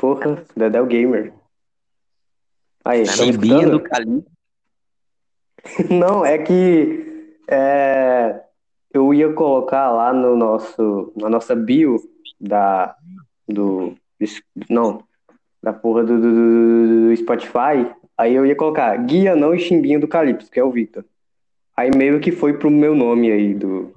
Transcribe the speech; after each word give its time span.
Porra, 0.00 0.42
Dedé 0.56 0.80
o 0.80 0.86
Gamer. 0.86 1.30
Aí, 2.82 3.04
tá 3.04 3.12
escutando? 3.12 3.72
do 3.72 3.80
Cali. 3.80 4.24
Não, 5.90 6.24
é 6.24 6.38
que 6.38 7.36
é, 7.46 8.42
eu 8.94 9.12
ia 9.12 9.30
colocar 9.34 9.90
lá 9.90 10.10
no 10.10 10.34
nosso, 10.34 11.12
na 11.14 11.28
nossa 11.28 11.54
bio 11.54 12.00
da, 12.40 12.96
do, 13.46 13.94
não, 14.70 15.04
da 15.62 15.74
porra 15.74 16.02
do, 16.02 16.18
do- 16.18 17.08
do- 17.10 17.16
Spotify, 17.18 17.94
aí 18.16 18.34
eu 18.34 18.46
ia 18.46 18.56
colocar 18.56 18.96
Guia 18.96 19.36
Não 19.36 19.54
e 19.54 19.58
Chimbinha 19.58 20.00
do 20.00 20.08
Calypso, 20.08 20.50
que 20.50 20.58
é 20.58 20.64
o 20.64 20.70
Victor. 20.70 21.04
Aí 21.76 21.90
meio 21.94 22.18
que 22.20 22.32
foi 22.32 22.56
pro 22.56 22.70
meu 22.70 22.94
nome 22.94 23.30
aí 23.30 23.52
do 23.52 23.94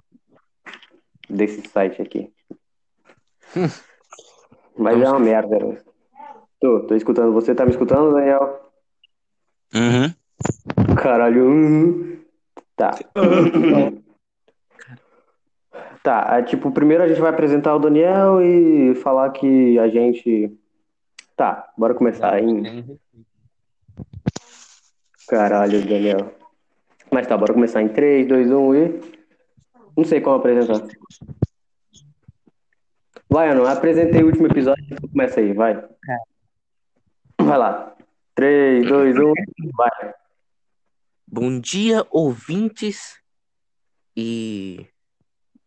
desse 1.30 1.66
site 1.70 2.02
aqui. 2.02 2.30
Mas 4.78 5.02
é 5.02 5.10
uma 5.10 5.20
merda. 5.20 5.82
Tô, 6.64 6.80
tô 6.80 6.96
escutando. 6.96 7.34
Você 7.34 7.54
tá 7.54 7.66
me 7.66 7.72
escutando, 7.72 8.14
Daniel? 8.14 8.72
Uhum. 9.76 10.96
Caralho. 10.96 11.50
hum. 11.50 12.20
Tá. 12.78 12.92
Tá, 16.02 16.38
é, 16.38 16.42
tipo, 16.44 16.70
primeiro 16.70 17.02
a 17.02 17.08
gente 17.08 17.22
vai 17.22 17.30
apresentar 17.30 17.74
o 17.74 17.80
Daniel 17.80 18.42
e 18.42 18.94
falar 18.96 19.30
que 19.30 19.80
a 19.80 19.88
gente. 19.88 20.52
Tá, 21.34 21.72
bora 21.78 21.94
começar 21.94 22.44
em. 22.44 23.00
Caralho, 25.30 25.82
Daniel. 25.88 26.34
Mas 27.10 27.26
tá, 27.26 27.38
bora 27.38 27.54
começar 27.54 27.82
em 27.82 27.88
3, 27.88 28.28
2, 28.28 28.52
1 28.52 28.76
e. 28.76 29.02
Não 29.96 30.04
sei 30.04 30.20
como 30.20 30.36
apresentar. 30.36 30.86
Vai, 33.30 33.56
não 33.56 33.66
apresentei 33.66 34.22
o 34.24 34.26
último 34.26 34.48
episódio, 34.48 34.84
começa 35.10 35.40
aí, 35.40 35.54
vai. 35.54 35.82
Vai 37.54 37.60
lá. 37.60 37.94
3, 38.34 38.88
2, 38.88 39.16
1, 39.16 39.34
vai. 39.78 40.14
Bom 41.28 41.60
dia, 41.60 42.04
ouvintes. 42.10 43.20
E 44.18 44.88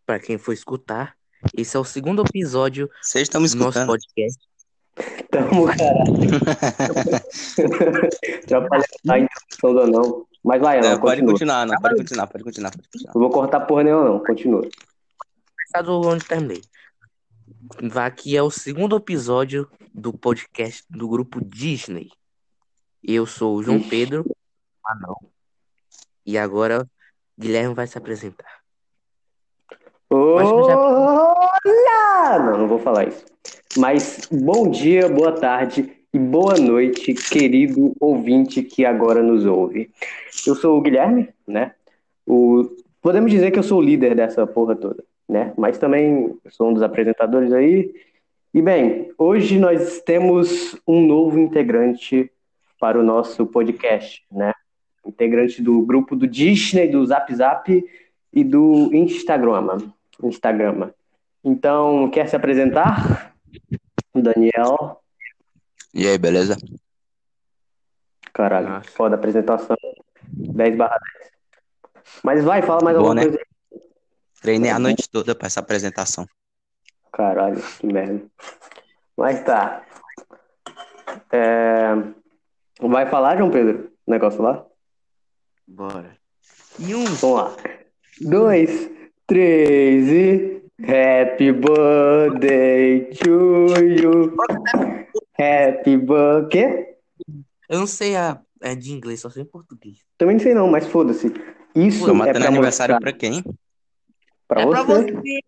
para 0.04 0.18
quem 0.18 0.36
for 0.36 0.52
escutar, 0.52 1.14
esse 1.56 1.76
é 1.76 1.78
o 1.78 1.84
segundo 1.84 2.24
episódio 2.26 2.90
Vocês 3.00 3.22
estão 3.22 3.40
me 3.40 3.48
do 3.48 3.54
nosso 3.54 3.78
escutando? 3.78 3.86
podcast. 3.86 4.48
Tamo, 5.30 5.66
caralho. 5.68 6.18
Atrapalhar 8.42 8.84
a 9.08 9.18
introdução 9.20 9.72
do 9.74 9.86
não. 9.86 10.26
Mas 10.42 10.60
vai, 10.60 10.80
Não, 10.80 10.90
não, 10.90 10.98
pode 10.98 11.20
continua. 11.20 11.32
continuar, 11.34 11.66
não. 11.66 11.76
Pode 11.80 11.96
continuar, 11.98 12.26
pode 12.26 12.42
continuar, 12.42 12.70
pode 12.72 12.88
continuar. 12.88 13.14
Não 13.14 13.20
vou 13.22 13.30
cortar 13.30 13.60
porra 13.60 13.84
nenhuma, 13.84 14.04
não. 14.06 14.18
Continua. 14.24 14.62
Começar 14.62 15.82
do 15.82 16.00
onde 16.00 16.24
terminei. 16.24 16.62
Aqui 17.94 18.36
é 18.36 18.42
o 18.42 18.50
segundo 18.50 18.96
episódio 18.96 19.68
do 19.92 20.12
podcast 20.12 20.84
do 20.88 21.08
grupo 21.08 21.44
Disney. 21.44 22.10
Eu 23.02 23.26
sou 23.26 23.56
o 23.56 23.62
João. 23.62 23.80
Pedro. 23.80 24.24
Ah, 24.84 24.94
não. 25.00 25.16
E 26.24 26.38
agora 26.38 26.86
Guilherme 27.38 27.74
vai 27.74 27.86
se 27.86 27.98
apresentar. 27.98 28.60
Olá! 30.08 31.34
Não, 32.38 32.58
não 32.58 32.68
vou 32.68 32.78
falar 32.78 33.08
isso. 33.08 33.24
Mas 33.76 34.28
bom 34.30 34.70
dia, 34.70 35.08
boa 35.08 35.32
tarde 35.32 35.92
e 36.12 36.18
boa 36.18 36.56
noite, 36.56 37.14
querido 37.14 37.94
ouvinte 38.00 38.62
que 38.62 38.84
agora 38.84 39.22
nos 39.22 39.44
ouve. 39.44 39.90
Eu 40.46 40.54
sou 40.54 40.78
o 40.78 40.80
Guilherme, 40.80 41.28
né? 41.46 41.74
O... 42.26 42.70
Podemos 43.02 43.30
dizer 43.30 43.50
que 43.50 43.58
eu 43.58 43.62
sou 43.62 43.78
o 43.78 43.82
líder 43.82 44.14
dessa 44.14 44.46
porra 44.46 44.74
toda, 44.74 45.04
né? 45.28 45.52
Mas 45.56 45.78
também 45.78 46.38
sou 46.50 46.68
um 46.68 46.74
dos 46.74 46.82
apresentadores 46.82 47.52
aí. 47.52 47.92
E 48.54 48.62
bem, 48.62 49.12
hoje 49.18 49.58
nós 49.58 50.00
temos 50.00 50.80
um 50.86 51.04
novo 51.04 51.38
integrante 51.38 52.30
para 52.80 52.98
o 52.98 53.02
nosso 53.02 53.46
podcast, 53.46 54.24
né? 54.30 54.52
Integrante 55.04 55.62
do 55.62 55.82
grupo 55.82 56.16
do 56.16 56.26
Disney, 56.26 56.88
do 56.88 57.04
Zap 57.04 57.34
Zap 57.34 57.84
e 58.32 58.44
do 58.44 58.90
Instagram. 58.94 59.78
Instagram. 60.22 60.90
Então, 61.44 62.10
quer 62.10 62.28
se 62.28 62.36
apresentar? 62.36 63.34
Daniel. 64.14 65.00
E 65.94 66.06
aí, 66.06 66.18
beleza? 66.18 66.56
Caralho, 68.32 68.68
Nossa. 68.68 68.90
foda 68.90 69.14
a 69.14 69.18
apresentação. 69.18 69.76
10 70.28 70.76
barra 70.76 70.98
10. 71.20 71.30
Mas 72.22 72.44
vai, 72.44 72.62
fala 72.62 72.82
mais 72.82 72.96
Boa, 72.96 73.08
alguma 73.08 73.14
né? 73.14 73.22
coisa 73.22 73.38
aí. 73.38 73.45
Treinei 74.46 74.70
a 74.70 74.78
noite 74.78 75.10
toda 75.10 75.34
pra 75.34 75.48
essa 75.48 75.58
apresentação. 75.58 76.24
Caralho, 77.12 77.60
que 77.80 77.86
merda. 77.88 78.22
Mas 79.16 79.42
tá. 79.42 79.84
É, 81.32 81.88
Vai 82.80 83.10
falar, 83.10 83.36
João 83.36 83.50
Pedro? 83.50 83.90
O 84.06 84.10
negócio 84.12 84.40
lá? 84.40 84.64
Bora. 85.66 86.16
E 86.78 86.94
um. 86.94 87.04
Vamos 87.06 87.36
lá. 87.36 87.56
Dois, 88.20 88.88
três 89.26 90.06
e. 90.12 90.62
Happy 90.80 91.50
birthday 91.50 93.10
to 93.16 93.74
you. 93.82 94.36
Happy 95.36 95.96
birthday. 95.96 96.94
Eu 97.68 97.80
não 97.80 97.86
sei 97.88 98.14
a 98.14 98.40
é 98.62 98.76
de 98.76 98.92
inglês, 98.92 99.18
só 99.18 99.28
sei 99.28 99.42
em 99.42 99.46
português. 99.46 99.98
Também 100.16 100.36
não 100.36 100.42
sei 100.42 100.54
não, 100.54 100.68
mas 100.68 100.86
foda-se. 100.86 101.32
Isso 101.74 102.04
Pô, 102.04 102.10
é 102.10 102.14
matando 102.14 102.38
pra 102.38 102.48
aniversário 102.48 102.94
mostrar 102.94 103.10
pra 103.10 103.18
quem? 103.18 103.42
Pra 104.48 104.62
é 104.62 104.66
você, 104.66 104.84
pra 104.84 104.94
você. 104.94 105.40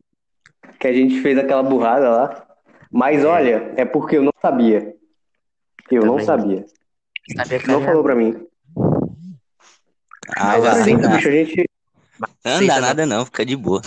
que 0.79 0.87
a 0.89 0.93
gente 0.93 1.21
fez 1.21 1.39
aquela 1.39 1.63
burrada 1.63 2.09
lá. 2.09 2.47
Mas 2.91 3.25
olha, 3.25 3.73
é 3.77 3.85
porque 3.85 4.17
eu 4.17 4.23
não 4.23 4.33
sabia. 4.41 4.95
Eu 5.91 6.03
não 6.05 6.13
Também. 6.19 6.27
sabia. 6.27 6.67
Sabia 7.37 7.59
que 7.59 7.69
Não 7.69 7.83
falou 7.85 8.03
pra 8.03 8.15
mim. 8.15 8.47
Ah, 10.37 10.45
Mas 10.47 10.63
vai. 10.65 10.81
assim, 10.81 10.97
Não 10.97 11.11
bicho, 11.11 11.29
a 11.29 11.33
gente... 11.33 11.65
anda 12.45 12.81
nada 12.81 13.07
não, 13.07 13.25
fica 13.25 13.45
de 13.45 13.57
boa. 13.57 13.81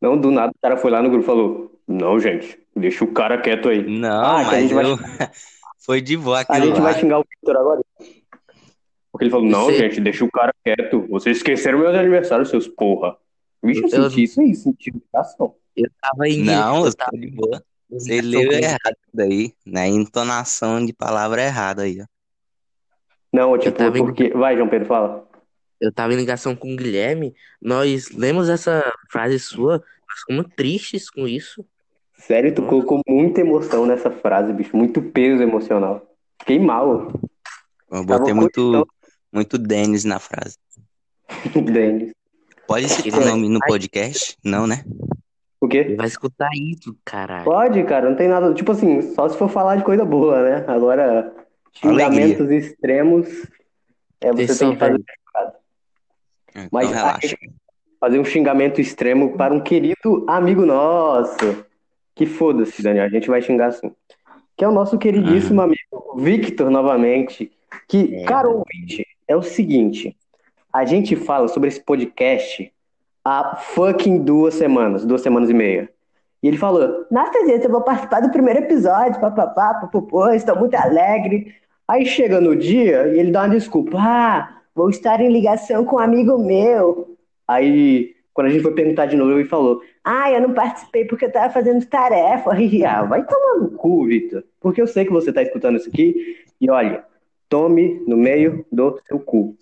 Não, 0.00 0.16
do 0.16 0.30
nada 0.30 0.52
o 0.56 0.60
cara 0.60 0.76
foi 0.76 0.90
lá 0.90 1.02
no 1.02 1.08
grupo 1.10 1.24
e 1.24 1.26
falou: 1.26 1.80
Não, 1.86 2.18
gente, 2.20 2.58
deixa 2.76 3.04
o 3.04 3.12
cara 3.12 3.40
quieto 3.40 3.68
aí. 3.68 3.82
Não, 3.98 4.24
Ah, 4.24 4.44
mas 4.44 4.62
gente 4.62 4.74
vai- 4.74 4.84
eu... 4.84 4.96
Foi 5.80 6.00
de 6.02 6.16
boa 6.18 6.44
A 6.48 6.60
gente 6.60 6.76
lá. 6.78 6.90
vai 6.92 7.00
xingar 7.00 7.18
o 7.18 7.24
Victor 7.28 7.56
agora. 7.56 7.80
Porque 9.10 9.24
ele 9.24 9.30
falou: 9.30 9.46
Não, 9.46 9.64
Você- 9.66 9.78
gente, 9.78 10.00
deixa 10.00 10.24
o 10.24 10.30
cara 10.30 10.52
quieto. 10.64 11.06
Vocês 11.08 11.38
esqueceram 11.38 11.78
meus 11.78 11.94
aniversários, 11.96 12.50
seus 12.50 12.68
porra. 12.68 13.16
Vixe, 13.62 13.82
eu 13.82 13.88
Eu- 14.04 14.10
senti 14.10 14.22
isso 14.22 14.40
aí, 14.40 14.54
senti 14.54 14.90
educação. 14.90 15.54
Eu 15.76 15.90
tava 16.00 16.28
em. 16.28 16.42
Não, 16.42 16.80
eu 16.80 16.86
eu 16.86 16.94
tava 16.94 17.16
de 17.16 17.26
boa. 17.28 17.62
em 17.90 17.98
Você 17.98 18.20
leu 18.20 18.52
errado 18.52 18.96
daí, 19.14 19.52
né? 19.66 19.86
Entonação 19.88 20.84
de 20.84 20.92
palavra 20.92 21.42
errada 21.42 21.82
aí, 21.82 22.00
ó. 22.00 22.06
Não, 23.32 23.58
tipo, 23.58 23.76
tava 23.76 23.98
em- 23.98 24.04
porque. 24.04 24.30
Vai, 24.30 24.56
João 24.56 24.68
Pedro, 24.68 24.86
fala. 24.86 25.28
Eu 25.80 25.92
tava 25.92 26.12
em 26.12 26.16
ligação 26.16 26.56
com 26.56 26.72
o 26.72 26.76
Guilherme. 26.76 27.34
Nós 27.62 28.10
lemos 28.10 28.48
essa 28.48 28.84
frase 29.10 29.38
sua. 29.38 29.78
Nós 29.78 30.20
ficamos 30.20 30.46
tristes 30.56 31.08
com 31.08 31.26
isso. 31.28 31.64
Sério, 32.16 32.52
tu 32.54 32.62
colocou 32.66 33.00
muita 33.08 33.40
emoção 33.40 33.86
nessa 33.86 34.10
frase, 34.10 34.52
bicho. 34.52 34.76
Muito 34.76 35.00
peso 35.00 35.40
emocional. 35.42 36.04
Fiquei 36.40 36.58
mal, 36.58 37.12
Eu 37.90 38.04
botei 38.04 38.34
muito, 38.34 38.86
muito 39.32 39.56
Denis 39.56 40.04
na 40.04 40.18
frase. 40.18 40.56
Denis. 41.72 42.12
Pode 42.68 42.88
citar 42.88 43.18
o 43.18 43.22
Ele- 43.22 43.30
nome 43.30 43.48
no 43.48 43.58
podcast? 43.60 44.36
Não, 44.44 44.66
né? 44.66 44.84
O 45.60 45.66
Ele 45.66 45.84
quê? 45.84 45.94
vai 45.96 46.06
escutar 46.06 46.50
isso, 46.54 46.94
caralho. 47.04 47.44
Pode, 47.44 47.82
cara, 47.84 48.08
não 48.10 48.16
tem 48.16 48.28
nada. 48.28 48.52
Tipo 48.54 48.70
assim, 48.72 49.02
só 49.14 49.28
se 49.28 49.36
for 49.36 49.48
falar 49.48 49.76
de 49.76 49.82
coisa 49.84 50.04
boa, 50.04 50.40
né? 50.42 50.64
Agora, 50.68 51.34
xingamentos 51.72 52.48
extremos. 52.50 53.26
É, 54.20 54.30
você 54.32 54.46
Vocês 54.46 54.58
tem 54.58 54.72
que 54.72 54.78
fazer. 54.78 55.02
Então 56.54 56.68
Mas- 56.70 56.90
relaxa. 56.90 57.36
fazer 58.00 58.18
um 58.20 58.24
xingamento 58.24 58.80
extremo 58.80 59.36
para 59.36 59.52
um 59.54 59.60
querido 59.60 60.24
amigo 60.28 60.64
nosso. 60.64 61.64
Que 62.14 62.26
foda-se, 62.26 62.82
Daniel. 62.82 63.06
A 63.06 63.08
gente 63.08 63.28
vai 63.28 63.40
xingar 63.42 63.68
assim. 63.68 63.90
Que 64.56 64.64
é 64.64 64.68
o 64.68 64.72
nosso 64.72 64.98
queridíssimo 64.98 65.60
amigo 65.62 66.16
Victor, 66.16 66.68
novamente. 66.70 67.50
Que, 67.88 68.14
É. 68.16 68.24
cara, 68.24 68.48
ouvinte, 68.48 69.06
é 69.26 69.36
o 69.36 69.42
seguinte. 69.42 70.16
A 70.72 70.84
gente 70.84 71.16
fala 71.16 71.48
sobre 71.48 71.68
esse 71.68 71.80
podcast 71.80 72.72
há 73.24 73.56
fucking 73.56 74.18
duas 74.18 74.54
semanas, 74.54 75.04
duas 75.04 75.22
semanas 75.22 75.48
e 75.48 75.54
meia. 75.54 75.90
E 76.42 76.48
ele 76.48 76.56
falou, 76.56 77.06
nossa, 77.10 77.46
gente, 77.46 77.64
eu 77.64 77.70
vou 77.70 77.80
participar 77.82 78.20
do 78.20 78.30
primeiro 78.30 78.60
episódio, 78.60 79.20
papapá, 79.20 79.74
papapô, 79.74 80.28
estou 80.30 80.58
muito 80.58 80.74
alegre. 80.74 81.54
Aí 81.86 82.06
chega 82.06 82.40
no 82.40 82.54
dia 82.54 83.08
e 83.08 83.18
ele 83.18 83.32
dá 83.32 83.42
uma 83.42 83.54
desculpa. 83.54 83.98
Ah, 83.98 84.60
vou 84.74 84.90
estar 84.90 85.20
em 85.20 85.32
ligação 85.32 85.84
com 85.84 85.96
um 85.96 86.00
amigo 86.00 86.38
meu. 86.38 87.16
Aí, 87.46 88.14
quando 88.34 88.48
a 88.48 88.50
gente 88.50 88.62
foi 88.62 88.74
perguntar 88.74 89.06
de 89.06 89.16
novo, 89.16 89.32
ele 89.32 89.48
falou, 89.48 89.80
ah, 90.04 90.30
eu 90.30 90.42
não 90.42 90.52
participei 90.52 91.06
porque 91.06 91.24
eu 91.24 91.32
tava 91.32 91.52
fazendo 91.52 91.84
tarefa. 91.86 92.52
ah, 92.86 93.02
vai 93.04 93.24
tomar 93.24 93.56
no 93.60 93.70
cu, 93.70 94.06
Victor. 94.06 94.44
Porque 94.60 94.80
eu 94.80 94.86
sei 94.86 95.04
que 95.04 95.12
você 95.12 95.32
tá 95.32 95.42
escutando 95.42 95.76
isso 95.76 95.88
aqui. 95.88 96.36
E 96.60 96.70
olha, 96.70 97.04
tome 97.48 98.02
no 98.06 98.16
meio 98.16 98.64
do 98.70 99.00
seu 99.08 99.18
cu. 99.18 99.56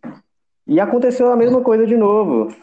E 0.66 0.80
aconteceu 0.80 1.30
a 1.30 1.36
mesma 1.36 1.60
coisa 1.60 1.86
de 1.86 1.96
novo. 1.96 2.54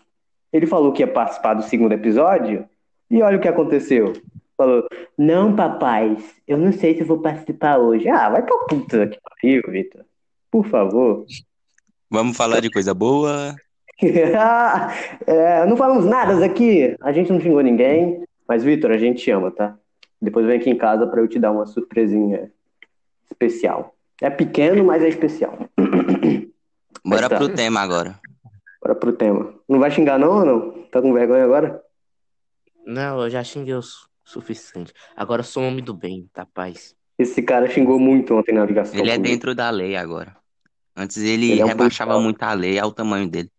Ele 0.51 0.67
falou 0.67 0.91
que 0.91 1.01
ia 1.01 1.07
participar 1.07 1.53
do 1.53 1.63
segundo 1.63 1.93
episódio, 1.93 2.67
e 3.09 3.21
olha 3.21 3.37
o 3.37 3.39
que 3.39 3.47
aconteceu. 3.47 4.13
falou: 4.57 4.87
Não, 5.17 5.55
papais, 5.55 6.35
eu 6.47 6.57
não 6.57 6.71
sei 6.71 6.95
se 6.95 7.01
eu 7.01 7.05
vou 7.05 7.19
participar 7.19 7.77
hoje. 7.77 8.09
Ah, 8.09 8.29
vai 8.29 8.43
pra 8.43 8.57
puta 8.67 9.07
que 9.07 9.19
pariu, 9.21 9.61
Vitor. 9.67 10.03
Por 10.49 10.65
favor. 10.65 11.25
Vamos 12.09 12.35
falar 12.35 12.59
de 12.59 12.69
coisa 12.69 12.93
boa. 12.93 13.55
É, 15.25 15.65
não 15.65 15.77
falamos 15.77 16.03
nada 16.03 16.43
aqui. 16.43 16.97
A 16.99 17.13
gente 17.13 17.31
não 17.31 17.39
xingou 17.39 17.61
ninguém. 17.61 18.23
Mas, 18.47 18.63
Vitor, 18.63 18.91
a 18.91 18.97
gente 18.97 19.23
te 19.23 19.31
ama, 19.31 19.49
tá? 19.49 19.77
Depois 20.21 20.45
vem 20.45 20.57
aqui 20.57 20.69
em 20.69 20.77
casa 20.77 21.07
pra 21.07 21.21
eu 21.21 21.27
te 21.27 21.39
dar 21.39 21.51
uma 21.51 21.65
surpresinha 21.65 22.51
especial. 23.25 23.95
É 24.21 24.29
pequeno, 24.29 24.83
mas 24.83 25.03
é 25.03 25.07
especial. 25.07 25.57
Bora 27.05 27.29
tá. 27.29 27.37
pro 27.37 27.49
tema 27.49 27.81
agora. 27.81 28.19
Bora 28.81 28.95
pro 28.95 29.13
tema. 29.13 29.53
Não 29.67 29.79
vai 29.79 29.91
xingar 29.91 30.17
não 30.19 30.39
ou 30.39 30.45
não? 30.45 30.83
Tá 30.91 31.01
com 31.01 31.13
vergonha 31.13 31.43
agora? 31.43 31.81
Não, 32.85 33.21
eu 33.23 33.29
já 33.29 33.43
xinguei 33.43 33.73
o 33.73 33.81
su- 33.81 34.07
suficiente. 34.23 34.93
Agora 35.15 35.41
eu 35.41 35.45
sou 35.45 35.63
um 35.63 35.67
homem 35.69 35.83
do 35.83 35.93
bem, 35.93 36.29
da 36.33 36.45
paz. 36.45 36.95
Esse 37.17 37.41
cara 37.41 37.69
xingou 37.69 37.99
muito 37.99 38.33
ontem 38.35 38.53
na 38.53 38.65
ligação. 38.65 38.99
Ele 38.99 39.09
é 39.09 39.15
comigo. 39.15 39.31
dentro 39.33 39.55
da 39.55 39.69
lei 39.69 39.95
agora. 39.95 40.35
Antes 40.95 41.17
ele, 41.17 41.51
Ele 41.51 41.61
é 41.61 41.65
um 41.65 41.67
rebaixava 41.67 42.19
muito 42.19 42.41
a 42.43 42.53
lei 42.53 42.77
ao 42.79 42.91
tamanho 42.91 43.27
dele. 43.27 43.49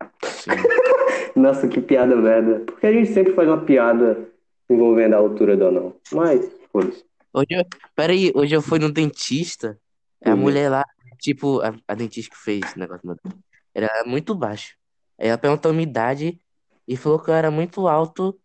Nossa, 1.36 1.68
que 1.68 1.80
piada 1.80 2.14
merda. 2.16 2.60
Porque 2.66 2.86
a 2.86 2.92
gente 2.92 3.12
sempre 3.12 3.32
faz 3.34 3.48
uma 3.48 3.64
piada 3.64 4.28
envolvendo 4.68 5.14
a 5.14 5.18
altura 5.18 5.56
do 5.56 5.66
anão. 5.66 5.96
Mas, 6.12 6.50
foda-se. 6.72 7.04
Hoje 7.32 7.46
eu, 7.50 7.64
peraí, 7.94 8.32
hoje 8.34 8.54
eu 8.54 8.62
fui 8.62 8.78
no 8.78 8.90
dentista. 8.90 9.78
A 10.24 10.30
Uhum. 10.30 10.36
mulher 10.36 10.70
lá, 10.70 10.84
tipo, 11.22 11.60
a, 11.62 11.72
a 11.88 11.94
dentista 11.94 12.34
que 12.34 12.42
fez 12.42 12.60
o 12.74 12.78
negócio 12.78 13.06
meu 13.06 13.16
dente, 13.22 13.36
era 13.74 14.04
muito 14.04 14.34
baixo. 14.34 14.76
Aí 15.18 15.28
ela 15.28 15.38
perguntou 15.38 15.70
a 15.70 15.72
minha 15.72 15.84
idade 15.88 16.40
e 16.86 16.96
falou 16.96 17.18
que 17.20 17.30
eu 17.30 17.34
era 17.34 17.50
muito 17.50 17.86
alto 17.86 18.38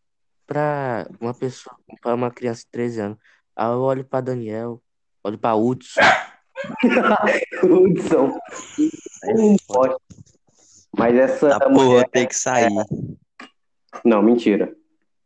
pra 0.45 1.07
uma 1.19 1.33
pessoa, 1.33 1.75
pra 2.01 2.13
uma 2.13 2.29
criança 2.31 2.61
de 2.61 2.67
13 2.71 3.01
anos. 3.01 3.17
Aí 3.55 3.67
eu 3.67 3.81
olho 3.81 4.05
pra 4.05 4.21
Daniel, 4.21 4.81
olho 5.23 5.37
pra 5.39 5.55
Hudson. 5.55 5.99
Hudson. 7.63 8.37
É. 9.23 9.97
Mas 10.97 11.15
essa 11.15 11.55
A 11.55 11.59
porra 11.59 11.71
mulher. 11.71 12.09
tem 12.09 12.27
que 12.27 12.35
sair. 12.35 12.69
Não, 14.05 14.21
mentira. 14.21 14.73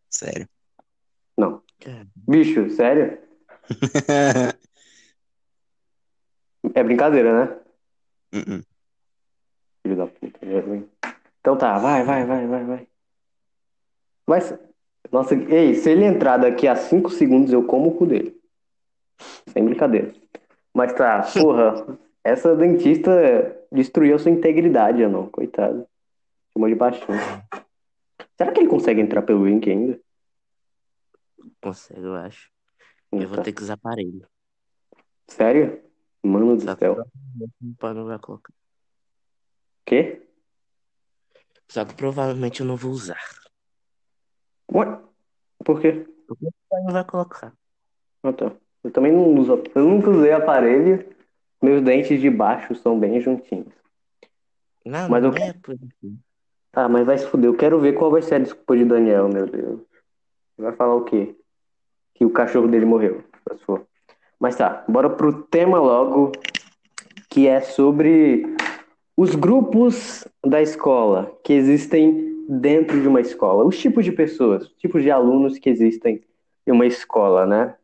Sério. 0.09 0.47
Não. 1.37 1.61
Bicho, 2.15 2.69
sério? 2.71 3.19
É 6.73 6.83
brincadeira, 6.83 7.45
né? 7.45 7.59
Uh-uh. 8.33 8.63
Filho 9.83 9.97
da 9.97 10.07
puta. 10.07 10.45
Jesus. 10.45 10.83
Então 11.39 11.57
tá, 11.57 11.77
vai, 11.79 12.03
vai, 12.03 12.25
vai, 12.25 12.47
vai, 12.47 12.87
vai. 14.27 14.41
Ser- 14.41 14.59
Nossa, 15.11 15.35
ei, 15.35 15.73
se 15.75 15.89
ele 15.89 16.05
entrar 16.05 16.37
daqui 16.37 16.67
a 16.67 16.75
5 16.75 17.09
segundos, 17.09 17.51
eu 17.51 17.65
como 17.65 17.89
o 17.89 17.97
cu 17.97 18.05
dele. 18.05 18.39
Sem 19.49 19.65
brincadeira. 19.65 20.13
Mas 20.73 20.93
tá, 20.93 21.21
porra, 21.33 21.97
essa 22.23 22.55
dentista 22.55 23.11
destruiu 23.71 24.17
sua 24.19 24.31
integridade, 24.31 25.05
não, 25.07 25.27
coitado. 25.29 25.85
Chamou 26.53 26.69
de 26.69 26.75
baixinho. 26.75 27.07
Será 28.37 28.51
que 28.51 28.59
ele 28.59 28.69
consegue 28.69 29.01
entrar 29.01 29.21
pelo 29.23 29.45
link 29.45 29.69
ainda? 29.69 29.99
consegue, 31.59 32.05
eu 32.05 32.15
acho. 32.15 32.49
Eu 33.11 33.27
vou 33.27 33.41
ter 33.41 33.51
que 33.51 33.61
usar 33.61 33.73
aparelho. 33.73 34.25
Sério? 35.27 35.81
Mano 36.23 36.55
do 36.55 36.77
céu. 36.77 37.05
o 37.39 37.93
não 37.93 38.05
vai 38.05 38.19
colocar. 38.19 38.53
Quê? 39.85 40.21
Só 41.67 41.85
que 41.85 41.93
provavelmente 41.95 42.59
eu 42.61 42.65
não 42.65 42.75
vou 42.75 42.91
usar. 42.91 43.21
Ué? 44.73 44.99
Por 45.63 45.79
quê? 45.81 46.05
O 46.29 46.35
pai 46.35 46.81
não 46.83 46.91
vai 46.93 47.03
colocar. 47.05 47.53
Ah, 48.23 48.33
tá. 48.33 48.51
Eu 48.83 48.91
também 48.91 49.11
não 49.11 49.33
uso. 49.35 49.63
Eu 49.75 49.85
nunca 49.85 50.09
usei 50.09 50.31
aparelho. 50.31 51.09
Meus 51.61 51.83
dentes 51.83 52.19
de 52.19 52.29
baixo 52.29 52.73
são 52.75 52.99
bem 52.99 53.21
juntinhos. 53.21 53.73
Não, 54.85 55.09
Mas 55.09 55.23
não 55.23 55.29
eu- 55.31 55.37
é 55.43 55.53
por 55.53 55.75
aqui. 55.75 56.17
Ah, 56.73 56.89
mas 56.89 57.05
vai 57.05 57.17
se 57.17 57.27
fuder. 57.27 57.49
Eu 57.49 57.55
quero 57.57 57.79
ver 57.79 57.93
qual 57.93 58.09
vai 58.11 58.21
ser 58.21 58.35
a 58.35 58.39
desculpa 58.39 58.75
de 58.77 58.85
Daniel, 58.85 59.27
meu 59.29 59.45
Deus. 59.45 59.81
Vai 60.57 60.73
falar 60.75 60.95
o 60.95 61.03
quê? 61.05 61.35
Que 62.15 62.25
o 62.25 62.31
cachorro 62.31 62.67
dele 62.67 62.85
morreu. 62.85 63.23
se 63.57 63.63
for. 63.65 63.85
Mas 64.41 64.55
tá, 64.55 64.83
bora 64.87 65.07
pro 65.07 65.43
tema 65.43 65.77
logo, 65.77 66.31
que 67.29 67.47
é 67.47 67.61
sobre 67.61 68.43
os 69.15 69.35
grupos 69.35 70.27
da 70.43 70.59
escola 70.59 71.31
que 71.43 71.53
existem 71.53 72.43
dentro 72.49 72.99
de 72.99 73.07
uma 73.07 73.21
escola. 73.21 73.63
Os 73.63 73.77
tipos 73.77 74.03
de 74.03 74.11
pessoas, 74.11 74.63
os 74.63 74.73
tipos 74.79 75.03
de 75.03 75.11
alunos 75.11 75.59
que 75.59 75.69
existem 75.69 76.23
em 76.65 76.71
uma 76.71 76.87
escola, 76.87 77.45
né? 77.45 77.75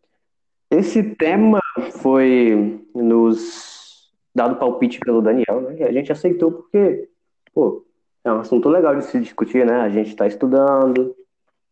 Esse 0.71 1.04
tema 1.04 1.59
foi 2.01 2.81
nos 2.95 4.12
dado 4.33 4.56
palpite 4.56 5.00
pelo 5.00 5.21
Daniel, 5.21 5.62
né? 5.62 5.75
E 5.77 5.83
a 5.83 5.92
gente 5.92 6.12
aceitou 6.12 6.51
porque, 6.51 7.07
pô, 7.54 7.86
é 8.24 8.31
um 8.31 8.39
assunto 8.39 8.68
legal 8.68 8.95
de 8.95 9.06
se 9.06 9.19
discutir, 9.19 9.63
né? 9.63 9.75
A 9.81 9.89
gente 9.89 10.09
está 10.09 10.25
estudando, 10.25 11.15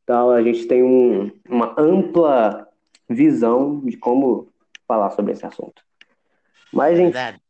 tal, 0.05 0.29
a 0.29 0.43
gente 0.43 0.67
tem 0.67 0.83
um- 0.83 1.31
uma 1.49 1.73
ampla 1.75 2.67
visão 3.09 3.79
de 3.79 3.97
como 3.97 4.53
falar 4.87 5.09
sobre 5.11 5.33
esse 5.33 5.45
assunto. 5.45 5.81
Mas, 6.71 6.97
gente, 6.97 7.13
Verdade. 7.13 7.41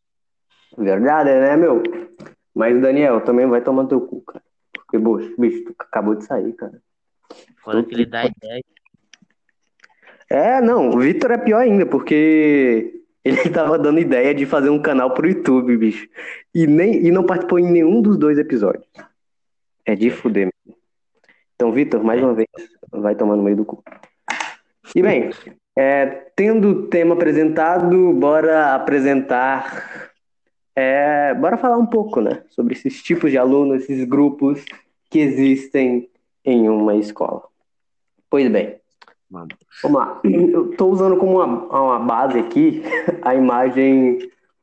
verdade, 0.77 1.29
né, 1.29 1.57
meu? 1.57 1.81
Mas, 2.53 2.81
Daniel, 2.81 3.21
também 3.21 3.47
vai 3.47 3.61
tomar 3.61 3.87
teu 3.87 4.01
cu, 4.01 4.21
cara. 4.21 4.43
Porque, 4.73 4.97
bicho, 4.97 5.35
bicho, 5.37 5.63
tu 5.65 5.75
acabou 5.79 6.15
de 6.15 6.23
sair, 6.25 6.53
cara. 6.53 6.81
Fora 7.63 7.83
que 7.83 7.93
ele 7.93 8.05
dá 8.05 8.25
ideia. 8.25 8.63
É, 10.29 10.61
não, 10.61 10.89
o 10.89 10.99
Vitor 10.99 11.31
é 11.31 11.37
pior 11.37 11.59
ainda, 11.59 11.85
porque 11.85 13.01
ele 13.23 13.37
tava 13.49 13.77
dando 13.77 13.99
ideia 13.99 14.33
de 14.33 14.45
fazer 14.45 14.69
um 14.69 14.81
canal 14.81 15.13
pro 15.13 15.27
YouTube, 15.27 15.75
bicho. 15.77 16.07
E, 16.53 16.67
nem, 16.67 17.05
e 17.05 17.11
não 17.11 17.25
participou 17.25 17.59
em 17.59 17.71
nenhum 17.71 18.01
dos 18.01 18.17
dois 18.17 18.37
episódios. 18.37 18.85
É 19.85 19.95
de 19.95 20.09
fuder. 20.09 20.49
mesmo. 20.65 20.79
Então, 21.55 21.71
Vitor, 21.71 22.03
mais 22.03 22.21
uma 22.21 22.33
vez, 22.33 22.47
vai 22.91 23.15
tomar 23.15 23.35
no 23.35 23.43
meio 23.43 23.57
do 23.57 23.65
cu. 23.65 23.83
E 24.95 25.01
bem, 25.01 25.29
é, 25.75 26.05
tendo 26.35 26.69
o 26.69 26.87
tema 26.87 27.15
apresentado, 27.15 28.13
bora 28.13 28.75
apresentar. 28.75 30.11
é, 30.75 31.33
bora 31.33 31.57
falar 31.57 31.77
um 31.77 31.85
pouco, 31.85 32.21
né? 32.21 32.43
Sobre 32.49 32.73
esses 32.73 33.01
tipos 33.03 33.31
de 33.31 33.37
alunos, 33.37 33.83
esses 33.83 34.05
grupos 34.05 34.63
que 35.09 35.19
existem 35.19 36.09
em 36.43 36.69
uma 36.69 36.95
escola. 36.95 37.43
Pois 38.29 38.49
bem. 38.49 38.75
Mano. 39.29 39.49
Vamos 39.81 39.99
lá. 39.99 40.21
Eu 40.23 40.75
tô 40.77 40.87
usando 40.87 41.17
como 41.17 41.41
uma, 41.41 41.45
uma 41.45 41.99
base 41.99 42.39
aqui 42.39 42.83
a 43.21 43.35
imagem 43.35 44.19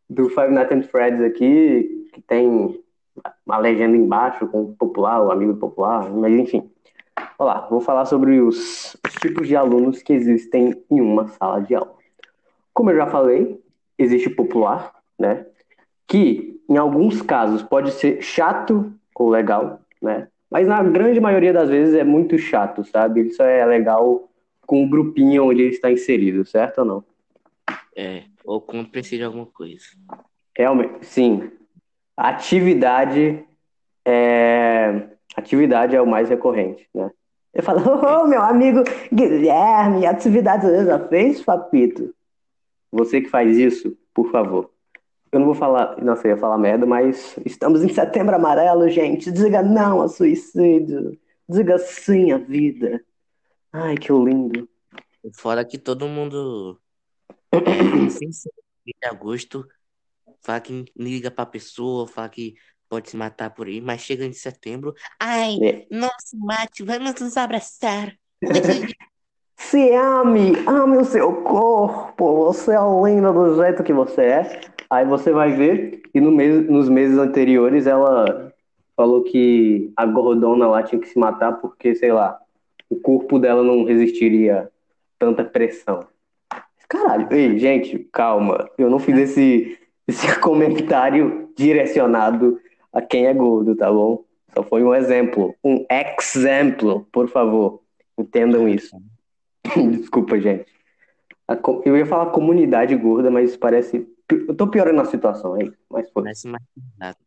do 0.09 0.29
Five 0.29 0.53
Nights 0.53 0.79
at 0.79 0.91
Freddy's 0.91 1.25
aqui, 1.25 2.09
que 2.13 2.23
tem 2.23 2.81
uma 3.45 3.59
legenda 3.59 3.97
embaixo 3.97 4.47
com 4.47 4.63
o 4.63 4.75
popular, 4.75 5.23
o 5.23 5.31
amigo 5.31 5.55
popular, 5.57 6.09
mas 6.11 6.33
enfim. 6.33 6.71
Olha 7.43 7.55
lá, 7.55 7.67
vou 7.69 7.81
falar 7.81 8.05
sobre 8.05 8.41
os, 8.41 8.97
os 9.05 9.15
tipos 9.21 9.49
de 9.49 9.57
alunos 9.57 10.01
que 10.01 10.13
existem 10.13 10.81
em 10.89 11.01
uma 11.01 11.27
sala 11.27 11.61
de 11.61 11.75
aula. 11.75 11.93
Como 12.73 12.89
eu 12.93 12.97
já 12.97 13.09
falei, 13.09 13.61
existe 13.99 14.29
o 14.29 14.37
popular, 14.37 14.95
né? 15.19 15.45
Que 16.07 16.61
em 16.69 16.77
alguns 16.77 17.21
casos 17.21 17.61
pode 17.61 17.91
ser 17.91 18.23
chato 18.23 18.95
ou 19.17 19.29
legal, 19.29 19.81
né? 20.01 20.29
Mas 20.49 20.69
na 20.69 20.85
grande 20.85 21.19
maioria 21.21 21.53
das 21.53 21.69
vezes 21.69 21.97
é 21.97 22.05
muito 22.05 22.39
chato, 22.39 22.85
sabe? 22.85 23.19
Ele 23.19 23.33
só 23.33 23.45
é 23.45 23.67
legal 23.67 24.31
com 24.65 24.85
o 24.85 24.89
grupinho 24.89 25.47
onde 25.47 25.63
ele 25.63 25.75
está 25.75 25.91
inserido, 25.91 26.45
certo 26.45 26.79
ou 26.79 26.85
não? 26.85 27.05
É, 27.97 28.23
ou 28.45 28.61
quando 28.61 28.89
precisa 28.89 29.17
de 29.17 29.25
alguma 29.25 29.47
coisa. 29.47 29.87
Realmente, 30.57 31.05
sim. 31.07 31.51
Atividade 32.17 33.45
é 34.07 35.09
atividade 35.35 35.97
é 35.97 36.01
o 36.01 36.07
mais 36.07 36.29
recorrente, 36.29 36.89
né? 36.95 37.11
Ele 37.55 37.63
fala, 37.63 37.83
ô 38.23 38.27
meu 38.27 38.41
amigo 38.41 38.83
Guilherme, 39.13 40.07
atividade 40.07 40.67
você 40.67 40.85
já 40.87 40.99
fez, 41.09 41.43
papito? 41.43 42.15
Você 42.91 43.21
que 43.21 43.29
faz 43.29 43.57
isso, 43.57 43.97
por 44.15 44.31
favor. 44.31 44.71
Eu 45.31 45.41
não 45.41 45.47
vou 45.47 45.55
falar, 45.55 45.97
nossa, 46.03 46.27
eu 46.27 46.33
ia 46.33 46.37
falar 46.37 46.59
merda, 46.59 46.85
mas 46.85 47.37
estamos 47.45 47.83
em 47.83 47.89
setembro 47.89 48.37
amarelo, 48.37 48.89
gente. 48.91 49.33
Diga 49.33 49.63
não 49.63 50.03
ao 50.03 50.09
suicídio. 50.09 51.19
Diga 51.49 51.79
sim 51.79 52.33
à 52.33 52.39
vida. 52.39 53.03
Ai, 53.73 53.97
que 53.97 54.13
lindo. 54.13 54.69
Fora 55.35 55.65
que 55.65 55.79
todo 55.79 56.07
mundo, 56.07 56.79
de 58.85 58.95
agosto, 59.05 59.67
fala 60.41 60.61
que 60.61 60.85
liga 60.95 61.31
pra 61.31 61.47
pessoa, 61.47 62.07
fala 62.07 62.29
que 62.29 62.55
pode 62.93 63.09
se 63.09 63.17
matar 63.17 63.49
por 63.49 63.69
aí, 63.69 63.81
mas 63.81 64.03
chega 64.03 64.23
em 64.23 64.35
setembro, 64.35 64.95
ai, 65.19 65.57
É. 65.63 65.87
mate, 66.35 66.83
vamos 66.85 67.15
nos 67.19 67.39
abraçar. 67.39 68.13
Se 69.57 69.95
ame, 69.95 70.53
ame 70.67 70.99
o 70.99 71.05
seu 71.05 71.33
corpo. 71.43 72.45
Você 72.47 72.73
é 72.73 72.81
linda 73.05 73.33
do 73.33 73.57
jeito 73.57 73.83
que 73.83 73.95
você 73.95 74.21
é. 74.23 74.61
Aí 74.91 75.07
você 75.07 75.31
vai 75.33 75.53
ver, 75.53 76.03
e 76.13 76.21
no 76.21 76.31
mês, 76.31 76.69
nos 76.69 76.89
meses 76.91 77.17
anteriores 77.17 77.87
ela 77.87 78.53
falou 78.95 79.23
que 79.23 79.91
a 79.97 80.05
gordona 80.05 80.67
lá 80.67 80.83
tinha 80.83 81.01
que 81.01 81.09
se 81.09 81.19
matar 81.19 81.53
porque, 81.61 81.95
sei 81.95 82.13
lá, 82.13 82.39
o 82.91 82.97
corpo 82.97 83.39
dela 83.39 83.63
não 83.63 83.85
resistiria 83.85 84.69
tanta 85.19 85.45
pressão. 85.45 86.05
Caralho, 86.89 87.29
ei, 87.31 87.59
gente, 87.59 88.01
calma. 88.13 88.69
Eu 88.77 88.91
não 88.91 88.99
fiz 88.99 89.17
esse, 89.17 89.79
esse 90.07 90.27
comentário 90.41 91.49
direcionado 91.57 92.61
a 92.93 93.01
quem 93.01 93.27
é 93.27 93.35
gordo, 93.35 93.75
tá 93.75 93.91
bom? 93.91 94.25
Só 94.55 94.63
foi 94.63 94.83
um 94.83 94.95
exemplo. 94.95 95.55
Um 95.65 95.87
exemplo, 95.91 97.07
por 97.11 97.29
favor. 97.29 97.83
Entendam 98.19 98.69
isso. 98.69 98.97
Desculpa, 99.91 100.39
gente. 100.39 100.71
Eu 101.85 101.97
ia 101.97 102.07
falar 102.07 102.31
comunidade 102.31 102.95
gorda, 102.97 103.31
mas 103.31 103.57
parece. 103.57 104.07
Eu 104.31 104.55
tô 104.55 104.67
piorando 104.67 105.01
a 105.01 105.07
situação 105.07 105.55
aí, 105.55 105.73
mas 105.91 106.11
foi. 106.11 106.23
Parece 106.23 106.49
mais 106.49 106.63
nada. 106.99 107.19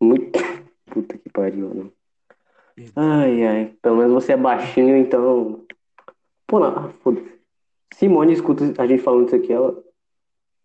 Muito. 0.00 0.38
Puta 0.86 1.18
que 1.18 1.28
pariu, 1.30 1.74
não. 1.74 1.92
Ai, 2.94 3.44
ai. 3.44 3.76
Pelo 3.82 3.96
menos 3.96 4.12
você 4.12 4.32
é 4.32 4.36
baixinho, 4.36 4.96
então. 4.96 5.64
Pô, 6.46 6.60
não. 6.60 6.90
Foda-se. 7.02 7.36
Simone 7.94 8.32
escuta 8.32 8.74
a 8.78 8.86
gente 8.86 9.02
falando 9.02 9.26
isso 9.26 9.36
aqui, 9.36 9.52
ela. 9.52 9.82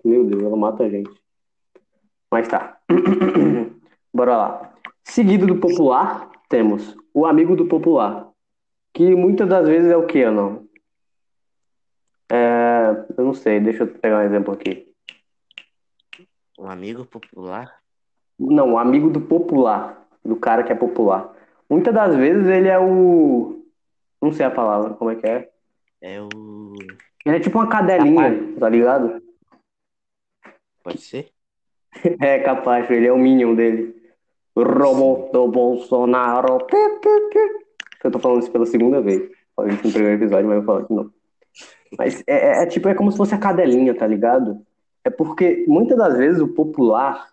Meu 0.03 0.25
Deus, 0.25 0.43
ela 0.43 0.57
mata 0.57 0.83
a 0.83 0.89
gente. 0.89 1.11
Mas 2.29 2.47
tá. 2.47 2.79
Bora 4.13 4.35
lá. 4.35 4.73
Seguido 5.03 5.47
do 5.47 5.57
popular, 5.57 6.29
temos 6.49 6.95
o 7.13 7.25
amigo 7.25 7.55
do 7.55 7.65
popular. 7.65 8.29
Que 8.93 9.15
muitas 9.15 9.47
das 9.47 9.67
vezes 9.67 9.89
é 9.89 9.95
o 9.95 10.05
que, 10.05 10.29
não? 10.29 10.67
É, 12.31 13.05
eu 13.17 13.25
não 13.25 13.33
sei, 13.33 13.59
deixa 13.59 13.83
eu 13.83 13.87
pegar 13.87 14.19
um 14.19 14.23
exemplo 14.23 14.53
aqui. 14.53 14.87
Um 16.59 16.69
amigo 16.69 17.05
popular? 17.05 17.81
Não, 18.37 18.73
o 18.73 18.77
amigo 18.77 19.09
do 19.09 19.21
popular. 19.21 20.07
Do 20.23 20.35
cara 20.35 20.63
que 20.63 20.71
é 20.71 20.75
popular. 20.75 21.33
Muitas 21.69 21.93
das 21.93 22.15
vezes 22.15 22.47
ele 22.47 22.67
é 22.67 22.77
o. 22.77 23.65
Não 24.21 24.31
sei 24.31 24.45
a 24.45 24.51
palavra, 24.51 24.93
como 24.93 25.09
é 25.09 25.15
que 25.15 25.25
é? 25.25 25.49
É 26.01 26.21
o. 26.21 26.73
Ele 27.25 27.37
é 27.37 27.39
tipo 27.39 27.57
uma 27.57 27.67
cadelinha, 27.67 28.55
tá 28.59 28.69
ligado? 28.69 29.21
Pode 30.83 30.99
ser? 30.99 31.31
É 32.21 32.39
capaz, 32.39 32.89
ele 32.89 33.05
é 33.05 33.11
o 33.11 33.17
Minion 33.17 33.53
dele. 33.53 34.00
Robô 34.55 35.29
do 35.31 35.47
Bolsonaro. 35.47 36.57
Eu 38.03 38.11
tô 38.11 38.19
falando 38.19 38.41
isso 38.41 38.51
pela 38.51 38.65
segunda 38.65 39.01
vez. 39.01 39.29
Falei 39.55 39.73
isso 39.73 39.87
no 39.87 39.93
primeiro 39.93 40.17
episódio, 40.17 40.47
mas 40.47 40.57
eu 40.57 40.63
vou 40.63 40.75
falar 40.75 40.87
de 40.87 40.93
novo. 40.93 41.13
Mas 41.97 42.23
é, 42.27 42.33
é, 42.33 42.63
é, 42.63 42.65
tipo, 42.65 42.87
é 42.87 42.93
como 42.93 43.11
se 43.11 43.17
fosse 43.17 43.35
a 43.35 43.37
cadelinha, 43.37 43.93
tá 43.93 44.07
ligado? 44.07 44.61
É 45.03 45.09
porque 45.09 45.65
muitas 45.67 45.97
das 45.97 46.17
vezes 46.17 46.41
o 46.41 46.47
popular 46.47 47.31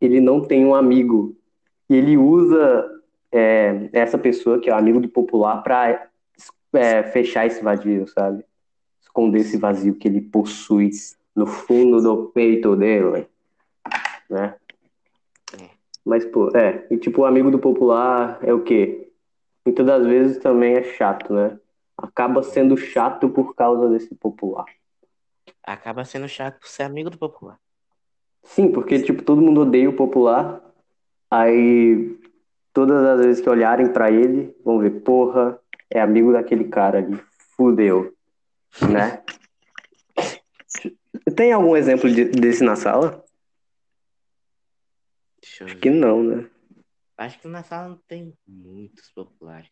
ele 0.00 0.20
não 0.20 0.40
tem 0.40 0.64
um 0.64 0.74
amigo. 0.74 1.36
E 1.88 1.96
ele 1.96 2.16
usa 2.16 2.86
é, 3.32 3.88
essa 3.92 4.18
pessoa, 4.18 4.60
que 4.60 4.70
é 4.70 4.74
o 4.74 4.76
amigo 4.76 5.00
do 5.00 5.08
popular, 5.08 5.62
pra 5.62 6.08
é, 6.72 7.02
fechar 7.04 7.46
esse 7.46 7.62
vazio, 7.62 8.06
sabe? 8.08 8.44
Esconder 9.00 9.40
esse 9.40 9.56
vazio 9.56 9.94
que 9.94 10.06
ele 10.06 10.20
possui 10.20 10.90
no 11.34 11.46
fundo 11.46 12.00
do 12.00 12.26
peito 12.26 12.76
dele, 12.76 13.26
né? 14.28 14.54
Mas, 16.08 16.24
pô, 16.24 16.48
é, 16.56 16.86
e 16.90 16.96
tipo, 16.96 17.20
o 17.20 17.24
amigo 17.26 17.50
do 17.50 17.58
popular 17.58 18.38
é 18.42 18.50
o 18.50 18.62
quê? 18.62 19.12
Muitas 19.66 19.84
das 19.84 20.06
vezes 20.06 20.38
também 20.38 20.74
é 20.74 20.82
chato, 20.82 21.34
né? 21.34 21.58
Acaba 21.98 22.42
sendo 22.42 22.78
chato 22.78 23.28
por 23.28 23.54
causa 23.54 23.90
desse 23.90 24.14
popular. 24.14 24.64
Acaba 25.62 26.06
sendo 26.06 26.26
chato 26.26 26.60
por 26.60 26.66
ser 26.66 26.84
amigo 26.84 27.10
do 27.10 27.18
popular. 27.18 27.58
Sim, 28.42 28.72
porque, 28.72 29.02
tipo, 29.02 29.22
todo 29.22 29.42
mundo 29.42 29.60
odeia 29.60 29.90
o 29.90 29.92
popular, 29.92 30.62
aí 31.30 32.18
todas 32.72 33.04
as 33.04 33.20
vezes 33.26 33.42
que 33.42 33.50
olharem 33.50 33.92
para 33.92 34.10
ele, 34.10 34.56
vão 34.64 34.78
ver, 34.78 35.02
porra, 35.02 35.60
é 35.90 36.00
amigo 36.00 36.32
daquele 36.32 36.64
cara 36.68 36.98
ali, 37.00 37.20
fudeu, 37.54 38.14
né? 38.80 39.22
Tem 41.36 41.52
algum 41.52 41.76
exemplo 41.76 42.10
de, 42.10 42.24
desse 42.24 42.64
na 42.64 42.76
sala? 42.76 43.22
Deixa 45.58 45.64
eu 45.64 45.66
Acho 45.66 45.74
ver. 45.74 45.80
que 45.80 45.90
não, 45.90 46.22
né? 46.22 46.46
Acho 47.16 47.40
que 47.40 47.48
na 47.48 47.64
sala 47.64 47.88
não 47.88 48.00
tem 48.06 48.32
muitos 48.46 49.10
populares. 49.10 49.68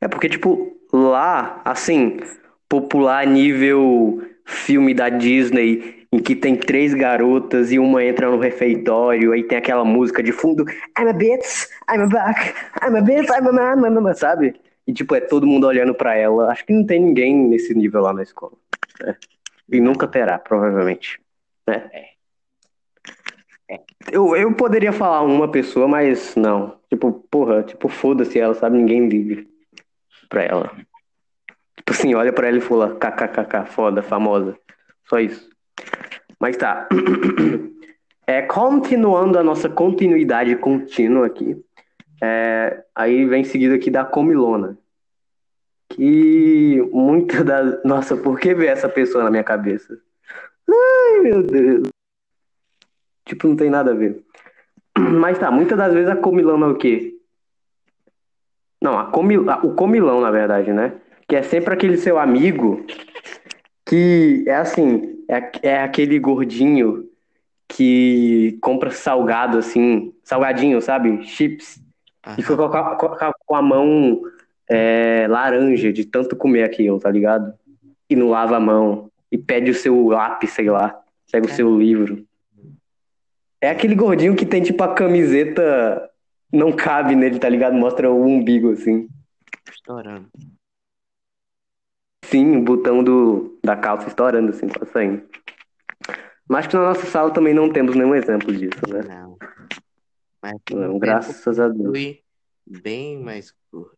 É 0.00 0.08
porque, 0.08 0.28
tipo, 0.28 0.78
lá, 0.90 1.60
assim, 1.64 2.18
popular 2.66 3.26
nível 3.26 4.22
filme 4.46 4.94
da 4.94 5.10
Disney, 5.10 6.06
em 6.10 6.18
que 6.18 6.34
tem 6.34 6.56
três 6.56 6.94
garotas 6.94 7.70
e 7.70 7.78
uma 7.78 8.02
entra 8.02 8.30
no 8.30 8.38
refeitório, 8.38 9.32
aí 9.32 9.42
tem 9.42 9.58
aquela 9.58 9.84
música 9.84 10.22
de 10.22 10.32
fundo, 10.32 10.64
I'm 10.98 11.08
a 11.08 11.12
bitch, 11.12 11.66
I'm 11.92 12.00
a 12.00 12.06
back, 12.06 12.54
I'm 12.82 12.96
a 12.96 13.02
bitch, 13.02 13.28
I'm 13.28 13.48
a 13.48 13.52
man, 13.52 13.76
man, 13.76 14.00
man, 14.00 14.14
sabe? 14.14 14.58
E, 14.86 14.94
tipo, 14.94 15.14
é 15.14 15.20
todo 15.20 15.46
mundo 15.46 15.66
olhando 15.66 15.94
pra 15.94 16.16
ela. 16.16 16.50
Acho 16.50 16.64
que 16.64 16.72
não 16.72 16.86
tem 16.86 16.98
ninguém 17.02 17.36
nesse 17.36 17.74
nível 17.74 18.00
lá 18.00 18.14
na 18.14 18.22
escola. 18.22 18.54
né? 19.00 19.14
E 19.68 19.78
nunca 19.78 20.08
terá, 20.08 20.38
provavelmente. 20.38 21.20
Né? 21.66 21.90
Eu, 24.10 24.34
eu 24.34 24.52
poderia 24.54 24.92
falar 24.92 25.22
uma 25.22 25.50
pessoa, 25.50 25.86
mas 25.86 26.34
não. 26.34 26.78
Tipo, 26.88 27.12
porra, 27.30 27.62
tipo, 27.62 27.88
foda-se 27.88 28.38
ela, 28.38 28.54
sabe? 28.54 28.78
Ninguém 28.78 29.08
liga 29.08 29.44
pra 30.28 30.42
ela. 30.42 30.70
Tipo 31.76 31.92
assim, 31.92 32.14
olha 32.14 32.32
pra 32.32 32.48
ela 32.48 32.58
e 32.58 32.62
fala, 32.62 32.96
kkkk, 32.96 33.66
foda, 33.66 34.02
famosa. 34.02 34.58
Só 35.08 35.18
isso. 35.18 35.48
Mas 36.38 36.56
tá. 36.56 36.88
É, 38.30 38.42
continuando 38.42 39.38
a 39.38 39.42
nossa 39.42 39.70
continuidade 39.70 40.54
contínua 40.56 41.26
aqui. 41.26 41.56
é, 42.22 42.84
aí 42.94 43.24
vem 43.24 43.42
seguido 43.42 43.74
aqui 43.74 43.90
da 43.90 44.04
comilona. 44.04 44.76
Que 45.88 46.78
muita 46.92 47.42
da. 47.42 47.80
Nossa, 47.82 48.18
por 48.18 48.38
que 48.38 48.54
ver 48.54 48.66
essa 48.66 48.86
pessoa 48.86 49.24
na 49.24 49.30
minha 49.30 49.42
cabeça? 49.42 49.98
Ai, 50.68 51.20
meu 51.22 51.42
Deus. 51.42 51.88
Tipo, 53.28 53.46
não 53.46 53.54
tem 53.54 53.68
nada 53.68 53.90
a 53.90 53.94
ver. 53.94 54.24
Mas 54.98 55.38
tá, 55.38 55.50
muitas 55.50 55.76
das 55.76 55.92
vezes 55.92 56.08
a 56.08 56.16
comilona 56.16 56.66
é 56.66 56.68
o 56.70 56.76
quê? 56.76 57.14
Não, 58.80 58.98
a 58.98 59.06
comil... 59.06 59.46
o 59.62 59.74
comilão, 59.74 60.20
na 60.20 60.30
verdade, 60.30 60.72
né? 60.72 60.94
Que 61.28 61.36
é 61.36 61.42
sempre 61.42 61.74
aquele 61.74 61.98
seu 61.98 62.18
amigo 62.18 62.86
que 63.84 64.44
é 64.46 64.54
assim, 64.54 65.24
é, 65.28 65.50
é 65.62 65.82
aquele 65.82 66.18
gordinho 66.18 67.08
que 67.68 68.58
compra 68.62 68.90
salgado, 68.90 69.58
assim, 69.58 70.12
salgadinho, 70.24 70.80
sabe? 70.80 71.22
Chips. 71.24 71.76
E 71.76 71.80
Aham. 72.28 72.36
fica 72.36 73.34
com 73.46 73.54
a, 73.54 73.62
mão 73.62 74.22
é, 74.68 75.26
laranja 75.28 75.92
de 75.92 76.04
tanto 76.04 76.34
comer 76.34 76.64
aquilo, 76.64 76.98
tá 76.98 77.10
ligado? 77.10 77.52
E 78.08 78.16
não 78.16 78.30
lava 78.30 78.56
a 78.56 78.60
mão. 78.60 79.10
E 79.30 79.36
pede 79.36 79.70
o 79.70 79.74
seu 79.74 80.08
lápis, 80.08 80.50
sei 80.50 80.70
lá. 80.70 80.98
Pega 81.30 81.46
o 81.46 81.50
seu 81.50 81.78
livro. 81.78 82.26
É 83.60 83.70
aquele 83.70 83.94
gordinho 83.94 84.36
que 84.36 84.46
tem 84.46 84.62
tipo 84.62 84.82
a 84.82 84.94
camiseta 84.94 86.10
não 86.52 86.72
cabe 86.74 87.14
nele, 87.14 87.38
tá 87.38 87.48
ligado? 87.48 87.74
Mostra 87.74 88.10
o 88.10 88.22
umbigo 88.24 88.72
assim. 88.72 89.08
Estourando. 89.70 90.28
Sim, 92.24 92.56
o 92.58 92.62
botão 92.62 93.02
do, 93.02 93.58
da 93.64 93.76
calça 93.76 94.08
estourando 94.08 94.50
assim, 94.50 94.68
quase 94.68 94.92
saindo. 94.92 95.28
Mas 96.48 96.66
que 96.66 96.74
na 96.74 96.82
nossa 96.82 97.06
sala 97.06 97.32
também 97.32 97.52
não 97.54 97.70
temos 97.72 97.94
nenhum 97.94 98.14
exemplo 98.14 98.52
disso, 98.54 98.80
né? 98.88 99.02
Não. 99.02 99.36
Mas 100.42 100.54
Não, 100.70 100.98
graças 100.98 101.58
a 101.58 101.68
Deus. 101.68 101.90
fui 101.90 102.22
bem 102.66 103.18
mais 103.20 103.52
curto. 103.70 103.96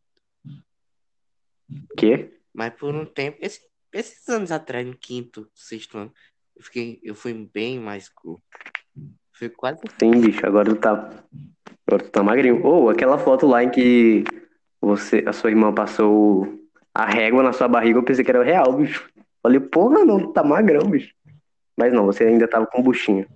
Quê? 1.96 2.32
Mas 2.52 2.72
por 2.74 2.94
um 2.94 3.04
tempo, 3.04 3.38
esse- 3.40 3.60
esses 3.92 4.28
anos 4.28 4.50
atrás, 4.50 4.86
no 4.86 4.96
quinto, 4.96 5.48
sexto 5.54 5.98
ano, 5.98 6.12
eu, 6.56 6.62
fiquei, 6.64 7.00
eu 7.02 7.14
fui 7.14 7.32
bem 7.52 7.78
mais 7.78 8.08
curto. 8.08 8.42
Fui 9.40 9.48
quase 9.48 9.80
Sim, 9.98 10.10
bicho, 10.20 10.46
agora 10.46 10.68
tu 10.68 10.76
tá. 10.76 10.92
Agora 11.86 12.04
tu 12.04 12.10
tá 12.10 12.22
magrinho. 12.22 12.62
Ou 12.62 12.90
aquela 12.90 13.16
foto 13.16 13.46
lá 13.46 13.64
em 13.64 13.70
que 13.70 14.22
você, 14.78 15.24
a 15.26 15.32
sua 15.32 15.48
irmã 15.48 15.72
passou 15.72 16.60
a 16.94 17.06
régua 17.06 17.42
na 17.42 17.54
sua 17.54 17.66
barriga, 17.66 17.98
eu 17.98 18.02
pensei 18.02 18.22
que 18.22 18.30
era 18.30 18.44
real, 18.44 18.70
bicho. 18.74 19.08
Falei, 19.42 19.58
porra, 19.58 20.04
não, 20.04 20.20
tu 20.20 20.32
tá 20.34 20.44
magrão, 20.44 20.82
bicho. 20.90 21.14
Mas 21.74 21.90
não, 21.90 22.04
você 22.04 22.24
ainda 22.24 22.46
tava 22.46 22.66
com 22.66 22.82
buchinho. 22.82 23.26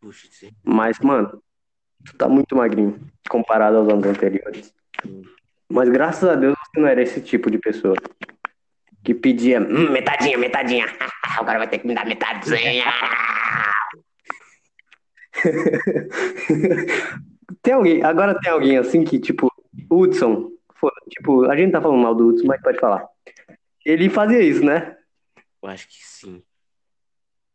puxa. 0.00 0.28
Mas, 0.62 1.00
mano, 1.00 1.42
tu 2.04 2.16
tá 2.16 2.28
muito 2.28 2.54
magrinho 2.54 3.00
comparado 3.28 3.78
aos 3.78 3.88
anos 3.88 4.06
anteriores. 4.06 4.72
Mas 5.68 5.88
graças 5.88 6.28
a 6.28 6.36
Deus 6.36 6.54
você 6.56 6.80
não 6.80 6.86
era 6.86 7.02
esse 7.02 7.20
tipo 7.20 7.50
de 7.50 7.58
pessoa. 7.58 7.96
Que 9.02 9.14
pedia, 9.14 9.60
"Hum, 9.60 9.90
metadinha, 9.90 10.38
metadinha. 10.38 10.86
Cara 11.44 11.58
vai 11.58 11.68
ter 11.68 11.78
que 11.78 11.88
me 11.88 11.94
dar 11.94 12.06
metadinha. 12.06 12.84
tem 17.62 17.74
alguém, 17.74 18.02
agora 18.02 18.38
tem 18.40 18.50
alguém 18.52 18.78
assim 18.78 19.04
que, 19.04 19.18
tipo, 19.18 19.50
Hudson, 19.90 20.50
tipo, 21.08 21.44
a 21.46 21.56
gente 21.56 21.72
tá 21.72 21.80
falando 21.80 22.02
mal 22.02 22.14
do 22.14 22.28
Hudson, 22.28 22.46
mas 22.46 22.60
pode 22.62 22.78
falar. 22.78 23.06
Ele 23.84 24.08
fazia 24.08 24.40
isso, 24.40 24.64
né? 24.64 24.96
Eu 25.62 25.68
acho 25.68 25.86
que 25.88 25.96
sim. 26.04 26.42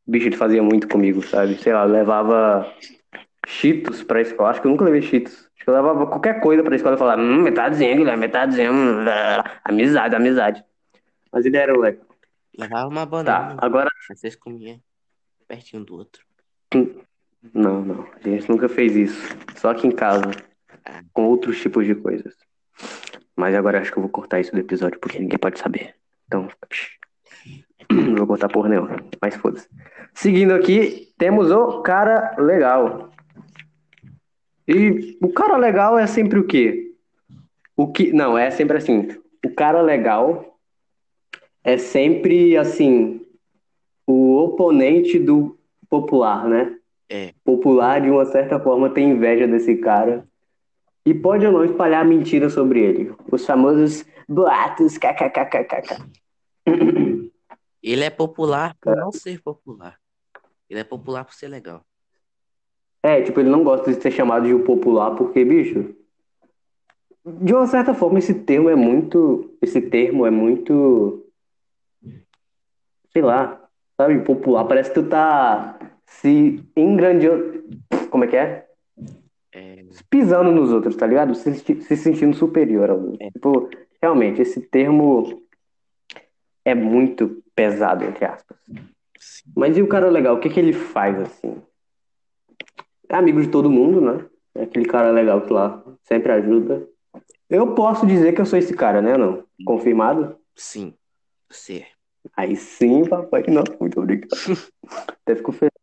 Bicho, 0.07 0.27
ele 0.27 0.37
fazia 0.37 0.61
muito 0.61 0.87
comigo, 0.87 1.23
sabe? 1.25 1.55
Sei 1.57 1.73
lá, 1.73 1.83
levava 1.83 2.71
Cheetos 3.47 4.03
pra 4.03 4.21
escola. 4.21 4.49
Acho 4.51 4.61
que 4.61 4.67
eu 4.67 4.71
nunca 4.71 4.85
levei 4.85 5.01
Cheetos. 5.01 5.33
Acho 5.55 5.63
que 5.65 5.69
eu 5.69 5.73
levava 5.73 6.05
qualquer 6.05 6.39
coisa 6.41 6.61
pra 6.63 6.75
escola 6.75 6.95
e 6.95 6.99
falava, 6.99 7.21
hum, 7.21 7.41
metadezinha, 7.41 7.95
Guilherme, 7.95 8.19
metadezinha. 8.21 8.71
hum. 8.71 9.03
Amizade, 9.63 10.15
amizade. 10.15 10.63
As 11.31 11.45
ideias 11.45 11.69
eram 11.69 11.81
legais. 11.81 12.05
Levava 12.57 12.87
uma 12.87 13.01
Tá, 13.01 13.05
banana. 13.09 13.57
agora. 13.61 13.89
Mas 14.07 14.19
vocês 14.19 14.35
comiam 14.35 14.79
pertinho 15.47 15.83
do 15.83 15.95
outro. 15.95 16.23
Não, 17.53 17.81
não. 17.81 18.07
A 18.23 18.27
gente 18.27 18.49
nunca 18.49 18.67
fez 18.67 18.95
isso. 18.95 19.37
Só 19.55 19.69
aqui 19.69 19.87
em 19.87 19.91
casa. 19.91 20.31
Com 21.13 21.25
outros 21.25 21.59
tipos 21.59 21.85
de 21.85 21.95
coisas. 21.95 22.33
Mas 23.35 23.55
agora 23.55 23.79
acho 23.79 23.91
que 23.91 23.97
eu 23.97 24.03
vou 24.03 24.09
cortar 24.09 24.39
isso 24.39 24.51
do 24.51 24.59
episódio 24.59 24.99
porque 24.99 25.19
ninguém 25.19 25.37
pode 25.37 25.59
saber. 25.59 25.95
Então. 26.25 26.47
Não 27.91 28.15
vou 28.15 28.27
cortar 28.27 28.49
porra 28.49 28.69
nenhuma. 28.69 28.97
Mas 29.21 29.35
foda-se. 29.35 29.67
Seguindo 30.13 30.53
aqui, 30.53 31.13
temos 31.17 31.51
o 31.51 31.81
cara 31.81 32.35
legal. 32.37 33.11
E 34.67 35.17
o 35.21 35.29
cara 35.29 35.57
legal 35.57 35.97
é 35.97 36.07
sempre 36.07 36.39
o 36.39 36.47
quê? 36.47 36.93
O 37.75 37.91
que. 37.91 38.11
Não, 38.13 38.37
é 38.37 38.49
sempre 38.49 38.77
assim. 38.77 39.07
O 39.45 39.53
cara 39.53 39.81
legal 39.81 40.57
é 41.63 41.77
sempre 41.77 42.57
assim. 42.57 43.21
O 44.07 44.37
oponente 44.37 45.19
do 45.19 45.57
popular, 45.89 46.47
né? 46.47 46.74
É. 47.09 47.33
Popular, 47.43 48.01
de 48.01 48.09
uma 48.09 48.25
certa 48.25 48.59
forma, 48.59 48.89
tem 48.89 49.11
inveja 49.11 49.47
desse 49.47 49.75
cara. 49.77 50.27
E 51.05 51.13
pode 51.13 51.45
ou 51.45 51.51
não 51.51 51.63
espalhar 51.63 52.03
mentira 52.03 52.49
sobre 52.49 52.81
ele. 52.81 53.15
Os 53.31 53.45
famosos 53.45 54.03
boatos, 54.27 54.97
kkkkkk. 54.97 56.03
Ele 57.83 58.03
é 58.03 58.09
popular 58.09 58.75
por 58.81 58.95
não 58.95 59.11
ser 59.11 59.39
popular. 59.41 59.99
Ele 60.67 60.79
é 60.79 60.83
popular 60.83 61.23
por 61.23 61.35
ser 61.35 61.47
legal. 61.47 61.83
É, 63.03 63.21
tipo, 63.21 63.39
ele 63.39 63.49
não 63.49 63.63
gosta 63.63 63.93
de 63.93 64.01
ser 64.01 64.09
chamado 64.09 64.47
de 64.47 64.53
o 64.53 64.63
popular 64.63 65.11
porque, 65.15 65.45
bicho, 65.45 65.95
de 67.23 67.53
uma 67.53 67.67
certa 67.67 67.93
forma 67.93 68.17
esse 68.17 68.33
termo 68.33 68.67
é 68.67 68.75
muito, 68.75 69.55
esse 69.61 69.79
termo 69.79 70.25
é 70.25 70.31
muito, 70.31 71.23
sei 73.13 73.21
lá, 73.21 73.61
sabe, 73.95 74.19
popular, 74.21 74.65
parece 74.65 74.89
que 74.89 75.01
tu 75.01 75.07
tá 75.07 75.77
se 76.05 76.63
engrandiando, 76.75 77.63
como 78.09 78.23
é 78.23 78.27
que 78.27 78.35
é? 78.35 78.67
É, 79.53 79.85
Pisando 80.09 80.51
nos 80.51 80.71
outros, 80.71 80.95
tá 80.95 81.07
ligado? 81.07 81.33
Se, 81.35 81.53
se 81.55 81.97
sentindo 81.97 82.35
superior 82.35 82.89
aos 82.89 83.01
outros. 83.01 83.21
É. 83.21 83.31
Tipo, 83.31 83.69
realmente, 84.01 84.41
esse 84.41 84.61
termo 84.61 85.41
é 86.63 86.75
muito 86.75 87.43
pesado, 87.55 88.03
entre 88.03 88.25
aspas. 88.25 88.57
sim. 89.19 89.43
Mas 89.55 89.77
e 89.77 89.81
o 89.81 89.87
cara 89.87 90.09
legal, 90.09 90.35
o 90.35 90.39
que 90.39 90.49
que 90.49 90.59
ele 90.59 90.73
faz 90.73 91.19
assim? 91.19 91.61
É 93.07 93.15
amigo 93.15 93.41
de 93.41 93.49
todo 93.49 93.69
mundo, 93.69 94.01
né? 94.01 94.25
É 94.55 94.63
aquele 94.63 94.85
cara 94.85 95.11
legal 95.11 95.41
que 95.41 95.53
lá 95.53 95.83
sempre 96.03 96.31
ajuda. 96.31 96.87
Eu 97.49 97.75
posso 97.75 98.07
dizer 98.07 98.33
que 98.33 98.41
eu 98.41 98.45
sou 98.45 98.57
esse 98.57 98.73
cara, 98.73 99.01
né? 99.01 99.15
Não? 99.17 99.43
Confirmado? 99.65 100.37
Sim. 100.55 100.93
Você. 101.49 101.85
Aí 102.35 102.55
sim, 102.55 103.05
papai. 103.07 103.43
Não, 103.47 103.63
muito 103.79 103.99
obrigado. 103.99 104.29
Até 105.21 105.35
fico 105.35 105.51
feliz. 105.51 105.74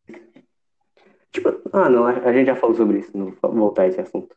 Tipo, 1.32 1.60
ah, 1.72 1.88
não, 1.88 2.04
a 2.06 2.10
a 2.10 2.32
gente 2.32 2.46
já 2.46 2.54
falou 2.56 2.76
sobre 2.76 2.98
isso, 2.98 3.16
não 3.16 3.32
vou 3.40 3.52
voltar 3.52 3.82
a 3.82 3.88
esse 3.88 4.00
assunto. 4.00 4.36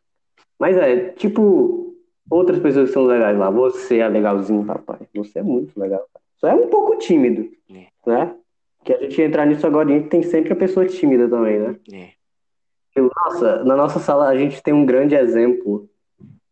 Mas 0.57 0.77
é, 0.77 1.09
tipo, 1.09 1.95
outras 2.29 2.59
pessoas 2.59 2.87
que 2.89 2.93
são 2.93 3.05
legais 3.05 3.37
lá. 3.37 3.49
Você 3.49 3.97
é 3.97 4.07
legalzinho, 4.07 4.65
papai. 4.65 4.99
Você 5.13 5.39
é 5.39 5.43
muito 5.43 5.77
legal. 5.79 6.05
Só 6.37 6.47
é 6.47 6.53
um 6.55 6.67
pouco 6.69 6.97
tímido, 6.97 7.49
É. 7.69 7.87
né? 8.05 8.35
Que 8.83 8.93
a 8.93 9.01
gente 9.01 9.21
entrar 9.21 9.45
nisso 9.45 9.65
agora, 9.65 9.89
a 9.89 9.91
gente 9.91 10.09
tem 10.09 10.21
sempre 10.23 10.53
a 10.53 10.55
pessoa 10.55 10.85
tímida 10.85 11.27
também, 11.27 11.59
né? 11.59 11.75
É. 11.91 12.09
Nossa, 13.01 13.63
na 13.65 13.75
nossa 13.75 13.99
sala 13.99 14.29
a 14.29 14.37
gente 14.37 14.63
tem 14.63 14.73
um 14.73 14.85
grande 14.85 15.15
exemplo 15.15 15.89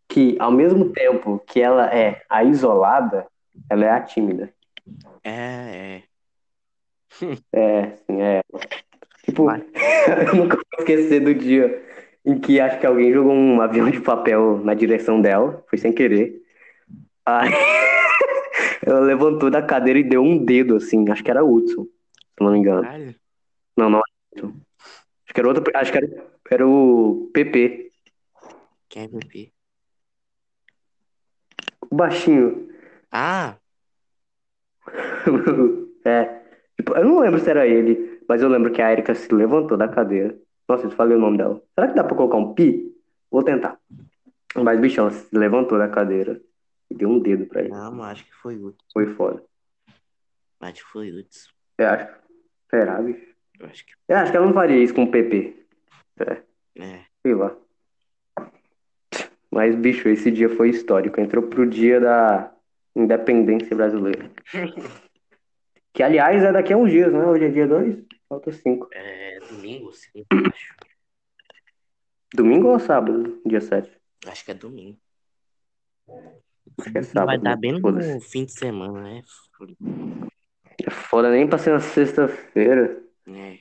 que, 0.10 0.36
ao 0.40 0.52
mesmo 0.52 0.90
tempo 0.90 1.42
que 1.48 1.62
ela 1.62 1.86
é 1.88 2.22
a 2.30 2.44
isolada, 2.44 3.26
ela 3.70 3.86
é 3.86 3.90
a 3.90 4.02
tímida. 4.02 4.54
É, 5.24 5.32
é. 5.32 6.04
É, 7.54 7.92
sim, 8.06 8.22
é. 8.22 8.42
Tipo, 9.34 9.50
eu 10.30 10.36
nunca 10.36 10.56
vou 10.58 10.66
esquecer 10.80 11.20
do 11.20 11.34
dia 11.34 11.84
em 12.24 12.40
que 12.40 12.60
acho 12.60 12.80
que 12.80 12.86
alguém 12.86 13.12
jogou 13.12 13.34
um 13.34 13.60
avião 13.60 13.90
de 13.90 14.00
papel 14.00 14.60
na 14.64 14.76
direção 14.76 15.20
dela, 15.20 15.64
foi 15.68 15.80
sem 15.80 15.92
querer. 15.92 16.40
Aí 17.26 17.50
ela 18.86 19.00
levantou 19.00 19.50
da 19.50 19.62
cadeira 19.62 20.00
e 20.00 20.04
deu 20.04 20.22
um 20.22 20.38
dedo, 20.38 20.76
assim, 20.76 21.04
acho 21.10 21.24
que 21.24 21.32
era 21.32 21.44
Hudson, 21.44 21.84
se 21.84 22.42
não 22.44 22.52
me 22.52 22.60
engano. 22.60 22.84
Caralho. 22.84 23.16
Não, 23.76 23.90
não 23.90 24.00
era 24.00 24.46
Hudson. 24.46 24.56
Acho 25.26 25.34
que 25.34 25.40
era 25.40 25.48
outro, 25.48 25.64
acho 25.76 25.92
que 25.92 25.98
era, 25.98 26.26
era 26.52 26.68
o 26.68 27.30
PP, 27.34 27.92
Quem 28.88 29.04
é 29.04 29.08
PP? 29.08 29.52
o 31.90 31.96
baixinho. 31.96 32.70
Ah, 33.12 33.58
É. 36.06 36.42
Tipo, 36.76 36.96
eu 36.98 37.06
não 37.06 37.20
lembro 37.20 37.40
se 37.40 37.50
era 37.50 37.66
ele, 37.66 38.13
mas 38.28 38.42
eu 38.42 38.50
lembro 38.50 38.72
que 38.72 38.82
a 38.82 38.92
Erika 38.92 39.14
se 39.16 39.34
levantou 39.34 39.78
da 39.78 39.88
cadeira. 39.88 40.38
Nossa, 40.68 40.86
eu 40.86 40.92
falei 40.92 41.18
o 41.18 41.20
nome 41.20 41.38
dela. 41.38 41.62
Será 41.76 41.88
que 41.88 41.96
dá 41.96 42.04
pra 42.04 42.16
colocar 42.16 42.38
um 42.38 42.54
pi? 42.54 42.92
Vou 43.30 43.44
tentar. 43.44 43.78
Mas, 44.56 44.80
bichão, 44.80 45.10
se 45.10 45.28
levantou 45.36 45.78
da 45.78 45.88
cadeira 45.88 46.40
e 46.90 46.96
deu 46.96 47.10
um 47.10 47.20
dedo 47.20 47.46
pra 47.46 47.62
ele. 47.62 47.70
não, 47.70 47.92
mas 47.92 48.12
acho 48.12 48.26
que 48.26 48.34
foi 48.36 48.56
Hudson. 48.56 48.86
Foi 48.94 49.08
foda. 49.08 49.44
Acho 50.62 50.86
que 50.86 50.92
foi 50.92 51.12
Hudson. 51.12 51.50
Eu 51.78 51.88
acho. 51.90 52.08
Será, 52.70 53.02
bicho? 53.02 53.26
Eu 53.60 53.66
acho 53.68 53.86
que. 53.86 53.92
Eu 54.08 54.18
acho 54.18 54.32
que 54.32 54.38
ela 54.38 54.46
não 54.46 54.54
faria 54.54 54.78
isso 54.84 54.94
com 54.94 55.04
o 55.04 55.12
PP. 55.12 55.66
É. 56.20 57.00
Sei 57.22 57.34
lá. 57.34 57.56
Mas, 59.52 59.76
bicho, 59.76 60.08
esse 60.10 60.32
dia 60.32 60.50
foi 60.50 60.70
histórico. 60.70 61.20
Entrou 61.20 61.44
pro 61.44 61.68
dia 61.70 62.00
da 62.00 62.52
independência 62.96 63.76
brasileira. 63.76 64.30
Que, 65.94 66.02
aliás, 66.04 66.44
é 66.44 66.52
daqui 66.52 66.74
a 66.74 66.78
uns 66.78 66.90
dias, 66.92 67.12
né? 67.14 67.24
Hoje 67.26 67.46
é 67.46 67.50
dia 67.50 67.68
2, 67.68 68.04
falta 68.28 68.52
5. 68.52 68.90
É 68.92 69.40
domingo, 69.50 69.92
sim, 69.94 70.26
acho. 70.32 70.76
Domingo 72.34 72.70
ou 72.70 72.80
sábado? 72.80 73.40
Dia 73.46 73.62
7. 73.62 73.92
Acho 74.26 74.44
que 74.46 74.52
é 74.52 74.54
domingo. 74.56 74.98
Acho 76.80 76.92
que 76.92 76.98
é 76.98 77.02
Vai 77.02 77.04
sábado. 77.04 77.42
dar 77.44 77.56
bem 77.58 77.74
no 77.80 78.22
fim 78.22 78.46
de 78.46 78.52
semana, 78.54 79.02
né? 79.02 79.22
É 80.86 80.90
foda 80.90 81.30
nem 81.30 81.48
pra 81.48 81.60
ser 81.60 81.72
na 81.74 81.80
sexta-feira. 81.80 83.00
É, 83.28 83.54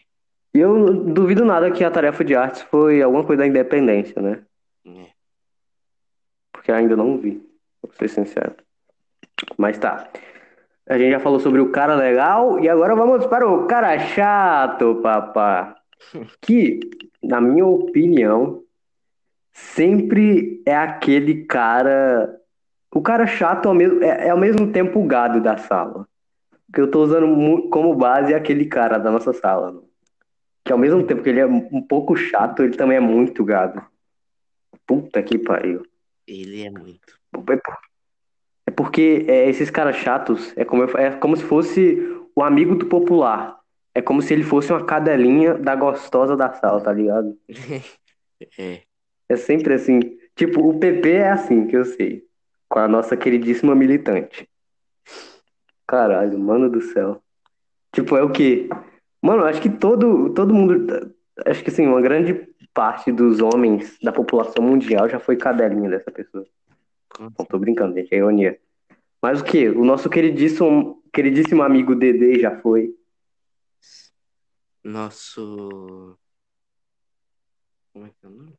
E 0.55 0.59
eu 0.59 1.05
duvido 1.05 1.45
nada 1.45 1.71
que 1.71 1.85
a 1.85 1.91
tarefa 1.91 2.25
de 2.25 2.35
artes 2.35 2.63
foi 2.63 3.03
alguma 3.03 3.25
coisa 3.27 3.43
da 3.43 3.47
independência, 3.47 4.21
né? 4.23 4.43
é. 4.87 5.13
Porque 6.51 6.73
ainda 6.73 6.97
não 6.97 7.19
vi, 7.19 7.47
vou 7.83 7.93
ser 7.93 8.09
sincero. 8.09 8.57
Mas 9.59 9.77
tá. 9.79 10.11
A 10.89 10.99
gente 10.99 11.13
já 11.13 11.21
falou 11.21 11.39
sobre 11.39 11.61
o 11.61 11.71
cara 11.71 11.95
legal 11.95 12.59
e 12.59 12.69
agora 12.69 12.95
vamos 12.95 13.25
para 13.27 13.49
o 13.49 13.67
cara 13.67 13.99
chato, 13.99 14.97
papá. 15.03 15.77
Que, 16.43 16.81
na 17.23 17.41
minha 17.41 17.65
opinião, 17.65 18.65
sempre 19.53 20.61
é 20.67 20.75
aquele 20.77 21.45
cara. 21.45 22.41
O 22.93 23.01
cara 23.01 23.27
chato 23.27 23.69
ao 23.69 23.75
mesmo, 23.75 24.03
é, 24.03 24.27
é 24.27 24.31
ao 24.31 24.37
mesmo 24.37 24.73
tempo 24.73 24.99
o 25.01 25.07
gado 25.07 25.41
da 25.41 25.57
sala. 25.57 26.07
Que 26.75 26.81
eu 26.81 26.91
tô 26.91 27.03
usando 27.05 27.69
como 27.69 27.95
base 27.95 28.35
aquele 28.35 28.67
cara 28.67 28.99
da 28.99 29.11
nossa 29.11 29.33
sala. 29.33 29.71
né? 29.73 29.81
Que 30.65 30.73
ao 30.73 30.79
mesmo 30.79 31.05
tempo 31.05 31.23
que 31.23 31.29
ele 31.29 31.41
é 31.41 31.47
um 31.47 31.83
pouco 31.83 32.17
chato, 32.17 32.63
ele 32.63 32.77
também 32.77 32.97
é 32.97 33.01
muito 33.01 33.45
gado. 33.45 33.83
Puta 34.87 35.23
que 35.23 35.39
pariu. 35.39 35.87
Ele 36.27 36.65
é 36.65 36.71
muito. 36.71 37.19
É 37.35 37.61
é 38.67 38.71
porque 38.71 39.25
é, 39.29 39.49
esses 39.49 39.71
caras 39.71 39.97
chatos 39.97 40.53
é 40.57 40.65
como, 40.65 40.83
eu- 40.85 40.99
é 40.99 41.11
como 41.13 41.37
se 41.37 41.45
fosse 41.45 41.99
o 42.35 42.43
amigo 42.43 42.75
do 42.75 42.87
popular. 42.87 43.59
É 43.95 44.01
como 44.01 44.23
se 44.23 44.33
ele 44.33 44.43
fosse 44.43 44.73
uma 44.73 44.85
cadelinha 44.85 45.55
da 45.55 45.75
gostosa 45.77 46.37
da 46.37 46.53
sala, 46.53 46.81
tá 46.81 46.93
ligado? 46.93 47.37
É. 48.59 48.81
É 49.29 49.37
sempre 49.37 49.73
assim. 49.75 50.01
Tipo, 50.35 50.69
o 50.69 50.79
PP 50.81 51.11
é 51.13 51.31
assim, 51.31 51.67
que 51.69 51.77
eu 51.77 51.85
sei. 51.85 52.25
Com 52.69 52.81
a 52.81 52.89
nossa 52.89 53.17
queridíssima 53.17 53.73
militante. 53.73 54.49
Caralho, 55.87 56.39
mano 56.39 56.69
do 56.69 56.81
céu. 56.81 57.23
Tipo, 57.93 58.17
é 58.17 58.23
o 58.23 58.31
quê? 58.31 58.69
Mano, 59.23 59.45
acho 59.45 59.61
que 59.61 59.69
todo, 59.71 60.31
todo 60.35 60.53
mundo. 60.55 61.15
Acho 61.47 61.63
que 61.63 61.71
assim, 61.71 61.87
uma 61.87 62.01
grande 62.01 62.49
parte 62.75 63.13
dos 63.13 63.41
homens 63.41 63.99
da 64.03 64.11
população 64.11 64.65
mundial 64.65 65.09
já 65.09 65.21
foi 65.21 65.37
cadelinha 65.37 65.89
dessa 65.91 66.11
pessoa. 66.11 66.45
Não 67.19 67.31
tô 67.31 67.59
brincando, 67.59 67.95
gente, 67.95 68.13
é 68.15 68.19
ironia. 68.19 68.59
Mas 69.21 69.41
o 69.41 69.45
que? 69.45 69.69
O 69.69 69.85
nosso 69.85 70.11
queridíssimo, 70.11 71.03
queridíssimo 71.13 71.63
amigo 71.63 71.95
Dedê 71.95 72.41
já 72.41 72.59
foi. 72.61 72.95
Nosso. 74.83 76.19
Como 77.93 78.07
é 78.07 78.11
que 78.11 78.17
é 78.25 78.29
o 78.29 78.31
nome? 78.33 78.55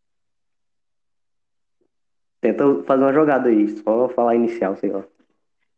Tenta 2.40 2.84
fazer 2.84 3.04
uma 3.04 3.14
jogada 3.14 3.50
aí, 3.50 3.68
só 3.82 4.10
falar 4.10 4.36
inicial, 4.36 4.76
sei 4.78 4.92
lá. 4.92 5.04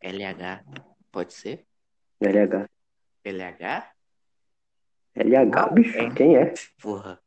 LH. 0.02 0.64
Pode 1.12 1.34
ser? 1.34 1.66
LH. 2.22 2.68
LH? 3.24 3.92
LH, 5.16 5.70
bicho, 5.74 5.98
é. 5.98 6.10
quem 6.14 6.36
é? 6.38 6.54
Porra. 6.82 7.20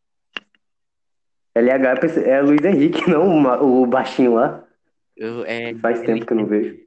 LH 1.54 2.00
pensei- 2.00 2.24
é 2.24 2.40
Luiz 2.40 2.62
Henrique, 2.64 3.00
não 3.10 3.42
o 3.62 3.86
baixinho 3.86 4.34
lá. 4.34 4.67
Eu, 5.18 5.44
é, 5.44 5.74
Faz 5.74 6.00
tempo 6.02 6.24
que 6.24 6.32
eu 6.32 6.36
não 6.36 6.46
vejo. 6.46 6.78